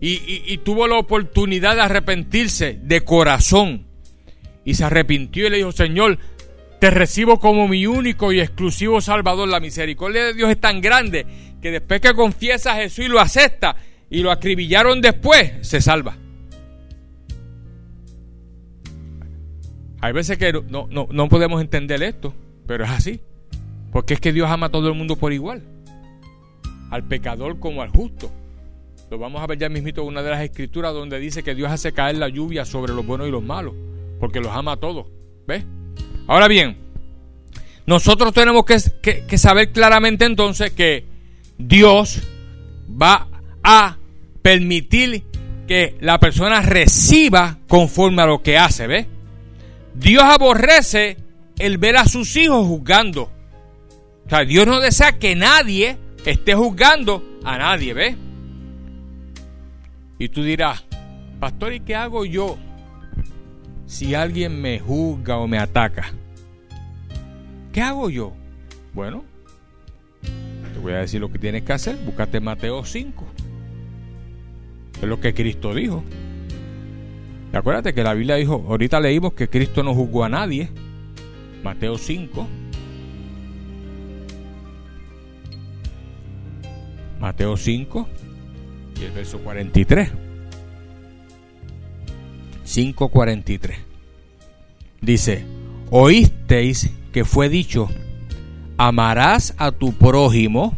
Y, 0.00 0.58
tuvo 0.58 0.86
la 0.86 0.96
oportunidad 0.96 1.74
de 1.74 1.82
arrepentirse 1.82 2.78
de 2.82 3.00
corazón. 3.00 3.86
Y 4.64 4.74
se 4.74 4.84
arrepintió 4.84 5.46
y 5.46 5.50
le 5.50 5.56
dijo, 5.56 5.72
Señor, 5.72 6.18
te 6.78 6.90
recibo 6.90 7.40
como 7.40 7.66
mi 7.66 7.86
único 7.86 8.32
y 8.32 8.40
exclusivo 8.40 9.00
Salvador. 9.00 9.48
La 9.48 9.60
misericordia 9.60 10.24
de 10.24 10.34
Dios 10.34 10.50
es 10.50 10.60
tan 10.60 10.80
grande 10.80 11.26
que 11.60 11.72
después 11.72 12.00
que 12.00 12.14
confiesa 12.14 12.72
a 12.72 12.76
Jesús 12.76 13.06
y 13.06 13.08
lo 13.08 13.18
acepta 13.18 13.76
y 14.08 14.20
lo 14.20 14.30
acribillaron 14.30 15.00
después, 15.00 15.52
se 15.62 15.80
salva. 15.80 16.16
Hay 20.00 20.12
veces 20.12 20.38
que 20.38 20.52
no, 20.52 20.86
no, 20.90 21.08
no 21.10 21.28
podemos 21.28 21.60
entender 21.60 22.02
esto, 22.02 22.32
pero 22.66 22.84
es 22.84 22.90
así. 22.90 23.20
Porque 23.90 24.14
es 24.14 24.20
que 24.20 24.32
Dios 24.32 24.48
ama 24.48 24.66
a 24.66 24.70
todo 24.70 24.88
el 24.88 24.94
mundo 24.94 25.16
por 25.16 25.32
igual. 25.32 25.62
Al 26.90 27.04
pecador 27.04 27.58
como 27.58 27.82
al 27.82 27.88
justo. 27.88 28.30
Lo 29.10 29.18
vamos 29.18 29.42
a 29.42 29.46
ver 29.46 29.58
ya 29.58 29.68
mismito 29.68 30.02
en 30.02 30.08
una 30.08 30.22
de 30.22 30.30
las 30.30 30.42
escrituras 30.42 30.92
donde 30.92 31.18
dice 31.18 31.42
que 31.42 31.54
Dios 31.54 31.70
hace 31.70 31.92
caer 31.92 32.18
la 32.18 32.28
lluvia 32.28 32.64
sobre 32.64 32.92
los 32.92 33.06
buenos 33.06 33.26
y 33.26 33.30
los 33.30 33.42
malos. 33.42 33.74
Porque 34.20 34.40
los 34.40 34.52
ama 34.52 34.72
a 34.72 34.76
todos. 34.76 35.06
¿Ves? 35.46 35.64
Ahora 36.26 36.46
bien, 36.46 36.76
nosotros 37.86 38.34
tenemos 38.34 38.66
que, 38.66 39.38
saber 39.38 39.72
claramente 39.72 40.26
entonces 40.26 40.72
que 40.72 41.06
Dios 41.56 42.20
va 42.90 43.28
a 43.62 43.96
permitir 44.42 45.24
que 45.66 45.96
la 46.00 46.20
persona 46.20 46.60
reciba 46.60 47.58
conforme 47.66 48.20
a 48.20 48.26
lo 48.26 48.42
que 48.42 48.58
hace, 48.58 48.86
¿ves? 48.86 49.06
Dios 49.94 50.22
aborrece 50.22 51.16
el 51.58 51.78
ver 51.78 51.96
a 51.96 52.04
sus 52.04 52.36
hijos 52.36 52.66
juzgando. 52.66 53.32
O 54.26 54.28
sea, 54.28 54.44
Dios 54.44 54.66
no 54.66 54.80
desea 54.80 55.18
que 55.18 55.34
nadie 55.34 55.96
esté 56.26 56.54
juzgando 56.54 57.22
a 57.42 57.56
nadie, 57.56 57.94
¿ves? 57.94 58.16
Y 60.18 60.28
tú 60.28 60.42
dirás, 60.42 60.84
pastor, 61.38 61.72
¿y 61.72 61.80
qué 61.80 61.94
hago 61.94 62.24
yo 62.24 62.58
si 63.86 64.14
alguien 64.14 64.60
me 64.60 64.80
juzga 64.80 65.38
o 65.38 65.46
me 65.46 65.58
ataca? 65.58 66.12
¿Qué 67.72 67.80
hago 67.80 68.10
yo? 68.10 68.32
Bueno, 68.92 69.24
te 70.22 70.80
voy 70.80 70.92
a 70.94 70.98
decir 70.98 71.20
lo 71.20 71.30
que 71.30 71.38
tienes 71.38 71.62
que 71.62 71.72
hacer. 71.72 71.96
Búscate 72.04 72.40
Mateo 72.40 72.84
5. 72.84 73.26
Es 75.00 75.08
lo 75.08 75.20
que 75.20 75.32
Cristo 75.32 75.72
dijo. 75.72 76.02
acuérdate 77.52 77.94
que 77.94 78.02
la 78.02 78.14
Biblia 78.14 78.34
dijo, 78.34 78.64
ahorita 78.68 78.98
leímos 78.98 79.34
que 79.34 79.48
Cristo 79.48 79.84
no 79.84 79.94
juzgó 79.94 80.24
a 80.24 80.28
nadie. 80.28 80.68
Mateo 81.62 81.96
5. 81.96 82.48
Mateo 87.20 87.56
5 87.56 88.08
y 89.00 89.04
el 89.04 89.12
verso 89.12 89.38
43. 89.38 90.10
5.43. 92.66 93.74
Dice, 95.00 95.44
oísteis 95.90 96.90
que 97.12 97.24
fue 97.24 97.48
dicho, 97.48 97.88
amarás 98.76 99.54
a 99.56 99.72
tu 99.72 99.92
prójimo, 99.94 100.76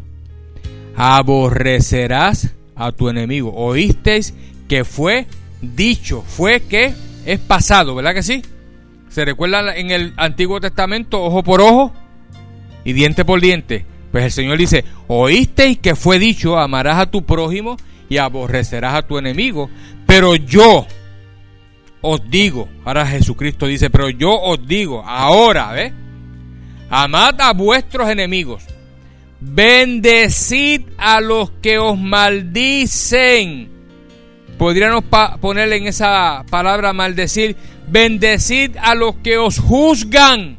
aborrecerás 0.94 2.54
a 2.76 2.92
tu 2.92 3.08
enemigo. 3.08 3.52
Oísteis 3.54 4.34
que 4.68 4.84
fue 4.84 5.26
dicho, 5.60 6.22
fue 6.22 6.60
que 6.60 6.94
es 7.26 7.40
pasado, 7.40 7.94
¿verdad 7.94 8.14
que 8.14 8.22
sí? 8.22 8.42
¿Se 9.08 9.24
recuerda 9.24 9.74
en 9.76 9.90
el 9.90 10.12
Antiguo 10.16 10.60
Testamento, 10.60 11.22
ojo 11.22 11.42
por 11.42 11.60
ojo 11.60 11.92
y 12.84 12.92
diente 12.92 13.24
por 13.24 13.40
diente? 13.40 13.84
Pues 14.12 14.24
el 14.24 14.32
Señor 14.32 14.58
dice, 14.58 14.84
oísteis 15.08 15.78
que 15.78 15.96
fue 15.96 16.18
dicho, 16.18 16.58
amarás 16.58 16.98
a 16.98 17.10
tu 17.10 17.24
prójimo 17.24 17.76
y 18.11 18.18
aborrecerás 18.18 18.94
a 18.94 19.02
tu 19.02 19.16
enemigo. 19.16 19.70
Pero 20.06 20.34
yo 20.34 20.86
os 22.02 22.20
digo, 22.28 22.68
ahora 22.84 23.06
Jesucristo 23.06 23.66
dice, 23.66 23.88
pero 23.88 24.11
yo 24.11 24.38
os 24.38 24.66
digo, 24.66 25.02
ahora, 25.06 25.72
¿ves? 25.72 25.92
Amad 26.90 27.40
a 27.40 27.52
vuestros 27.52 28.11
enemigos. 28.11 28.64
Bendecid 29.40 30.82
a 30.98 31.20
los 31.20 31.50
que 31.62 31.78
os 31.78 31.96
maldicen. 31.96 33.70
Podríamos 34.58 35.04
ponerle 35.40 35.76
en 35.76 35.86
esa 35.86 36.44
palabra 36.50 36.92
maldecir. 36.92 37.56
Bendecid 37.88 38.76
a 38.76 38.94
los 38.94 39.14
que 39.16 39.38
os 39.38 39.58
juzgan. 39.58 40.58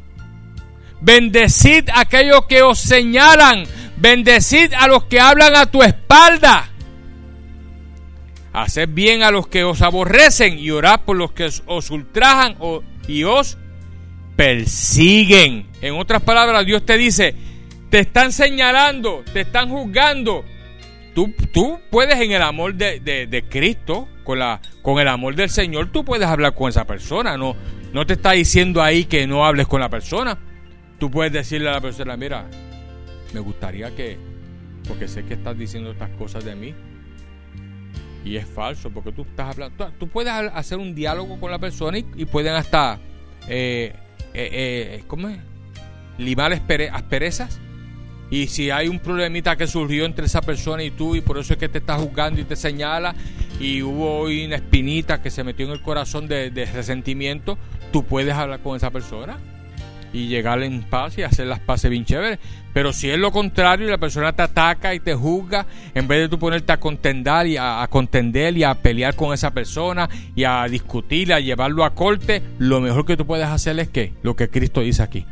Bendecid 1.00 1.90
a 1.90 2.00
aquellos 2.00 2.46
que 2.46 2.62
os 2.62 2.80
señalan. 2.80 3.64
Bendecid 3.98 4.72
a 4.74 4.88
los 4.88 5.04
que 5.04 5.20
hablan 5.20 5.54
a 5.54 5.66
tu 5.66 5.82
espalda. 5.82 6.71
Haced 8.52 8.88
bien 8.90 9.22
a 9.22 9.30
los 9.30 9.46
que 9.46 9.64
os 9.64 9.80
aborrecen 9.80 10.58
y 10.58 10.70
orad 10.70 11.00
por 11.00 11.16
los 11.16 11.32
que 11.32 11.48
os 11.66 11.90
ultrajan 11.90 12.56
y 13.08 13.24
os 13.24 13.56
persiguen. 14.36 15.68
En 15.80 15.94
otras 15.94 16.22
palabras, 16.22 16.66
Dios 16.66 16.84
te 16.84 16.98
dice, 16.98 17.34
te 17.90 18.00
están 18.00 18.32
señalando, 18.32 19.22
te 19.32 19.42
están 19.42 19.68
juzgando. 19.68 20.44
Tú, 21.14 21.32
tú 21.52 21.78
puedes 21.90 22.18
en 22.20 22.32
el 22.32 22.42
amor 22.42 22.74
de, 22.74 23.44
Cristo, 23.48 24.08
con, 24.24 24.38
la, 24.38 24.60
con 24.80 24.98
el 24.98 25.08
amor 25.08 25.34
del 25.34 25.50
Señor, 25.50 25.92
tú 25.92 26.04
puedes 26.04 26.26
hablar 26.26 26.54
con 26.54 26.68
esa 26.68 26.86
persona. 26.86 27.36
No, 27.36 27.54
no 27.92 28.06
te 28.06 28.14
está 28.14 28.32
diciendo 28.32 28.82
ahí 28.82 29.04
que 29.04 29.26
no 29.26 29.44
hables 29.44 29.66
con 29.66 29.80
la 29.80 29.88
persona. 29.88 30.38
Tú 30.98 31.10
puedes 31.10 31.32
decirle 31.32 31.68
a 31.68 31.72
la 31.72 31.80
persona, 31.80 32.16
mira, 32.16 32.46
me 33.34 33.40
gustaría 33.40 33.94
que, 33.94 34.18
porque 34.86 35.08
sé 35.08 35.24
que 35.24 35.34
estás 35.34 35.58
diciendo 35.58 35.90
estas 35.90 36.10
cosas 36.10 36.44
de 36.44 36.54
mí, 36.54 36.74
y 38.24 38.36
es 38.36 38.46
falso, 38.46 38.90
porque 38.90 39.12
tú 39.12 39.22
estás 39.22 39.50
hablando, 39.50 39.90
tú, 39.98 40.08
puedes 40.08 40.32
hacer 40.32 40.78
un 40.78 40.94
diálogo 40.94 41.40
con 41.40 41.50
la 41.50 41.58
persona 41.58 41.98
y, 41.98 42.24
pueden 42.26 42.54
hasta, 42.54 42.98
eh, 43.48 43.94
eh, 44.34 44.50
eh, 44.52 45.04
¿cómo 45.06 45.28
es? 45.28 45.38
Limar 46.18 46.52
asperezas. 46.52 47.60
Y 48.30 48.46
si 48.46 48.70
hay 48.70 48.88
un 48.88 48.98
problemita 48.98 49.56
que 49.56 49.66
surgió 49.66 50.06
entre 50.06 50.24
esa 50.24 50.40
persona 50.40 50.82
y 50.82 50.90
tú, 50.90 51.16
y 51.16 51.20
por 51.20 51.36
eso 51.36 51.52
es 51.52 51.58
que 51.58 51.68
te 51.68 51.78
está 51.78 51.98
juzgando 51.98 52.40
y 52.40 52.44
te 52.44 52.56
señala, 52.56 53.14
y 53.60 53.82
hubo 53.82 54.22
una 54.22 54.56
espinita 54.56 55.20
que 55.20 55.30
se 55.30 55.44
metió 55.44 55.66
en 55.66 55.72
el 55.72 55.82
corazón 55.82 56.28
de, 56.28 56.50
de 56.50 56.64
resentimiento, 56.64 57.58
tú 57.92 58.04
puedes 58.04 58.34
hablar 58.34 58.60
con 58.60 58.76
esa 58.76 58.90
persona 58.90 59.38
y 60.12 60.28
llegar 60.28 60.62
en 60.62 60.82
paz 60.82 61.18
y 61.18 61.22
hacer 61.22 61.46
las 61.46 61.60
paces 61.60 61.90
bien 61.90 62.04
chéveres. 62.04 62.38
Pero 62.72 62.92
si 62.92 63.10
es 63.10 63.18
lo 63.18 63.30
contrario 63.30 63.86
y 63.86 63.90
la 63.90 63.98
persona 63.98 64.32
te 64.32 64.42
ataca 64.42 64.94
y 64.94 65.00
te 65.00 65.14
juzga, 65.14 65.66
en 65.94 66.08
vez 66.08 66.20
de 66.20 66.28
tú 66.28 66.38
ponerte 66.38 66.72
a 66.72 66.80
contender 66.80 67.46
y 67.46 67.56
a, 67.58 67.86
contender 67.90 68.56
y 68.56 68.64
a 68.64 68.74
pelear 68.74 69.14
con 69.14 69.34
esa 69.34 69.50
persona 69.50 70.08
y 70.34 70.44
a 70.44 70.64
discutir, 70.64 71.32
a 71.32 71.40
llevarlo 71.40 71.84
a 71.84 71.94
corte, 71.94 72.42
lo 72.58 72.80
mejor 72.80 73.04
que 73.04 73.16
tú 73.16 73.26
puedes 73.26 73.46
hacer 73.46 73.78
es 73.78 73.88
que 73.88 74.14
lo 74.22 74.36
que 74.36 74.48
Cristo 74.48 74.80
dice 74.80 75.02
aquí, 75.02 75.26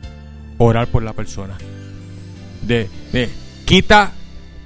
orar 0.59 0.89
por 0.89 1.03
la 1.03 1.15
persona. 1.15 1.57
De, 2.63 2.89
quita 3.65 4.13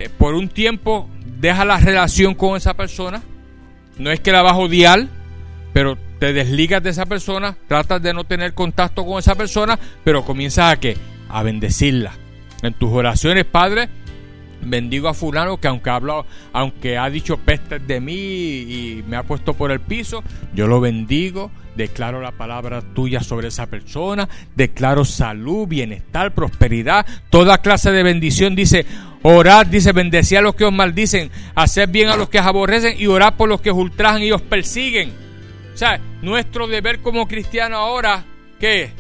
eh, 0.01 0.09
por 0.09 0.35
un 0.35 0.49
tiempo, 0.49 1.09
deja 1.41 1.65
la 1.65 1.79
relación 1.79 2.35
con 2.35 2.57
esa 2.57 2.75
persona. 2.75 3.23
No 3.99 4.11
es 4.11 4.19
que 4.19 4.33
la 4.33 4.43
vas 4.43 4.55
a 4.55 4.57
odiar, 4.57 5.07
pero 5.73 5.97
te 6.19 6.33
desligas 6.33 6.83
de 6.83 6.91
esa 6.91 7.07
persona, 7.07 7.57
tratas 7.69 8.03
de 8.03 8.13
no 8.13 8.25
tener 8.25 8.53
contacto 8.53 9.07
con 9.07 9.21
esa 9.21 9.37
persona, 9.37 9.79
pero 10.03 10.25
comienzas 10.25 10.73
a 10.73 10.81
que 10.81 10.97
a 11.29 11.45
bendecirla. 11.45 12.24
En 12.65 12.73
tus 12.73 12.91
oraciones, 12.91 13.45
Padre, 13.45 13.91
bendigo 14.63 15.09
a 15.09 15.13
fulano 15.13 15.59
que 15.59 15.69
aunque 15.69 15.91
ha 15.91 15.97
hablado, 15.97 16.25
aunque 16.55 16.97
ha 16.97 17.11
dicho 17.11 17.37
pestes 17.37 17.87
de 17.87 18.01
mí 18.01 18.15
y 18.15 19.05
me 19.07 19.17
ha 19.19 19.23
puesto 19.23 19.53
por 19.53 19.71
el 19.71 19.81
piso, 19.81 20.25
yo 20.55 20.67
lo 20.67 20.81
bendigo, 20.81 21.51
declaro 21.77 22.23
la 22.23 22.33
palabra 22.33 22.81
tuya 22.81 23.21
sobre 23.21 23.49
esa 23.49 23.67
persona, 23.67 24.31
declaro 24.57 25.05
salud, 25.05 25.69
bienestar, 25.69 26.33
prosperidad, 26.33 27.05
toda 27.29 27.59
clase 27.59 27.91
de 27.91 28.03
bendición, 28.03 28.57
dice, 28.57 28.87
orad, 29.21 29.67
dice, 29.67 29.93
bendecid 29.93 30.37
a 30.37 30.41
los 30.41 30.55
que 30.55 30.65
os 30.65 30.73
maldicen, 30.73 31.31
hacer 31.55 31.91
bien 31.91 32.09
a 32.09 32.17
los 32.17 32.31
que 32.31 32.41
os 32.41 32.47
aborrecen 32.47 32.95
y 32.99 33.09
orad 33.09 33.35
por 33.35 33.51
los 33.51 33.61
que 33.61 33.73
os 33.73 33.77
ultrajan 33.77 34.23
y 34.23 34.33
os 34.33 34.41
persiguen. 34.41 35.13
O 35.75 35.77
sea, 35.77 36.01
nuestro 36.23 36.67
deber 36.67 37.01
como 37.01 37.29
cristiano 37.29 37.77
ahora, 37.77 38.25
¿qué? 38.59 38.91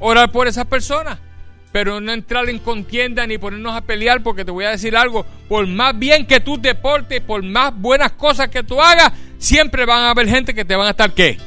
Orar 0.00 0.32
por 0.32 0.48
esas 0.48 0.64
personas. 0.64 1.27
Pero 1.72 2.00
no 2.00 2.12
entrar 2.12 2.48
en 2.48 2.58
contienda 2.58 3.26
ni 3.26 3.36
ponernos 3.36 3.74
a 3.74 3.82
pelear 3.82 4.22
porque 4.22 4.44
te 4.44 4.50
voy 4.50 4.64
a 4.64 4.70
decir 4.70 4.96
algo. 4.96 5.26
Por 5.48 5.66
más 5.66 5.98
bien 5.98 6.26
que 6.26 6.40
tú 6.40 6.58
te 6.58 6.74
portes, 6.74 7.20
por 7.20 7.42
más 7.42 7.78
buenas 7.78 8.12
cosas 8.12 8.48
que 8.48 8.62
tú 8.62 8.80
hagas, 8.80 9.12
siempre 9.38 9.84
van 9.84 10.04
a 10.04 10.10
haber 10.10 10.28
gente 10.28 10.54
que 10.54 10.64
te 10.64 10.76
van 10.76 10.86
a 10.86 10.90
estar 10.90 11.12
¿qué? 11.12 11.38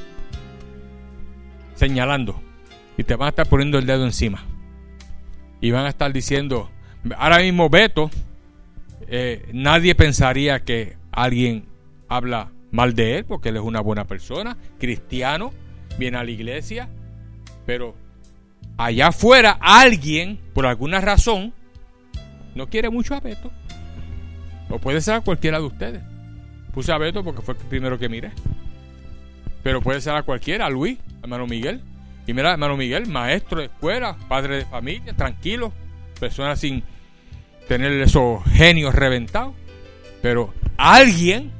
Señalando. 1.75 2.41
Y 2.97 3.03
te 3.03 3.15
van 3.15 3.27
a 3.27 3.29
estar 3.29 3.47
poniendo 3.47 3.79
el 3.79 3.85
dedo 3.85 4.05
encima. 4.05 4.45
Y 5.59 5.71
van 5.71 5.85
a 5.85 5.89
estar 5.89 6.11
diciendo, 6.13 6.69
ahora 7.17 7.39
mismo 7.39 7.69
Beto, 7.69 8.11
eh, 9.07 9.49
nadie 9.53 9.95
pensaría 9.95 10.61
que 10.61 10.97
alguien 11.11 11.65
habla 12.07 12.51
mal 12.71 12.93
de 12.93 13.17
él, 13.17 13.25
porque 13.25 13.49
él 13.49 13.57
es 13.57 13.61
una 13.61 13.81
buena 13.81 14.05
persona, 14.05 14.57
cristiano, 14.79 15.53
viene 15.97 16.17
a 16.17 16.23
la 16.23 16.31
iglesia, 16.31 16.89
pero 17.65 17.95
allá 18.77 19.07
afuera 19.07 19.57
alguien, 19.59 20.39
por 20.53 20.65
alguna 20.65 21.01
razón, 21.01 21.53
no 22.55 22.67
quiere 22.67 22.89
mucho 22.89 23.15
a 23.15 23.19
Beto. 23.19 23.51
O 24.69 24.79
puede 24.79 25.01
ser 25.01 25.15
a 25.15 25.21
cualquiera 25.21 25.59
de 25.59 25.65
ustedes. 25.65 26.01
Puse 26.73 26.91
a 26.91 26.97
Beto 26.97 27.23
porque 27.23 27.41
fue 27.41 27.55
el 27.55 27.59
primero 27.61 27.99
que 27.99 28.09
miré. 28.09 28.31
Pero 29.63 29.81
puede 29.81 30.01
ser 30.01 30.15
a 30.15 30.23
cualquiera, 30.23 30.65
a 30.65 30.69
Luis, 30.69 30.97
hermano 31.21 31.45
Miguel. 31.45 31.81
Y 32.25 32.33
mira, 32.33 32.51
hermano 32.51 32.77
Miguel, 32.77 33.07
maestro 33.07 33.59
de 33.59 33.65
escuela, 33.65 34.15
padre 34.27 34.57
de 34.57 34.65
familia, 34.65 35.13
tranquilo, 35.13 35.73
persona 36.19 36.55
sin 36.55 36.83
tener 37.67 37.91
esos 38.01 38.43
genios 38.45 38.95
reventados. 38.95 39.53
Pero 40.21 40.53
alguien 40.77 41.51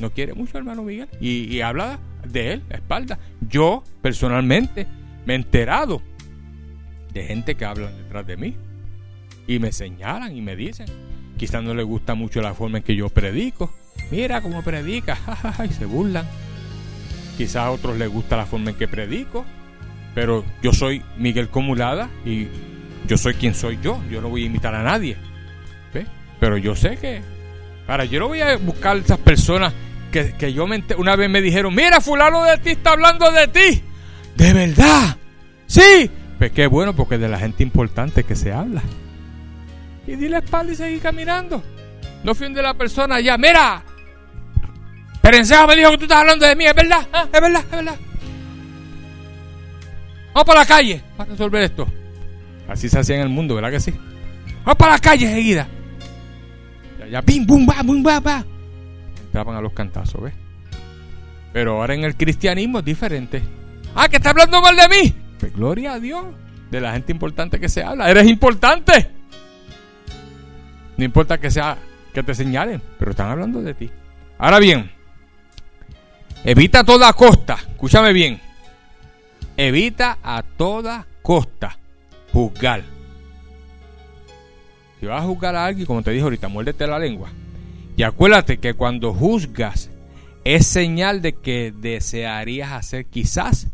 no 0.00 0.10
quiere 0.10 0.34
mucho 0.34 0.58
hermano 0.58 0.82
Miguel 0.82 1.08
y, 1.20 1.60
habla 1.60 1.98
de 2.24 2.54
él 2.54 2.62
a 2.70 2.74
espalda. 2.74 3.18
Yo 3.40 3.82
personalmente 4.02 4.86
me 5.26 5.34
he 5.34 5.36
enterado 5.36 6.02
de 7.12 7.24
gente 7.24 7.54
que 7.54 7.64
hablan 7.64 7.96
detrás 7.96 8.26
de 8.26 8.36
mí 8.36 8.56
y 9.46 9.58
me 9.58 9.72
señalan 9.72 10.36
y 10.36 10.42
me 10.42 10.56
dicen, 10.56 10.86
quizás 11.36 11.62
no 11.62 11.74
les 11.74 11.86
gusta 11.86 12.14
mucho 12.14 12.40
la 12.40 12.54
forma 12.54 12.78
en 12.78 12.84
que 12.84 12.94
yo 12.94 13.08
predico. 13.08 13.72
Mira 14.10 14.40
cómo 14.40 14.62
predica, 14.62 15.18
y 15.68 15.72
se 15.72 15.86
burlan. 15.86 16.26
Quizás 17.36 17.56
a 17.56 17.70
otros 17.70 17.96
les 17.96 18.08
gusta 18.08 18.36
la 18.36 18.46
forma 18.46 18.70
en 18.70 18.76
que 18.76 18.88
predico, 18.88 19.44
pero 20.14 20.44
yo 20.62 20.72
soy 20.72 21.02
Miguel 21.16 21.48
Comulada 21.48 22.10
y 22.24 22.48
yo 23.06 23.16
soy 23.16 23.34
quien 23.34 23.54
soy 23.54 23.78
yo. 23.82 24.00
Yo 24.10 24.20
no 24.20 24.28
voy 24.28 24.42
a 24.42 24.46
imitar 24.46 24.74
a 24.74 24.82
nadie. 24.82 25.16
Pero 26.40 26.56
yo 26.56 26.76
sé 26.76 26.96
que, 26.96 27.20
para 27.86 28.04
yo 28.04 28.20
no 28.20 28.28
voy 28.28 28.40
a 28.40 28.56
buscar 28.56 28.96
esas 28.96 29.18
personas 29.18 29.72
que, 30.12 30.52
yo 30.52 30.66
me, 30.66 30.82
una 30.96 31.16
vez 31.16 31.28
me 31.28 31.40
dijeron, 31.40 31.74
mira, 31.74 32.00
fulano 32.00 32.44
de 32.44 32.58
ti 32.58 32.70
está 32.70 32.92
hablando 32.92 33.30
de 33.30 33.48
ti. 33.48 33.82
De 34.36 34.52
verdad. 34.52 35.16
Sí. 35.66 36.10
Pues 36.38 36.52
qué 36.52 36.66
bueno, 36.66 36.94
porque 36.94 37.18
de 37.18 37.28
la 37.28 37.38
gente 37.38 37.62
importante 37.62 38.24
que 38.24 38.36
se 38.36 38.52
habla. 38.52 38.82
Y 40.06 40.16
di 40.16 40.28
la 40.28 40.38
espalda 40.38 40.72
y 40.72 40.76
seguí 40.76 40.98
caminando. 40.98 41.62
No 42.24 42.34
fui 42.34 42.52
de 42.52 42.62
la 42.62 42.74
persona 42.74 43.16
allá. 43.16 43.36
Mira. 43.36 43.82
Perencejo 45.20 45.66
me 45.66 45.76
dijo 45.76 45.90
que 45.90 45.98
tú 45.98 46.04
estás 46.04 46.18
hablando 46.18 46.46
de 46.46 46.56
mí. 46.56 46.64
Es 46.64 46.74
verdad. 46.74 47.06
Ah, 47.12 47.24
es 47.24 47.40
verdad, 47.40 47.62
es 47.64 47.70
verdad. 47.70 47.96
Vamos 50.32 50.46
para 50.46 50.60
la 50.60 50.66
calle 50.66 51.02
para 51.16 51.30
resolver 51.30 51.62
esto. 51.62 51.88
Así 52.68 52.88
se 52.88 52.98
hacía 52.98 53.16
en 53.16 53.22
el 53.22 53.28
mundo, 53.28 53.54
¿verdad 53.54 53.70
que 53.70 53.80
sí? 53.80 53.92
Vamos 54.64 54.76
para 54.76 54.92
la 54.92 54.98
calle 54.98 55.26
seguida. 55.26 55.66
Ya, 57.00 57.06
ya, 57.06 57.20
bim, 57.20 57.44
bum, 57.44 57.66
ba, 57.66 57.82
bum, 57.82 58.02
ba, 58.02 58.20
ba 58.20 58.44
entraban 59.28 59.56
a 59.56 59.60
los 59.60 59.72
cantazos, 59.72 60.22
¿ves? 60.22 60.34
Pero 61.52 61.80
ahora 61.80 61.94
en 61.94 62.04
el 62.04 62.16
cristianismo 62.16 62.80
es 62.80 62.84
diferente. 62.84 63.42
Ah, 63.94 64.08
que 64.08 64.16
está 64.16 64.30
hablando 64.30 64.60
mal 64.60 64.76
de 64.76 64.88
mí. 64.88 65.14
Pues 65.38 65.54
gloria 65.54 65.94
a 65.94 66.00
Dios. 66.00 66.24
De 66.70 66.80
la 66.80 66.92
gente 66.92 67.12
importante 67.12 67.58
que 67.58 67.68
se 67.68 67.82
habla. 67.82 68.10
Eres 68.10 68.26
importante. 68.26 69.10
No 70.98 71.04
importa 71.04 71.38
que 71.38 71.50
sea 71.50 71.78
que 72.12 72.22
te 72.22 72.34
señalen, 72.34 72.82
pero 72.98 73.12
están 73.12 73.30
hablando 73.30 73.62
de 73.62 73.72
ti. 73.72 73.90
Ahora 74.36 74.58
bien, 74.58 74.90
evita 76.44 76.80
a 76.80 76.84
toda 76.84 77.12
costa, 77.12 77.56
escúchame 77.70 78.12
bien. 78.12 78.40
Evita 79.56 80.18
a 80.22 80.42
toda 80.42 81.06
costa 81.22 81.78
juzgar. 82.32 82.82
Si 85.00 85.06
vas 85.06 85.22
a 85.22 85.26
juzgar 85.26 85.54
a 85.54 85.66
alguien, 85.66 85.86
como 85.86 86.02
te 86.02 86.10
dije 86.10 86.24
ahorita, 86.24 86.48
muérdete 86.48 86.86
la 86.86 86.98
lengua. 86.98 87.30
Y 87.96 88.02
acuérdate 88.02 88.58
que 88.58 88.74
cuando 88.74 89.14
juzgas 89.14 89.90
es 90.44 90.66
señal 90.66 91.22
de 91.22 91.34
que 91.34 91.72
desearías 91.76 92.72
hacer 92.72 93.06
quizás 93.06 93.68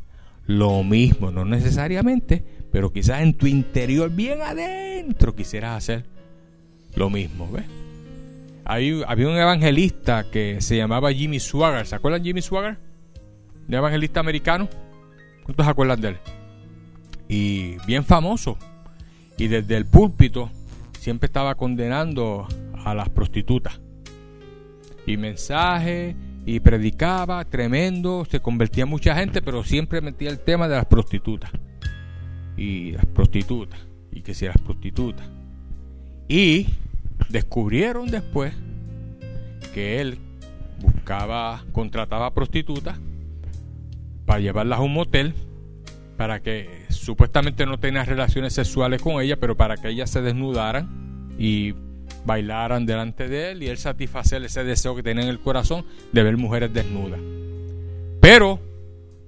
lo 0.47 0.83
mismo, 0.83 1.31
no 1.31 1.45
necesariamente, 1.45 2.45
pero 2.71 2.93
quizás 2.93 3.23
en 3.23 3.35
tu 3.35 3.47
interior, 3.47 4.11
bien 4.11 4.43
adentro, 4.43 5.35
quisieras 5.35 5.77
hacer 5.77 6.05
lo 6.95 7.11
mismo, 7.11 7.51
¿ves? 7.51 7.65
había 8.65 9.29
un 9.29 9.37
evangelista 9.37 10.25
que 10.31 10.61
se 10.61 10.77
llamaba 10.77 11.13
Jimmy 11.13 11.39
Swagger, 11.39 11.87
¿se 11.87 11.95
acuerdan 11.95 12.25
Jimmy 12.25 12.41
Swagger? 12.41 12.79
Un 13.69 13.75
evangelista 13.75 14.21
americano. 14.21 14.69
¿Cuántos 15.45 15.67
se 15.67 15.71
acuerdan 15.71 16.01
de 16.01 16.09
él? 16.09 16.19
Y 17.29 17.77
bien 17.87 18.05
famoso. 18.05 18.57
Y 19.37 19.49
desde 19.49 19.77
el 19.77 19.87
púlpito 19.87 20.51
siempre 20.99 21.27
estaba 21.27 21.55
condenando 21.55 22.47
a 22.85 22.95
las 22.95 23.09
prostitutas. 23.11 23.81
Y 25.07 25.17
mensaje, 25.17 26.17
y 26.47 26.61
predicaba, 26.61 27.45
tremendo, 27.45 28.27
se 28.31 28.41
convertía 28.41 28.87
mucha 28.87 29.15
gente, 29.15 29.41
pero 29.41 29.65
siempre 29.65 30.01
metía 30.01 30.31
el 30.31 30.39
tema 30.39 30.69
de 30.69 30.77
las 30.77 30.87
prostitutas. 30.87 31.51
Y 32.57 32.93
las 32.93 33.07
prostitutas, 33.07 33.81
y 34.13 34.21
que 34.21 34.35
si 34.35 34.47
las 34.47 34.59
prostitutas. 34.59 35.27
Y 36.29 36.69
descubrieron 37.29 38.09
después 38.09 38.55
que 39.73 40.01
él 40.01 40.19
buscaba, 40.81 41.65
contrataba 41.73 42.35
prostitutas 42.35 42.99
para 44.27 44.41
llevarlas 44.41 44.79
a 44.79 44.83
un 44.83 44.93
motel 44.93 45.35
para 46.17 46.41
que 46.41 46.85
supuestamente 46.91 47.67
no 47.67 47.79
tenía 47.79 48.05
relaciones 48.05 48.53
sexuales 48.53 49.03
con 49.03 49.21
ella, 49.21 49.37
pero 49.39 49.57
para 49.57 49.77
que 49.77 49.89
ellas 49.89 50.11
se 50.11 50.23
desnudaran 50.23 51.35
y 51.39 51.75
bailaran 52.25 52.87
delante 52.87 53.29
de 53.29 53.53
él 53.53 53.63
y 53.63 53.69
él 53.69 53.79
satisfacer 53.79 54.43
ese 54.45 54.65
deseo 54.65 54.95
que 54.95 55.03
tenía 55.03 55.25
en 55.25 55.31
el 55.31 55.41
corazón 55.41 55.85
de 56.13 56.23
ver 56.23 56.37
mujeres 56.37 56.73
desnudas. 56.73 57.21
Pero 58.21 58.61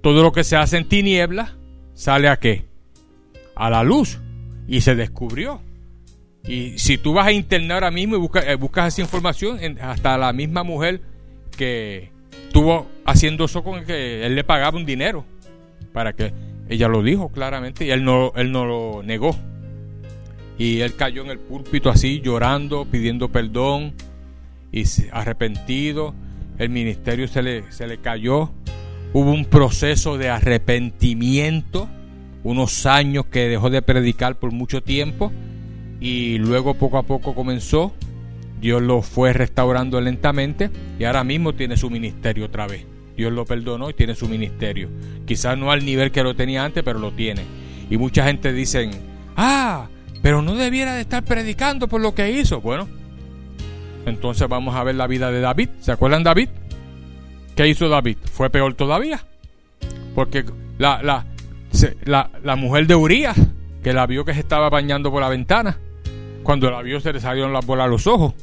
todo 0.01 0.23
lo 0.23 0.31
que 0.31 0.43
se 0.43 0.55
hace 0.55 0.77
en 0.77 0.87
tinieblas 0.87 1.53
sale 1.93 2.29
a 2.29 2.37
qué? 2.37 2.65
A 3.55 3.69
la 3.69 3.83
luz. 3.83 4.19
Y 4.67 4.81
se 4.81 4.95
descubrió. 4.95 5.61
Y 6.45 6.77
si 6.77 6.97
tú 6.97 7.13
vas 7.13 7.27
a 7.27 7.31
internet 7.31 7.71
ahora 7.71 7.91
mismo 7.91 8.15
y 8.15 8.19
buscas, 8.19 8.45
eh, 8.47 8.55
buscas 8.55 8.93
esa 8.93 9.01
información, 9.01 9.59
hasta 9.81 10.17
la 10.17 10.33
misma 10.33 10.63
mujer 10.63 11.01
que 11.57 12.09
estuvo 12.45 12.87
haciendo 13.05 13.45
eso 13.45 13.63
con 13.63 13.79
el 13.79 13.85
que 13.85 14.25
él 14.25 14.35
le 14.35 14.43
pagaba 14.43 14.77
un 14.77 14.85
dinero 14.85 15.25
para 15.93 16.13
que 16.13 16.33
ella 16.69 16.87
lo 16.87 17.01
dijo 17.01 17.29
claramente 17.29 17.85
y 17.85 17.91
él 17.91 18.03
no, 18.03 18.31
él 18.35 18.51
no 18.51 18.65
lo 18.65 19.03
negó. 19.03 19.35
Y 20.57 20.81
él 20.81 20.95
cayó 20.95 21.23
en 21.23 21.29
el 21.29 21.39
púlpito 21.39 21.89
así, 21.89 22.21
llorando, 22.21 22.85
pidiendo 22.85 23.29
perdón 23.29 23.93
y 24.71 24.83
arrepentido. 25.11 26.13
El 26.57 26.69
ministerio 26.69 27.27
se 27.27 27.43
le, 27.43 27.71
se 27.71 27.87
le 27.87 27.99
cayó. 27.99 28.51
Hubo 29.13 29.31
un 29.31 29.45
proceso 29.45 30.17
de 30.17 30.29
arrepentimiento, 30.29 31.87
unos 32.43 32.85
años 32.85 33.25
que 33.27 33.47
dejó 33.47 33.69
de 33.69 33.81
predicar 33.81 34.37
por 34.37 34.51
mucho 34.51 34.81
tiempo 34.81 35.31
y 35.99 36.37
luego 36.39 36.73
poco 36.73 36.97
a 36.97 37.03
poco 37.03 37.35
comenzó. 37.35 37.93
Dios 38.59 38.81
lo 38.81 39.03
fue 39.03 39.33
restaurando 39.33 40.01
lentamente 40.01 40.71
y 40.97 41.03
ahora 41.03 41.23
mismo 41.23 41.53
tiene 41.53 41.77
su 41.77 41.89
ministerio 41.89 42.45
otra 42.45 42.67
vez. 42.67 42.85
Dios 43.15 43.31
lo 43.31 43.45
perdonó 43.45 43.89
y 43.89 43.93
tiene 43.93 44.15
su 44.15 44.27
ministerio. 44.27 44.89
Quizás 45.25 45.57
no 45.57 45.71
al 45.71 45.85
nivel 45.85 46.11
que 46.11 46.23
lo 46.23 46.35
tenía 46.35 46.63
antes, 46.63 46.83
pero 46.83 46.99
lo 46.99 47.11
tiene. 47.11 47.43
Y 47.89 47.97
mucha 47.97 48.25
gente 48.25 48.53
dicen, 48.53 48.91
ah, 49.35 49.87
pero 50.21 50.41
no 50.41 50.55
debiera 50.55 50.95
de 50.95 51.01
estar 51.01 51.23
predicando 51.23 51.87
por 51.87 52.01
lo 52.01 52.13
que 52.13 52.31
hizo. 52.31 52.61
Bueno, 52.61 52.87
entonces 54.05 54.47
vamos 54.47 54.75
a 54.75 54.83
ver 54.83 54.95
la 54.95 55.07
vida 55.07 55.31
de 55.31 55.41
David. 55.41 55.69
¿Se 55.79 55.91
acuerdan 55.91 56.23
David? 56.23 56.49
¿Qué 57.55 57.67
hizo 57.67 57.89
David? 57.89 58.17
Fue 58.31 58.49
peor 58.49 58.73
todavía. 58.73 59.21
Porque 60.15 60.45
la, 60.77 61.01
la, 61.01 61.25
la, 62.05 62.29
la 62.43 62.55
mujer 62.55 62.87
de 62.87 62.95
Urias, 62.95 63.37
que 63.83 63.93
la 63.93 64.05
vio 64.07 64.25
que 64.25 64.33
se 64.33 64.39
estaba 64.39 64.69
bañando 64.69 65.11
por 65.11 65.21
la 65.21 65.29
ventana, 65.29 65.77
cuando 66.43 66.71
la 66.71 66.81
vio 66.81 66.99
se 66.99 67.11
le 67.11 67.19
salieron 67.19 67.53
las 67.53 67.65
bolas 67.65 67.85
a 67.85 67.89
los 67.89 68.07
ojos. 68.07 68.33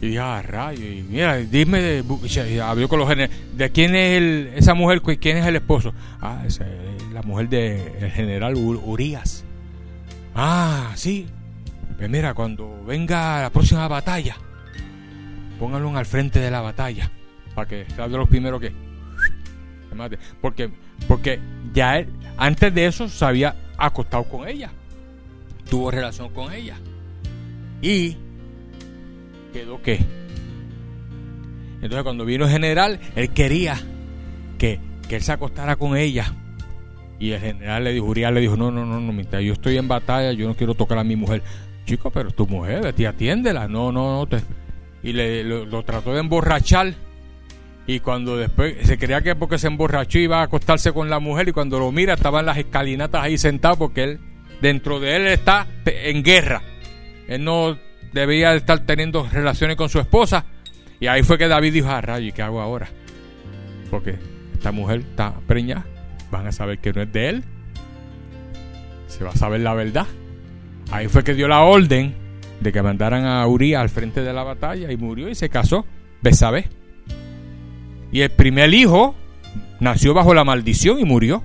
Y 0.00 0.06
dije, 0.06 0.18
ah, 0.18 0.42
rayo, 0.42 0.84
y 0.84 1.02
mira, 1.02 1.36
dime, 1.36 1.82
de, 1.82 2.04
con 2.88 2.98
los 2.98 3.08
¿de 3.08 3.70
quién 3.70 3.94
es 3.94 4.16
el, 4.16 4.50
esa 4.56 4.72
mujer? 4.72 5.02
¿Quién 5.02 5.36
es 5.36 5.46
el 5.46 5.56
esposo? 5.56 5.92
Ah, 6.20 6.42
esa 6.46 6.64
es 6.64 7.12
la 7.12 7.20
mujer 7.22 7.50
del 7.50 8.10
general 8.10 8.54
Urias. 8.56 9.44
Ah, 10.34 10.92
sí. 10.94 11.26
Pues 11.96 12.08
mira, 12.08 12.34
cuando 12.34 12.82
venga 12.84 13.42
la 13.42 13.50
próxima 13.50 13.86
batalla, 13.88 14.36
póngalo 15.58 15.96
al 15.96 16.06
frente 16.06 16.40
de 16.40 16.50
la 16.50 16.60
batalla, 16.60 17.10
para 17.54 17.68
que 17.68 17.86
sea 17.94 18.08
de 18.08 18.16
los 18.16 18.28
primeros 18.28 18.60
que 18.60 18.72
mate. 19.94 20.18
Porque, 20.40 20.70
porque 21.06 21.40
ya 21.72 21.98
él, 21.98 22.08
antes 22.36 22.74
de 22.74 22.86
eso, 22.86 23.08
se 23.08 23.24
había 23.24 23.54
acostado 23.76 24.24
con 24.24 24.48
ella, 24.48 24.70
tuvo 25.68 25.90
relación 25.90 26.30
con 26.32 26.52
ella. 26.52 26.76
Y 27.82 28.16
quedó 29.52 29.80
qué. 29.82 30.04
Entonces 31.76 32.02
cuando 32.02 32.24
vino 32.24 32.44
el 32.44 32.50
general, 32.50 33.00
él 33.16 33.30
quería 33.30 33.78
que, 34.58 34.78
él 35.08 35.22
se 35.22 35.32
acostara 35.32 35.76
con 35.76 35.96
ella. 35.96 36.34
Y 37.20 37.32
el 37.32 37.40
general 37.40 37.84
le 37.84 37.92
dijo, 37.92 38.06
Uriah 38.06 38.30
le 38.30 38.40
dijo, 38.40 38.56
no, 38.56 38.70
no, 38.70 38.86
no, 38.86 38.98
no, 38.98 39.12
mientras 39.12 39.42
yo 39.42 39.52
estoy 39.52 39.76
en 39.76 39.86
batalla, 39.86 40.32
yo 40.32 40.48
no 40.48 40.56
quiero 40.56 40.74
tocar 40.74 40.98
a 40.98 41.04
mi 41.04 41.16
mujer. 41.16 41.42
Chico, 41.84 42.10
pero 42.10 42.30
tu 42.30 42.46
mujer, 42.46 42.82
vete, 42.82 43.06
atiéndela. 43.06 43.68
No, 43.68 43.92
no, 43.92 44.18
no. 44.18 44.26
Te... 44.26 44.40
Y 45.02 45.12
le, 45.12 45.44
lo, 45.44 45.82
trató 45.84 46.14
de 46.14 46.20
emborrachar. 46.20 46.94
Y 47.86 48.00
cuando 48.00 48.38
después 48.38 48.76
se 48.86 48.98
creía 48.98 49.20
que 49.20 49.36
porque 49.36 49.58
se 49.58 49.66
emborrachó 49.66 50.18
iba 50.18 50.40
a 50.40 50.44
acostarse 50.44 50.92
con 50.92 51.10
la 51.10 51.18
mujer 51.18 51.48
y 51.48 51.52
cuando 51.52 51.78
lo 51.78 51.92
mira 51.92 52.14
estaban 52.14 52.46
las 52.46 52.56
escalinatas 52.56 53.22
ahí 53.22 53.36
sentado 53.36 53.76
porque 53.76 54.04
él, 54.04 54.20
dentro 54.62 54.98
de 54.98 55.16
él 55.16 55.26
está 55.26 55.66
en 55.84 56.22
guerra. 56.22 56.62
Él 57.28 57.44
no 57.44 57.76
debía 58.12 58.54
estar 58.54 58.80
teniendo 58.80 59.28
relaciones 59.30 59.76
con 59.76 59.88
su 59.88 59.98
esposa. 59.98 60.46
Y 61.00 61.06
ahí 61.06 61.22
fue 61.22 61.36
que 61.36 61.48
David 61.48 61.72
dijo, 61.72 61.88
ah, 61.88 62.00
rayo, 62.00 62.28
¿y 62.28 62.32
qué 62.32 62.42
hago 62.42 62.60
ahora? 62.60 62.88
Porque 63.90 64.16
esta 64.52 64.72
mujer 64.72 65.00
está 65.00 65.34
preñada, 65.46 65.84
van 66.30 66.46
a 66.46 66.52
saber 66.52 66.78
que 66.78 66.92
no 66.92 67.02
es 67.02 67.12
de 67.12 67.28
él. 67.28 67.44
Se 69.06 69.24
va 69.24 69.30
a 69.30 69.36
saber 69.36 69.60
la 69.60 69.74
verdad. 69.74 70.06
Ahí 70.90 71.08
fue 71.08 71.24
que 71.24 71.34
dio 71.34 71.48
la 71.48 71.60
orden 71.60 72.14
de 72.60 72.72
que 72.72 72.82
mandaran 72.82 73.24
a 73.24 73.46
Uriah 73.46 73.80
al 73.80 73.88
frente 73.88 74.22
de 74.22 74.32
la 74.32 74.42
batalla 74.42 74.90
y 74.90 74.96
murió 74.96 75.28
y 75.28 75.34
se 75.34 75.48
casó 75.48 75.86
Besabé. 76.22 76.68
Y 78.12 78.20
el 78.22 78.30
primer 78.30 78.72
hijo 78.74 79.14
nació 79.78 80.14
bajo 80.14 80.34
la 80.34 80.44
maldición 80.44 80.98
y 80.98 81.04
murió 81.04 81.42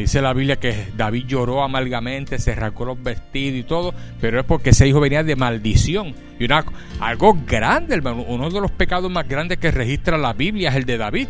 dice 0.00 0.22
la 0.22 0.32
Biblia 0.32 0.56
que 0.56 0.88
David 0.96 1.24
lloró 1.26 1.62
amargamente, 1.62 2.38
se 2.38 2.52
arrancó 2.52 2.84
los 2.84 3.02
vestidos 3.02 3.60
y 3.60 3.62
todo, 3.64 3.94
pero 4.20 4.40
es 4.40 4.46
porque 4.46 4.70
ese 4.70 4.86
hijo 4.86 5.00
venía 5.00 5.22
de 5.22 5.36
maldición. 5.36 6.14
Y 6.38 6.44
una, 6.44 6.64
algo 7.00 7.36
grande, 7.46 7.94
hermano, 7.94 8.24
uno 8.28 8.50
de 8.50 8.60
los 8.60 8.70
pecados 8.70 9.10
más 9.10 9.28
grandes 9.28 9.58
que 9.58 9.70
registra 9.70 10.16
la 10.18 10.32
Biblia 10.32 10.70
es 10.70 10.76
el 10.76 10.84
de 10.84 10.98
David. 10.98 11.28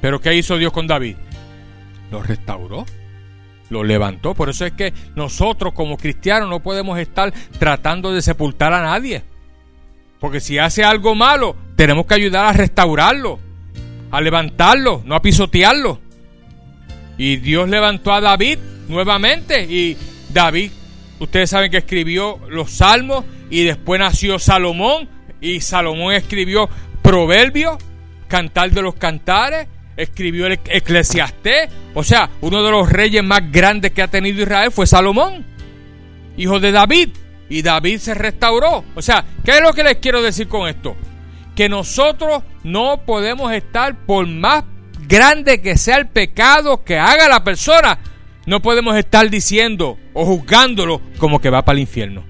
Pero 0.00 0.20
¿qué 0.20 0.34
hizo 0.34 0.58
Dios 0.58 0.72
con 0.72 0.86
David? 0.86 1.16
Lo 2.12 2.22
restauró, 2.22 2.84
lo 3.70 3.82
levantó. 3.82 4.34
Por 4.34 4.50
eso 4.50 4.66
es 4.66 4.72
que 4.72 4.92
nosotros 5.16 5.72
como 5.72 5.96
cristianos 5.96 6.50
no 6.50 6.60
podemos 6.60 6.98
estar 6.98 7.32
tratando 7.58 8.12
de 8.12 8.20
sepultar 8.20 8.74
a 8.74 8.82
nadie. 8.82 9.24
Porque 10.20 10.38
si 10.38 10.58
hace 10.58 10.84
algo 10.84 11.14
malo, 11.14 11.56
tenemos 11.74 12.04
que 12.04 12.14
ayudar 12.14 12.44
a 12.44 12.52
restaurarlo, 12.52 13.40
a 14.10 14.20
levantarlo, 14.20 15.00
no 15.06 15.14
a 15.14 15.22
pisotearlo. 15.22 16.00
Y 17.16 17.36
Dios 17.36 17.68
levantó 17.68 18.12
a 18.12 18.20
David 18.20 18.58
nuevamente. 18.88 19.64
Y 19.64 19.96
David, 20.34 20.70
ustedes 21.18 21.48
saben 21.48 21.70
que 21.70 21.78
escribió 21.78 22.38
los 22.50 22.72
salmos. 22.72 23.24
Y 23.48 23.64
después 23.64 23.98
nació 23.98 24.38
Salomón. 24.38 25.08
Y 25.40 25.60
Salomón 25.62 26.12
escribió 26.12 26.68
Proverbios, 27.00 27.78
Cantar 28.28 28.70
de 28.70 28.82
los 28.82 28.96
Cantares. 28.96 29.66
Escribió 30.02 30.46
el 30.46 30.58
Eclesiastés. 30.64 31.70
O 31.94 32.02
sea, 32.02 32.30
uno 32.40 32.62
de 32.62 32.70
los 32.70 32.90
reyes 32.90 33.22
más 33.22 33.50
grandes 33.50 33.92
que 33.92 34.02
ha 34.02 34.08
tenido 34.08 34.42
Israel 34.42 34.70
fue 34.70 34.86
Salomón, 34.86 35.44
hijo 36.36 36.60
de 36.60 36.72
David. 36.72 37.10
Y 37.48 37.62
David 37.62 37.98
se 37.98 38.14
restauró. 38.14 38.84
O 38.94 39.02
sea, 39.02 39.24
¿qué 39.44 39.52
es 39.52 39.60
lo 39.62 39.74
que 39.74 39.84
les 39.84 39.98
quiero 39.98 40.22
decir 40.22 40.48
con 40.48 40.68
esto? 40.68 40.96
Que 41.54 41.68
nosotros 41.68 42.42
no 42.64 43.02
podemos 43.04 43.52
estar 43.52 44.06
por 44.06 44.26
más 44.26 44.64
grande 45.06 45.60
que 45.60 45.76
sea 45.76 45.96
el 45.96 46.08
pecado 46.08 46.84
que 46.84 46.98
haga 46.98 47.28
la 47.28 47.44
persona, 47.44 47.98
no 48.46 48.62
podemos 48.62 48.96
estar 48.96 49.28
diciendo 49.28 49.98
o 50.14 50.24
juzgándolo 50.24 51.00
como 51.18 51.40
que 51.40 51.50
va 51.50 51.62
para 51.64 51.76
el 51.76 51.82
infierno. 51.82 52.24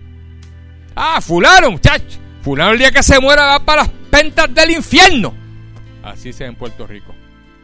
Ah, 0.97 1.21
fulano, 1.21 1.71
muchacho. 1.71 2.19
Fulano 2.43 2.73
el 2.73 2.79
día 2.79 2.91
que 2.91 3.03
se 3.03 3.21
muera 3.21 3.47
va 3.47 3.65
para 3.65 3.83
las 3.83 3.91
pentas 4.11 4.53
del 4.53 4.73
infierno. 4.73 5.33
Así 6.03 6.33
se 6.33 6.45
en 6.45 6.57
Puerto 6.57 6.87
Rico. 6.87 7.15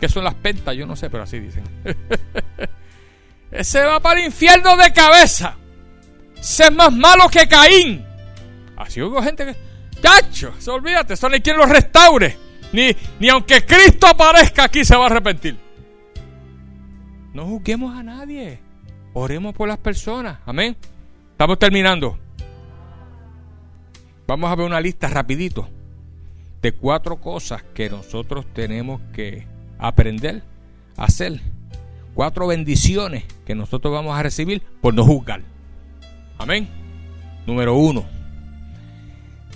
¿Qué 0.00 0.08
son 0.08 0.24
las 0.24 0.34
pentas? 0.34 0.76
Yo 0.76 0.86
no 0.86 0.96
sé, 0.96 1.10
pero 1.10 1.24
así 1.24 1.38
dicen. 1.40 1.64
Ese 3.50 3.82
va 3.82 4.00
para 4.00 4.20
el 4.20 4.26
infierno 4.26 4.76
de 4.76 4.92
cabeza. 4.92 5.56
Ese 6.38 6.64
es 6.64 6.72
más 6.72 6.92
malo 6.92 7.28
que 7.28 7.48
Caín. 7.48 8.04
Así 8.76 9.02
hubo 9.02 9.22
gente 9.22 9.46
que... 9.46 9.56
Chacho, 10.00 10.54
olvídate, 10.68 11.14
eso 11.14 11.28
ni 11.28 11.40
quien 11.40 11.56
lo 11.56 11.66
restaure. 11.66 12.36
Ni, 12.72 12.94
ni 13.18 13.28
aunque 13.28 13.64
Cristo 13.64 14.06
aparezca 14.06 14.64
aquí 14.64 14.84
se 14.84 14.94
va 14.94 15.04
a 15.04 15.06
arrepentir. 15.06 15.58
No 17.32 17.46
juzguemos 17.46 17.96
a 17.96 18.02
nadie. 18.02 18.60
Oremos 19.14 19.54
por 19.54 19.68
las 19.68 19.78
personas. 19.78 20.38
Amén. 20.46 20.76
Estamos 21.32 21.58
terminando. 21.58 22.18
Vamos 24.28 24.50
a 24.50 24.54
ver 24.54 24.66
una 24.66 24.80
lista 24.80 25.08
rapidito 25.08 25.68
de 26.60 26.72
cuatro 26.72 27.16
cosas 27.16 27.62
que 27.74 27.88
nosotros 27.88 28.46
tenemos 28.52 29.00
que 29.12 29.46
aprender 29.78 30.42
a 30.96 31.04
hacer. 31.04 31.40
Cuatro 32.14 32.46
bendiciones 32.48 33.24
que 33.46 33.54
nosotros 33.54 33.92
vamos 33.92 34.18
a 34.18 34.22
recibir 34.22 34.62
por 34.80 34.94
no 34.94 35.04
juzgar. 35.04 35.42
Amén. 36.38 36.68
Número 37.46 37.76
uno. 37.76 38.04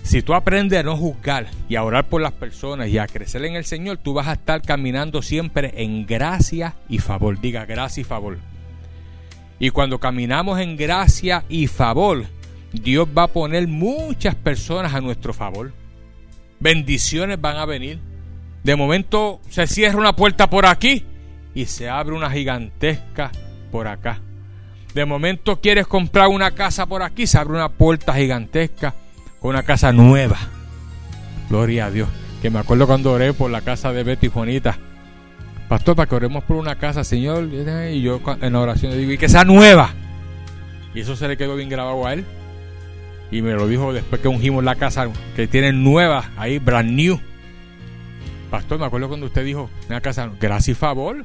Si 0.02 0.20
tú 0.22 0.34
aprendes 0.34 0.80
a 0.80 0.82
no 0.82 0.96
juzgar 0.96 1.46
y 1.68 1.76
a 1.76 1.84
orar 1.84 2.08
por 2.08 2.20
las 2.20 2.32
personas 2.32 2.88
y 2.88 2.98
a 2.98 3.06
crecer 3.06 3.44
en 3.44 3.54
el 3.54 3.64
Señor, 3.64 3.98
tú 3.98 4.14
vas 4.14 4.26
a 4.26 4.32
estar 4.34 4.60
caminando 4.62 5.22
siempre 5.22 5.72
en 5.76 6.06
gracia 6.06 6.74
y 6.88 6.98
favor. 6.98 7.40
Diga 7.40 7.64
gracia 7.64 8.00
y 8.00 8.04
favor. 8.04 8.38
Y 9.58 9.70
cuando 9.70 10.00
caminamos 10.00 10.58
en 10.58 10.76
gracia 10.76 11.44
y 11.48 11.68
favor, 11.68 12.24
Dios 12.72 13.06
va 13.16 13.24
a 13.24 13.28
poner 13.28 13.68
muchas 13.68 14.34
personas 14.34 14.92
a 14.92 15.00
nuestro 15.00 15.32
favor. 15.32 15.72
Bendiciones 16.58 17.40
van 17.40 17.56
a 17.56 17.64
venir. 17.64 18.00
De 18.62 18.76
momento 18.76 19.40
se 19.48 19.66
cierra 19.66 19.98
una 19.98 20.14
puerta 20.14 20.48
por 20.48 20.66
aquí 20.66 21.04
y 21.54 21.66
se 21.66 21.88
abre 21.88 22.14
una 22.14 22.30
gigantesca 22.30 23.30
por 23.70 23.88
acá. 23.88 24.20
De 24.94 25.04
momento 25.04 25.60
quieres 25.60 25.86
comprar 25.86 26.28
una 26.28 26.52
casa 26.52 26.86
por 26.86 27.02
aquí, 27.02 27.26
se 27.26 27.38
abre 27.38 27.54
una 27.54 27.70
puerta 27.70 28.14
gigantesca 28.14 28.94
con 29.40 29.50
una 29.50 29.62
casa 29.62 29.92
nueva. 29.92 30.36
Gloria 31.48 31.86
a 31.86 31.90
Dios. 31.90 32.08
Que 32.40 32.50
me 32.50 32.58
acuerdo 32.58 32.86
cuando 32.86 33.12
oré 33.12 33.32
por 33.32 33.50
la 33.50 33.60
casa 33.60 33.92
de 33.92 34.02
Betty 34.02 34.26
y 34.26 34.30
Juanita. 34.30 34.76
Pastor, 35.68 35.96
para 35.96 36.08
que 36.08 36.14
oremos 36.14 36.44
por 36.44 36.56
una 36.56 36.76
casa, 36.76 37.04
Señor. 37.04 37.48
Y 37.90 38.02
yo 38.02 38.20
en 38.40 38.52
la 38.52 38.60
oración 38.60 38.92
le 38.92 38.98
digo, 38.98 39.12
y 39.12 39.18
que 39.18 39.28
sea 39.28 39.44
nueva. 39.44 39.90
Y 40.94 41.00
eso 41.00 41.16
se 41.16 41.28
le 41.28 41.36
quedó 41.36 41.56
bien 41.56 41.68
grabado 41.68 42.06
a 42.06 42.12
él. 42.12 42.24
Y 43.30 43.42
me 43.42 43.52
lo 43.52 43.66
dijo 43.66 43.92
después 43.92 44.20
que 44.20 44.28
ungimos 44.28 44.62
la 44.62 44.74
casa 44.74 45.08
que 45.34 45.46
tiene 45.46 45.72
nueva, 45.72 46.30
ahí, 46.36 46.58
brand 46.58 46.90
new. 46.90 47.20
Pastor, 48.52 48.78
me 48.78 48.84
acuerdo 48.84 49.08
cuando 49.08 49.24
usted 49.24 49.46
dijo, 49.46 49.70
una 49.88 50.02
casa, 50.02 50.30
gracias 50.38 50.76
y 50.76 50.78
favor. 50.78 51.24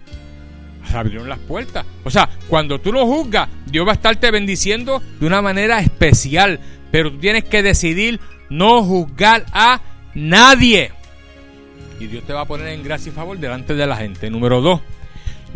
Abrieron 0.93 1.27
las 1.27 1.39
puertas. 1.39 1.85
O 2.05 2.09
sea, 2.09 2.29
cuando 2.47 2.79
tú 2.79 2.93
lo 2.93 3.05
juzgas, 3.05 3.49
Dios 3.65 3.85
va 3.85 3.91
a 3.91 3.95
estarte 3.95 4.31
bendiciendo 4.31 5.03
de 5.19 5.27
una 5.27 5.41
manera 5.41 5.79
especial. 5.81 6.61
Pero 6.89 7.11
tú 7.11 7.17
tienes 7.17 7.43
que 7.43 7.61
decidir 7.61 8.21
no 8.49 8.81
juzgar 8.81 9.45
a 9.51 9.81
nadie. 10.13 10.93
Y 11.99 12.07
Dios 12.07 12.23
te 12.23 12.31
va 12.31 12.43
a 12.43 12.45
poner 12.45 12.69
en 12.69 12.81
gracia 12.81 13.09
y 13.09 13.13
favor 13.13 13.37
delante 13.37 13.75
de 13.75 13.85
la 13.85 13.97
gente. 13.97 14.29
Número 14.29 14.61
dos, 14.61 14.79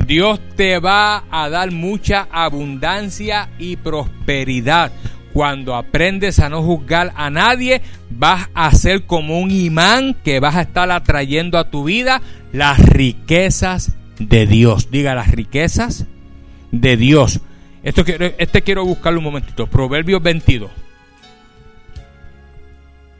Dios 0.05 0.41
te 0.57 0.77
va 0.77 1.23
a 1.31 1.47
dar 1.47 1.71
mucha 1.71 2.27
abundancia 2.33 3.47
y 3.57 3.77
prosperidad. 3.77 4.91
Cuando 5.33 5.75
aprendes 5.75 6.39
a 6.39 6.49
no 6.49 6.61
juzgar 6.61 7.13
a 7.15 7.29
nadie, 7.29 7.81
vas 8.09 8.49
a 8.53 8.71
ser 8.73 9.05
como 9.05 9.39
un 9.39 9.51
imán 9.51 10.15
que 10.23 10.39
vas 10.39 10.55
a 10.55 10.61
estar 10.61 10.91
atrayendo 10.91 11.57
a 11.57 11.69
tu 11.69 11.85
vida 11.85 12.21
las 12.51 12.79
riquezas 12.79 13.95
de 14.19 14.45
Dios. 14.45 14.91
Diga 14.91 15.15
las 15.15 15.31
riquezas 15.31 16.05
de 16.71 16.97
Dios. 16.97 17.39
Esto 17.83 18.03
quiero, 18.03 18.25
este 18.37 18.61
quiero 18.61 18.85
buscarlo 18.85 19.19
un 19.19 19.25
momentito. 19.25 19.67
Proverbios 19.67 20.21
22. 20.21 20.69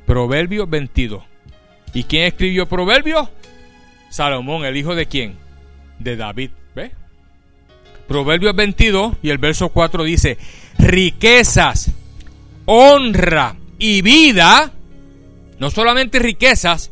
Proverbios 0.06 0.70
22. 0.70 1.24
¿Y 1.94 2.04
quién 2.04 2.24
escribió 2.24 2.68
Proverbios? 2.68 3.30
Salomón, 4.10 4.66
el 4.66 4.76
hijo 4.76 4.96
de 4.96 5.06
quién? 5.06 5.36
De 6.00 6.18
David. 6.18 6.52
¿Ve? 6.76 6.92
Proverbios 8.08 8.54
22 8.56 9.16
y 9.22 9.30
el 9.30 9.38
verso 9.38 9.70
4 9.70 10.04
dice, 10.04 10.38
riquezas 10.78 11.92
honra 12.66 13.56
y 13.78 14.02
vida, 14.02 14.72
no 15.60 15.72
solamente 15.72 16.20
riquezas, 16.20 16.92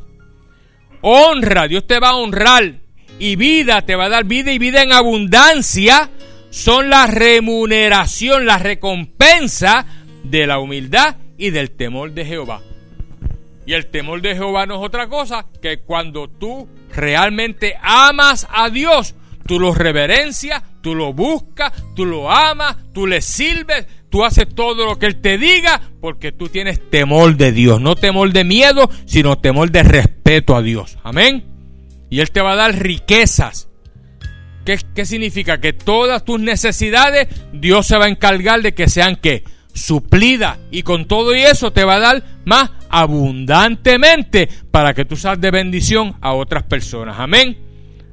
honra, 1.02 1.68
Dios 1.68 1.86
te 1.88 2.00
va 2.00 2.10
a 2.10 2.16
honrar 2.16 2.76
y 3.20 3.36
vida, 3.36 3.82
te 3.82 3.96
va 3.96 4.06
a 4.06 4.10
dar 4.10 4.26
vida 4.26 4.52
y 4.52 4.60
vida 4.60 4.82
en 4.82 4.94
abundancia, 4.94 6.10
son 6.50 6.90
la 6.90 7.06
remuneración, 7.08 8.46
la 8.46 8.58
recompensa 8.58 9.86
de 10.24 10.48
la 10.48 10.60
humildad 10.60 11.18
y 11.38 11.52
del 11.52 11.72
temor 11.72 12.14
de 12.14 12.26
Jehová. 12.26 12.62
Y 13.66 13.74
el 13.74 13.86
temor 13.86 14.22
de 14.22 14.36
Jehová 14.36 14.66
no 14.66 14.76
es 14.76 14.82
otra 14.82 15.08
cosa 15.08 15.46
que 15.62 15.82
cuando 15.82 16.28
tú 16.28 16.68
realmente 16.92 17.76
amas 17.82 18.48
a 18.50 18.70
Dios, 18.70 19.14
tú 19.46 19.60
lo 19.60 19.76
reverencias, 19.76 20.64
tú 20.82 20.96
lo 20.96 21.14
buscas, 21.14 21.72
tú 21.96 22.06
lo 22.06 22.32
amas, 22.32 22.78
tú 22.94 23.06
le 23.06 23.22
sirves, 23.22 23.86
Tú 24.10 24.24
haces 24.24 24.48
todo 24.54 24.86
lo 24.86 24.98
que 24.98 25.06
Él 25.06 25.22
te 25.22 25.38
diga 25.38 25.82
porque 26.02 26.32
tú 26.32 26.50
tienes 26.50 26.90
temor 26.90 27.38
de 27.38 27.52
Dios. 27.52 27.80
No 27.80 27.96
temor 27.96 28.34
de 28.34 28.44
miedo, 28.44 28.90
sino 29.06 29.38
temor 29.38 29.72
de 29.72 29.84
respeto 29.84 30.56
a 30.56 30.62
Dios. 30.62 30.98
Amén. 31.04 31.46
Y 32.10 32.20
Él 32.20 32.32
te 32.32 32.42
va 32.42 32.54
a 32.54 32.56
dar 32.56 32.76
riquezas. 32.76 33.70
¿Qué, 34.66 35.06
significa? 35.06 35.60
Que 35.60 35.74
todas 35.74 36.24
tus 36.24 36.40
necesidades 36.40 37.28
Dios 37.54 37.88
se 37.88 37.98
va 37.98 38.06
a 38.06 38.10
encargar 38.10 38.62
de 38.62 38.74
que 38.74 38.88
sean 38.88 39.16
que 39.16 39.44
suplidas. 39.74 40.60
Y 40.72 40.84
con 40.84 41.08
todo 41.08 41.36
y 41.36 41.42
eso 41.42 41.72
te 41.72 41.84
va 41.84 41.96
a 41.96 42.00
dar 42.00 42.24
más 42.46 42.72
abundantemente 42.90 44.50
para 44.72 44.94
que 44.94 45.06
tú 45.06 45.16
seas 45.16 45.40
de 45.40 45.52
bendición 45.52 46.16
a 46.22 46.34
otras 46.34 46.64
personas. 46.64 47.18
Amén. 47.20 47.58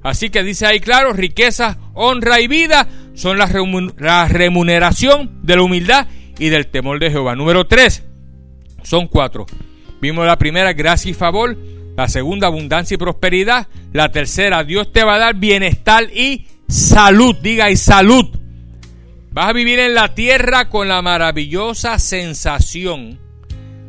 Así 0.03 0.31
que 0.31 0.43
dice 0.43 0.67
ahí 0.67 0.81
claro, 0.81 1.13
riqueza, 1.13 1.79
honra 1.95 2.41
y 2.41 2.47
vida 2.49 2.87
son 3.17 3.39
la, 3.39 4.29
remuneración 4.29 5.41
de 5.43 5.57
la 5.57 5.63
humildad 5.63 6.07
y 6.39 6.51
del 6.51 6.69
temor 6.69 7.01
de 7.01 7.11
Jehová. 7.11 7.35
Número 7.35 7.67
tres, 7.67 8.05
son 8.83 9.09
cuatro. 9.09 9.47
Vimos 10.01 10.27
la 10.27 10.39
primera, 10.39 10.75
gracia 10.75 11.11
y 11.11 11.15
favor. 11.15 11.57
La 11.97 12.09
segunda, 12.09 12.47
abundancia 12.47 12.95
y 12.95 12.99
prosperidad. 12.99 13.69
La 13.93 14.13
tercera, 14.13 14.63
Dios 14.65 14.93
te 14.93 15.03
va 15.03 15.15
a 15.15 15.19
dar 15.19 15.35
bienestar 15.35 16.05
y 16.15 16.47
salud. 16.69 17.35
Diga, 17.43 17.71
y 17.71 17.77
salud. 17.77 18.27
Vas 19.33 19.49
a 19.49 19.53
vivir 19.55 19.79
en 19.79 19.95
la 19.95 20.15
tierra 20.15 20.69
con 20.69 20.89
la 20.89 21.01
maravillosa 21.01 21.99
sensación 21.99 23.19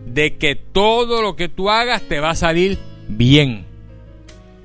de 0.06 0.38
que 0.38 0.56
todo 0.56 1.22
lo 1.22 1.36
que 1.36 1.50
tú 1.50 1.70
hagas 1.70 2.02
te 2.04 2.22
va 2.22 2.30
a 2.30 2.36
salir 2.36 2.80
bien. 3.10 3.67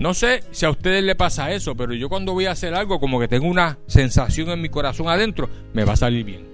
No 0.03 0.15
sé 0.15 0.43
si 0.51 0.67
a 0.67 0.71
ustedes 0.71 1.05
le 1.05 1.15
pasa 1.15 1.53
eso, 1.53 1.77
pero 1.77 1.95
yo 1.95 2.09
cuando 2.09 2.33
voy 2.33 2.47
a 2.47 2.51
hacer 2.51 2.75
algo, 2.75 2.99
como 2.99 3.21
que 3.21 3.29
tengo 3.29 3.47
una 3.47 3.79
sensación 3.87 4.51
en 4.51 4.61
mi 4.61 4.69
corazón 4.69 5.09
adentro, 5.09 5.49
me 5.75 5.85
va 5.85 5.93
a 5.93 5.97
salir 5.97 6.25
bien. 6.25 6.45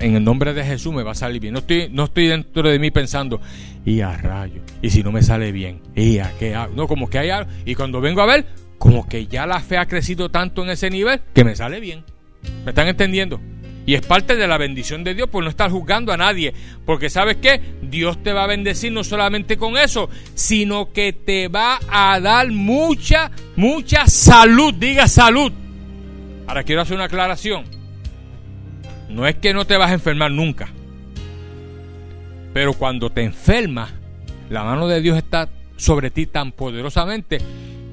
en 0.00 0.16
el 0.16 0.22
nombre 0.22 0.52
de 0.52 0.62
Jesús 0.62 0.92
me 0.92 1.02
va 1.02 1.12
a 1.12 1.14
salir 1.14 1.40
bien. 1.40 1.54
No 1.54 1.60
estoy, 1.60 1.88
no 1.90 2.04
estoy 2.04 2.26
dentro 2.26 2.68
de 2.68 2.78
mí 2.78 2.90
pensando, 2.90 3.40
y 3.86 4.02
a 4.02 4.14
rayo, 4.14 4.60
y 4.82 4.90
si 4.90 5.02
no 5.02 5.10
me 5.10 5.22
sale 5.22 5.52
bien, 5.52 5.80
y 5.94 6.18
a 6.18 6.34
qué 6.38 6.54
hago. 6.54 6.74
No, 6.74 6.86
como 6.86 7.08
que 7.08 7.18
hay 7.18 7.30
algo. 7.30 7.50
Y 7.64 7.74
cuando 7.74 8.02
vengo 8.02 8.20
a 8.20 8.26
ver, 8.26 8.44
como 8.76 9.08
que 9.08 9.26
ya 9.26 9.46
la 9.46 9.60
fe 9.60 9.78
ha 9.78 9.86
crecido 9.86 10.28
tanto 10.28 10.62
en 10.62 10.68
ese 10.68 10.90
nivel 10.90 11.22
que 11.32 11.44
me 11.44 11.56
sale 11.56 11.80
bien. 11.80 12.04
¿Me 12.66 12.72
están 12.72 12.88
entendiendo? 12.88 13.40
Y 13.90 13.96
es 13.96 14.02
parte 14.02 14.36
de 14.36 14.46
la 14.46 14.56
bendición 14.56 15.02
de 15.02 15.16
Dios 15.16 15.28
por 15.28 15.42
no 15.42 15.50
estar 15.50 15.68
juzgando 15.68 16.12
a 16.12 16.16
nadie. 16.16 16.54
Porque 16.86 17.10
sabes 17.10 17.38
qué? 17.38 17.60
Dios 17.82 18.22
te 18.22 18.32
va 18.32 18.44
a 18.44 18.46
bendecir 18.46 18.92
no 18.92 19.02
solamente 19.02 19.56
con 19.56 19.76
eso, 19.76 20.08
sino 20.36 20.92
que 20.92 21.12
te 21.12 21.48
va 21.48 21.80
a 21.90 22.20
dar 22.20 22.52
mucha, 22.52 23.32
mucha 23.56 24.06
salud. 24.06 24.72
Diga 24.74 25.08
salud. 25.08 25.52
Ahora 26.46 26.62
quiero 26.62 26.82
hacer 26.82 26.94
una 26.94 27.06
aclaración. 27.06 27.64
No 29.08 29.26
es 29.26 29.34
que 29.34 29.52
no 29.52 29.64
te 29.64 29.76
vas 29.76 29.90
a 29.90 29.94
enfermar 29.94 30.30
nunca. 30.30 30.68
Pero 32.54 32.74
cuando 32.74 33.10
te 33.10 33.24
enfermas, 33.24 33.92
la 34.50 34.62
mano 34.62 34.86
de 34.86 35.00
Dios 35.00 35.18
está 35.18 35.48
sobre 35.74 36.12
ti 36.12 36.26
tan 36.26 36.52
poderosamente 36.52 37.38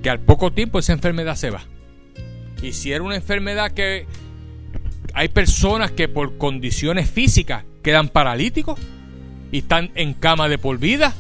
que 0.04 0.12
al 0.12 0.20
poco 0.20 0.52
tiempo 0.52 0.78
esa 0.78 0.94
enfermedad 0.94 1.34
se 1.34 1.50
va. 1.50 1.64
Y 2.62 2.74
si 2.74 2.92
era 2.92 3.04
una 3.04 3.16
enfermedad 3.16 3.72
que 3.72 4.06
hay 5.18 5.30
personas 5.30 5.90
que 5.90 6.08
por 6.08 6.38
condiciones 6.38 7.10
físicas 7.10 7.64
quedan 7.82 8.10
paralíticos 8.10 8.80
y 9.52 9.58
están 9.60 9.90
en 9.96 10.14
cama 10.14 10.48
de 10.48 10.60
por 10.60 10.78
vida. 10.78 11.12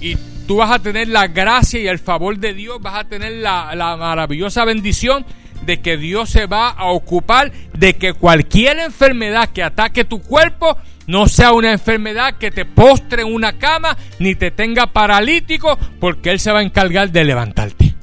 Y 0.00 0.16
tú 0.46 0.58
vas 0.58 0.70
a 0.70 0.78
tener 0.78 1.08
la 1.08 1.26
gracia 1.26 1.80
y 1.80 1.88
el 1.88 1.98
favor 1.98 2.38
de 2.38 2.54
Dios, 2.54 2.80
vas 2.80 2.94
a 2.94 3.08
tener 3.08 3.32
la, 3.32 3.74
la 3.74 3.96
maravillosa 3.96 4.64
bendición 4.64 5.26
de 5.66 5.80
que 5.80 5.96
Dios 5.96 6.30
se 6.30 6.46
va 6.46 6.68
a 6.68 6.92
ocupar 6.92 7.50
de 7.76 7.96
que 7.96 8.12
cualquier 8.12 8.78
enfermedad 8.78 9.48
que 9.48 9.64
ataque 9.64 10.04
tu 10.04 10.22
cuerpo 10.22 10.78
no 11.08 11.26
sea 11.26 11.54
una 11.54 11.72
enfermedad 11.72 12.38
que 12.38 12.52
te 12.52 12.64
postre 12.64 13.22
en 13.22 13.34
una 13.34 13.58
cama 13.58 13.96
ni 14.20 14.36
te 14.36 14.52
tenga 14.52 14.86
paralítico, 14.86 15.76
porque 15.98 16.30
Él 16.30 16.38
se 16.38 16.52
va 16.52 16.60
a 16.60 16.62
encargar 16.62 17.10
de 17.10 17.24
levantarte. 17.24 17.96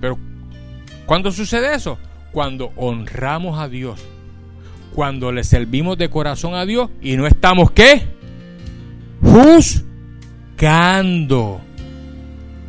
Pero, 0.00 0.18
¿cuándo 1.06 1.30
sucede 1.30 1.72
eso? 1.72 2.00
Cuando 2.36 2.70
honramos 2.76 3.58
a 3.58 3.66
Dios, 3.66 4.06
cuando 4.94 5.32
le 5.32 5.42
servimos 5.42 5.96
de 5.96 6.10
corazón 6.10 6.54
a 6.54 6.66
Dios 6.66 6.90
y 7.00 7.16
no 7.16 7.26
estamos 7.26 7.70
qué? 7.70 8.02
Juzgando. 9.22 9.82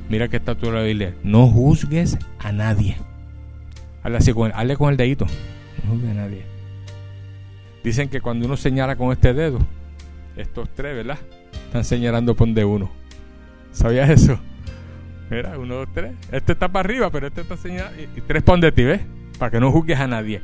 Mira 0.07 0.30
que 0.30 0.38
está 0.38 0.55
tu 0.55 0.72
la 0.72 0.84
Biblia. 0.84 1.15
No 1.22 1.47
juzgues 1.47 2.18
a 2.39 2.53
nadie. 2.53 2.95
Hazle 4.03 4.18
así 4.18 4.32
con 4.32 4.47
el, 4.47 4.53
hazle 4.53 4.78
con 4.78 4.89
el 4.89 4.95
dedito. 4.95 5.26
No 5.84 5.95
juzgue 5.95 6.11
a 6.11 6.13
nadie. 6.13 6.45
Dicen 7.84 8.07
que 8.07 8.22
cuando 8.22 8.45
uno 8.45 8.55
señala 8.55 8.95
con 8.95 9.11
este 9.11 9.34
dedo, 9.34 9.59
estos 10.38 10.70
tres, 10.76 10.95
¿verdad? 10.95 11.18
Están 11.65 11.84
señalando 11.84 12.36
por 12.36 12.47
de 12.47 12.63
uno. 12.63 12.89
¿Sabías 13.74 14.09
eso? 14.11 14.39
Mira, 15.30 15.59
uno, 15.59 15.76
dos, 15.76 15.89
tres. 15.93 16.13
Este 16.32 16.53
está 16.53 16.70
para 16.70 16.88
arriba, 16.88 17.09
pero 17.09 17.28
este 17.28 17.41
está 17.41 17.57
señalando. 17.57 18.01
Y, 18.01 18.22
tres 18.22 18.43
pon 18.43 18.61
de 18.61 18.72
ti, 18.72 18.86
¿ves? 18.86 19.01
Para 19.38 19.52
que 19.52 19.60
no 19.60 19.72
juzgues 19.72 20.00
a 20.00 20.08
nadie. 20.08 20.42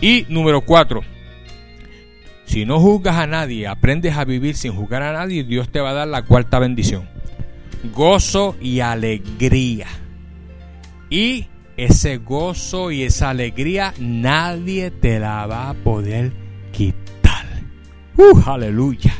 Y 0.00 0.26
número 0.28 0.62
cuatro. 0.62 1.02
Si 2.46 2.64
no 2.64 2.80
juzgas 2.80 3.16
a 3.16 3.26
nadie, 3.26 3.68
aprendes 3.68 4.16
a 4.16 4.24
vivir 4.24 4.56
sin 4.56 4.72
juzgar 4.72 5.02
a 5.02 5.12
nadie, 5.12 5.44
Dios 5.44 5.68
te 5.68 5.80
va 5.80 5.90
a 5.90 5.94
dar 5.94 6.08
la 6.08 6.22
cuarta 6.22 6.58
bendición. 6.58 7.08
Gozo 7.94 8.56
y 8.60 8.80
alegría. 8.80 9.86
Y 11.08 11.46
ese 11.76 12.18
gozo 12.18 12.90
y 12.90 13.04
esa 13.04 13.30
alegría 13.30 13.94
nadie 13.98 14.90
te 14.90 15.20
la 15.20 15.46
va 15.46 15.70
a 15.70 15.74
poder 15.74 16.32
quitar. 16.72 17.46
¡Uh, 18.16 18.40
aleluya! 18.46 19.14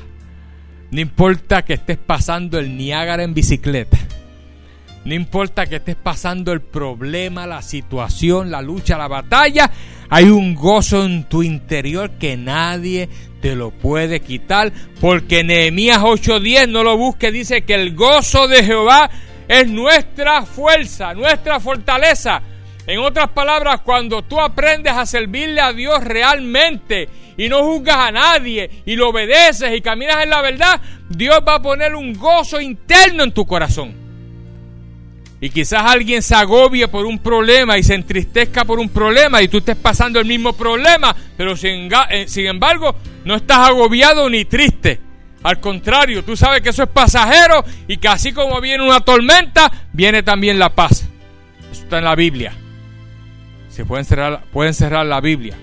No 0.91 1.01
importa 1.01 1.65
que 1.65 1.75
estés 1.75 1.99
pasando 1.99 2.59
el 2.59 2.77
Niágara 2.77 3.23
en 3.23 3.33
bicicleta. 3.33 3.97
No 5.05 5.15
importa 5.15 5.67
que 5.67 5.77
estés 5.77 5.97
pasando 5.97 6.53
el 6.53 6.61
problema, 6.61 7.47
la 7.47 7.63
situación, 7.63 8.51
la 8.51 8.61
lucha, 8.61 8.99
la 8.99 9.09
batalla. 9.09 9.71
Hay 10.11 10.25
un 10.25 10.55
gozo 10.55 11.05
en 11.05 11.25
tu 11.25 11.43
interior 11.43 12.11
que 12.19 12.37
nadie 12.37 13.09
te 13.41 13.57
lo 13.57 13.71
puede 13.71 14.21
quitar. 14.21 14.73
Porque 15.01 15.43
Nehemías 15.43 16.03
8:10 16.03 16.69
no 16.69 16.85
lo 16.85 16.99
busque. 16.99 17.33
Dice 17.33 17.63
que 17.63 17.75
el 17.75 17.95
gozo 17.95 18.47
de 18.47 18.63
Jehová 18.63 19.11
es 19.49 19.69
nuestra 19.69 20.43
fuerza, 20.43 21.15
nuestra 21.15 21.61
fortaleza. 21.61 22.43
En 22.87 22.99
otras 22.99 23.31
palabras, 23.31 23.81
cuando 23.83 24.23
tú 24.23 24.39
aprendes 24.39 24.93
a 24.93 25.07
servirle 25.07 25.61
a 25.61 25.73
Dios 25.73 26.03
realmente 26.05 27.09
y 27.39 27.49
no 27.49 27.63
juzgas 27.63 27.97
a 27.97 28.11
nadie 28.11 28.83
y 28.85 28.97
lo 28.97 29.11
obedeces 29.11 29.75
y 29.75 29.81
caminas 29.81 30.23
en 30.23 30.31
la 30.31 30.43
verdad, 30.43 30.81
Dios 31.09 31.41
va 31.47 31.55
a 31.57 31.63
poner 31.63 31.95
un 31.95 32.13
gozo 32.13 32.61
interno 32.61 33.25
en 33.25 33.33
tu 33.33 33.47
corazón. 33.47 34.10
Y 35.41 35.49
quizás 35.49 35.83
alguien 35.87 36.23
se 36.23 36.35
agobie 36.35 36.87
por 36.89 37.07
un 37.07 37.19
problema 37.19 37.79
y 37.79 37.83
se 37.83 37.95
entristezca 37.95 38.65
por 38.67 38.79
un 38.79 38.91
problema 38.91 39.41
y 39.41 39.49
tú 39.49 39.59
estés 39.59 39.77
pasando 39.77 40.21
el 40.21 40.27
mismo 40.27 40.53
problema, 40.53 41.17
pero 41.37 41.57
sin, 41.57 41.89
eh, 42.11 42.27
sin 42.29 42.47
embargo 42.47 42.95
no 43.25 43.37
estás 43.37 43.69
agobiado 43.69 44.29
ni 44.29 44.45
triste. 44.45 45.01
Al 45.43 45.59
contrario, 45.59 46.23
tú 46.23 46.37
sabes 46.37 46.61
que 46.61 46.69
eso 46.69 46.83
es 46.83 46.91
pasajero 46.91 47.65
y 47.89 47.97
que 47.97 48.09
así 48.09 48.33
como 48.35 48.61
viene 48.61 48.85
una 48.85 49.01
tormenta, 49.01 49.73
viene 49.95 50.23
también 50.23 50.59
la 50.59 50.75
paz. 50.75 51.09
Eso 51.73 51.83
está 51.85 51.99
en 51.99 52.05
la 52.05 52.15
Biblia. 52.15 52.53
Se 53.71 53.87
pueden 53.87 54.05
cerrar, 54.05 54.45
pueden 54.53 54.75
cerrar 54.75 55.07
la 55.07 55.23
Biblia, 55.23 55.57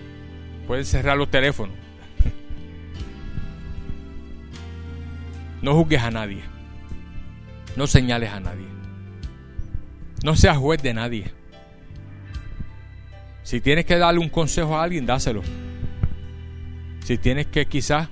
pueden 0.66 0.86
cerrar 0.86 1.18
los 1.18 1.30
teléfonos. 1.30 1.76
No 5.62 5.74
juzgues 5.74 6.02
a 6.02 6.12
nadie. 6.12 6.44
No 7.76 7.88
señales 7.88 8.32
a 8.32 8.40
nadie. 8.40 8.77
No 10.24 10.36
seas 10.36 10.58
juez 10.58 10.82
de 10.82 10.94
nadie. 10.94 11.32
Si 13.44 13.62
tienes 13.62 13.86
que 13.86 13.98
darle 13.98 14.20
un 14.20 14.30
consejo 14.30 14.78
a 14.78 14.84
alguien, 14.84 15.06
dáselo. 15.06 15.42
Si 17.04 17.18
tienes 17.18 17.48
que 17.48 17.66
quizás 17.66 18.10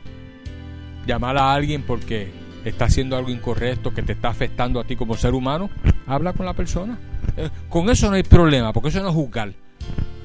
llamar 1.06 1.38
a 1.38 1.53
alguien 1.53 1.84
porque 1.84 2.32
está 2.64 2.86
haciendo 2.86 3.18
algo 3.18 3.30
incorrecto 3.30 3.93
que 3.93 4.01
te 4.01 4.14
está 4.14 4.30
afectando 4.30 4.80
a 4.80 4.86
ti 4.86 4.95
como 4.95 5.18
ser 5.18 5.34
humano, 5.34 5.70
habla 6.08 6.34
con 6.34 6.45
la 6.45 6.53
persona. 6.53 6.97
Eh, 7.38 7.49
con 7.70 7.89
eso 7.89 8.10
no 8.10 8.16
hay 8.16 8.24
problema, 8.24 8.72
porque 8.72 8.89
eso 8.89 9.01
no 9.01 9.10
es 9.10 9.14
juzgar. 9.14 9.53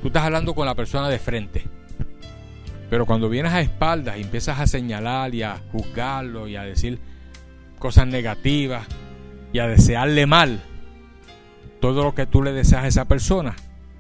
Tú 0.00 0.08
estás 0.08 0.24
hablando 0.24 0.54
con 0.54 0.66
la 0.66 0.74
persona 0.74 1.08
de 1.08 1.18
frente. 1.18 1.64
Pero 2.88 3.06
cuando 3.06 3.28
vienes 3.28 3.52
a 3.52 3.60
espaldas 3.60 4.18
y 4.18 4.22
empiezas 4.22 4.58
a 4.58 4.66
señalar 4.66 5.34
y 5.34 5.42
a 5.42 5.58
juzgarlo 5.72 6.48
y 6.48 6.56
a 6.56 6.62
decir 6.62 6.98
cosas 7.78 8.06
negativas 8.06 8.86
y 9.52 9.58
a 9.58 9.66
desearle 9.66 10.26
mal, 10.26 10.60
todo 11.80 12.04
lo 12.04 12.14
que 12.14 12.26
tú 12.26 12.42
le 12.42 12.52
deseas 12.52 12.84
a 12.84 12.88
esa 12.88 13.04
persona 13.06 13.56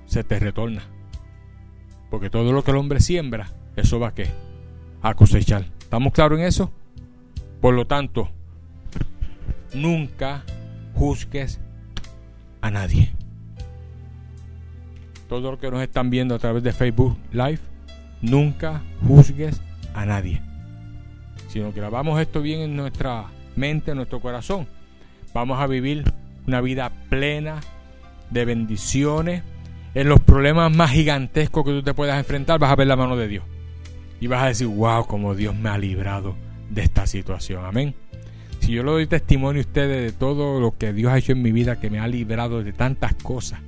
se 0.06 0.24
te 0.24 0.38
retorna. 0.38 0.82
Porque 2.10 2.30
todo 2.30 2.52
lo 2.52 2.64
que 2.64 2.70
el 2.70 2.76
hombre 2.76 3.00
siembra, 3.00 3.50
eso 3.76 3.98
va 4.00 4.08
a 4.08 4.14
qué? 4.14 4.28
A 5.02 5.14
cosechar. 5.14 5.66
¿Estamos 5.80 6.12
claros 6.12 6.38
en 6.38 6.44
eso? 6.44 6.72
Por 7.60 7.74
lo 7.74 7.86
tanto, 7.86 8.28
nunca 9.72 10.42
juzgues 10.94 11.60
a 12.60 12.70
nadie 12.70 13.12
todo 15.30 15.52
lo 15.52 15.60
que 15.60 15.70
nos 15.70 15.80
están 15.80 16.10
viendo 16.10 16.34
a 16.34 16.40
través 16.40 16.64
de 16.64 16.72
Facebook 16.72 17.16
Live, 17.30 17.60
nunca 18.20 18.82
juzgues 19.06 19.62
a 19.94 20.04
nadie. 20.04 20.42
Sino 21.46 21.72
que 21.72 21.78
grabamos 21.78 22.20
esto 22.20 22.42
bien 22.42 22.62
en 22.62 22.74
nuestra 22.74 23.26
mente, 23.54 23.92
en 23.92 23.98
nuestro 23.98 24.18
corazón. 24.18 24.66
Vamos 25.32 25.60
a 25.60 25.68
vivir 25.68 26.02
una 26.50 26.60
vida 26.60 26.90
plena 27.08 27.60
de 28.30 28.44
bendiciones. 28.44 29.44
En 29.94 30.08
los 30.08 30.20
problemas 30.20 30.74
más 30.74 30.90
gigantescos 30.90 31.64
que 31.64 31.70
tú 31.70 31.82
te 31.82 31.94
puedas 31.94 32.18
enfrentar, 32.18 32.58
vas 32.58 32.72
a 32.72 32.76
ver 32.76 32.88
la 32.88 32.96
mano 32.96 33.16
de 33.16 33.28
Dios. 33.28 33.44
Y 34.20 34.26
vas 34.26 34.42
a 34.42 34.46
decir, 34.48 34.66
wow, 34.66 35.06
como 35.06 35.34
Dios 35.36 35.54
me 35.54 35.68
ha 35.68 35.78
librado 35.78 36.34
de 36.68 36.82
esta 36.82 37.06
situación. 37.06 37.64
Amén. 37.64 37.94
Si 38.58 38.72
yo 38.72 38.82
le 38.82 38.90
doy 38.90 39.06
testimonio 39.06 39.62
a 39.62 39.64
ustedes 39.64 40.12
de 40.12 40.18
todo 40.18 40.60
lo 40.60 40.76
que 40.76 40.92
Dios 40.92 41.12
ha 41.12 41.18
hecho 41.18 41.32
en 41.32 41.42
mi 41.42 41.52
vida, 41.52 41.80
que 41.80 41.88
me 41.88 42.00
ha 42.00 42.08
librado 42.08 42.62
de 42.62 42.72
tantas 42.72 43.14
cosas, 43.14 43.60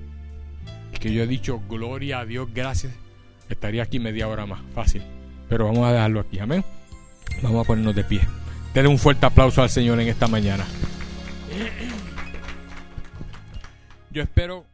que 1.00 1.12
yo 1.12 1.22
he 1.22 1.26
dicho 1.26 1.60
gloria 1.68 2.20
a 2.20 2.26
Dios, 2.26 2.48
gracias, 2.52 2.92
estaría 3.48 3.82
aquí 3.82 3.98
media 3.98 4.28
hora 4.28 4.44
más, 4.44 4.60
fácil. 4.74 5.02
Pero 5.48 5.66
vamos 5.66 5.86
a 5.86 5.92
dejarlo 5.92 6.20
aquí, 6.20 6.38
amén. 6.40 6.64
Vamos 7.42 7.64
a 7.64 7.66
ponernos 7.66 7.94
de 7.94 8.04
pie. 8.04 8.20
Denle 8.74 8.88
un 8.88 8.98
fuerte 8.98 9.26
aplauso 9.26 9.62
al 9.62 9.70
Señor 9.70 10.00
en 10.00 10.08
esta 10.08 10.26
mañana. 10.26 10.64
Yo 14.12 14.22
espero 14.22 14.66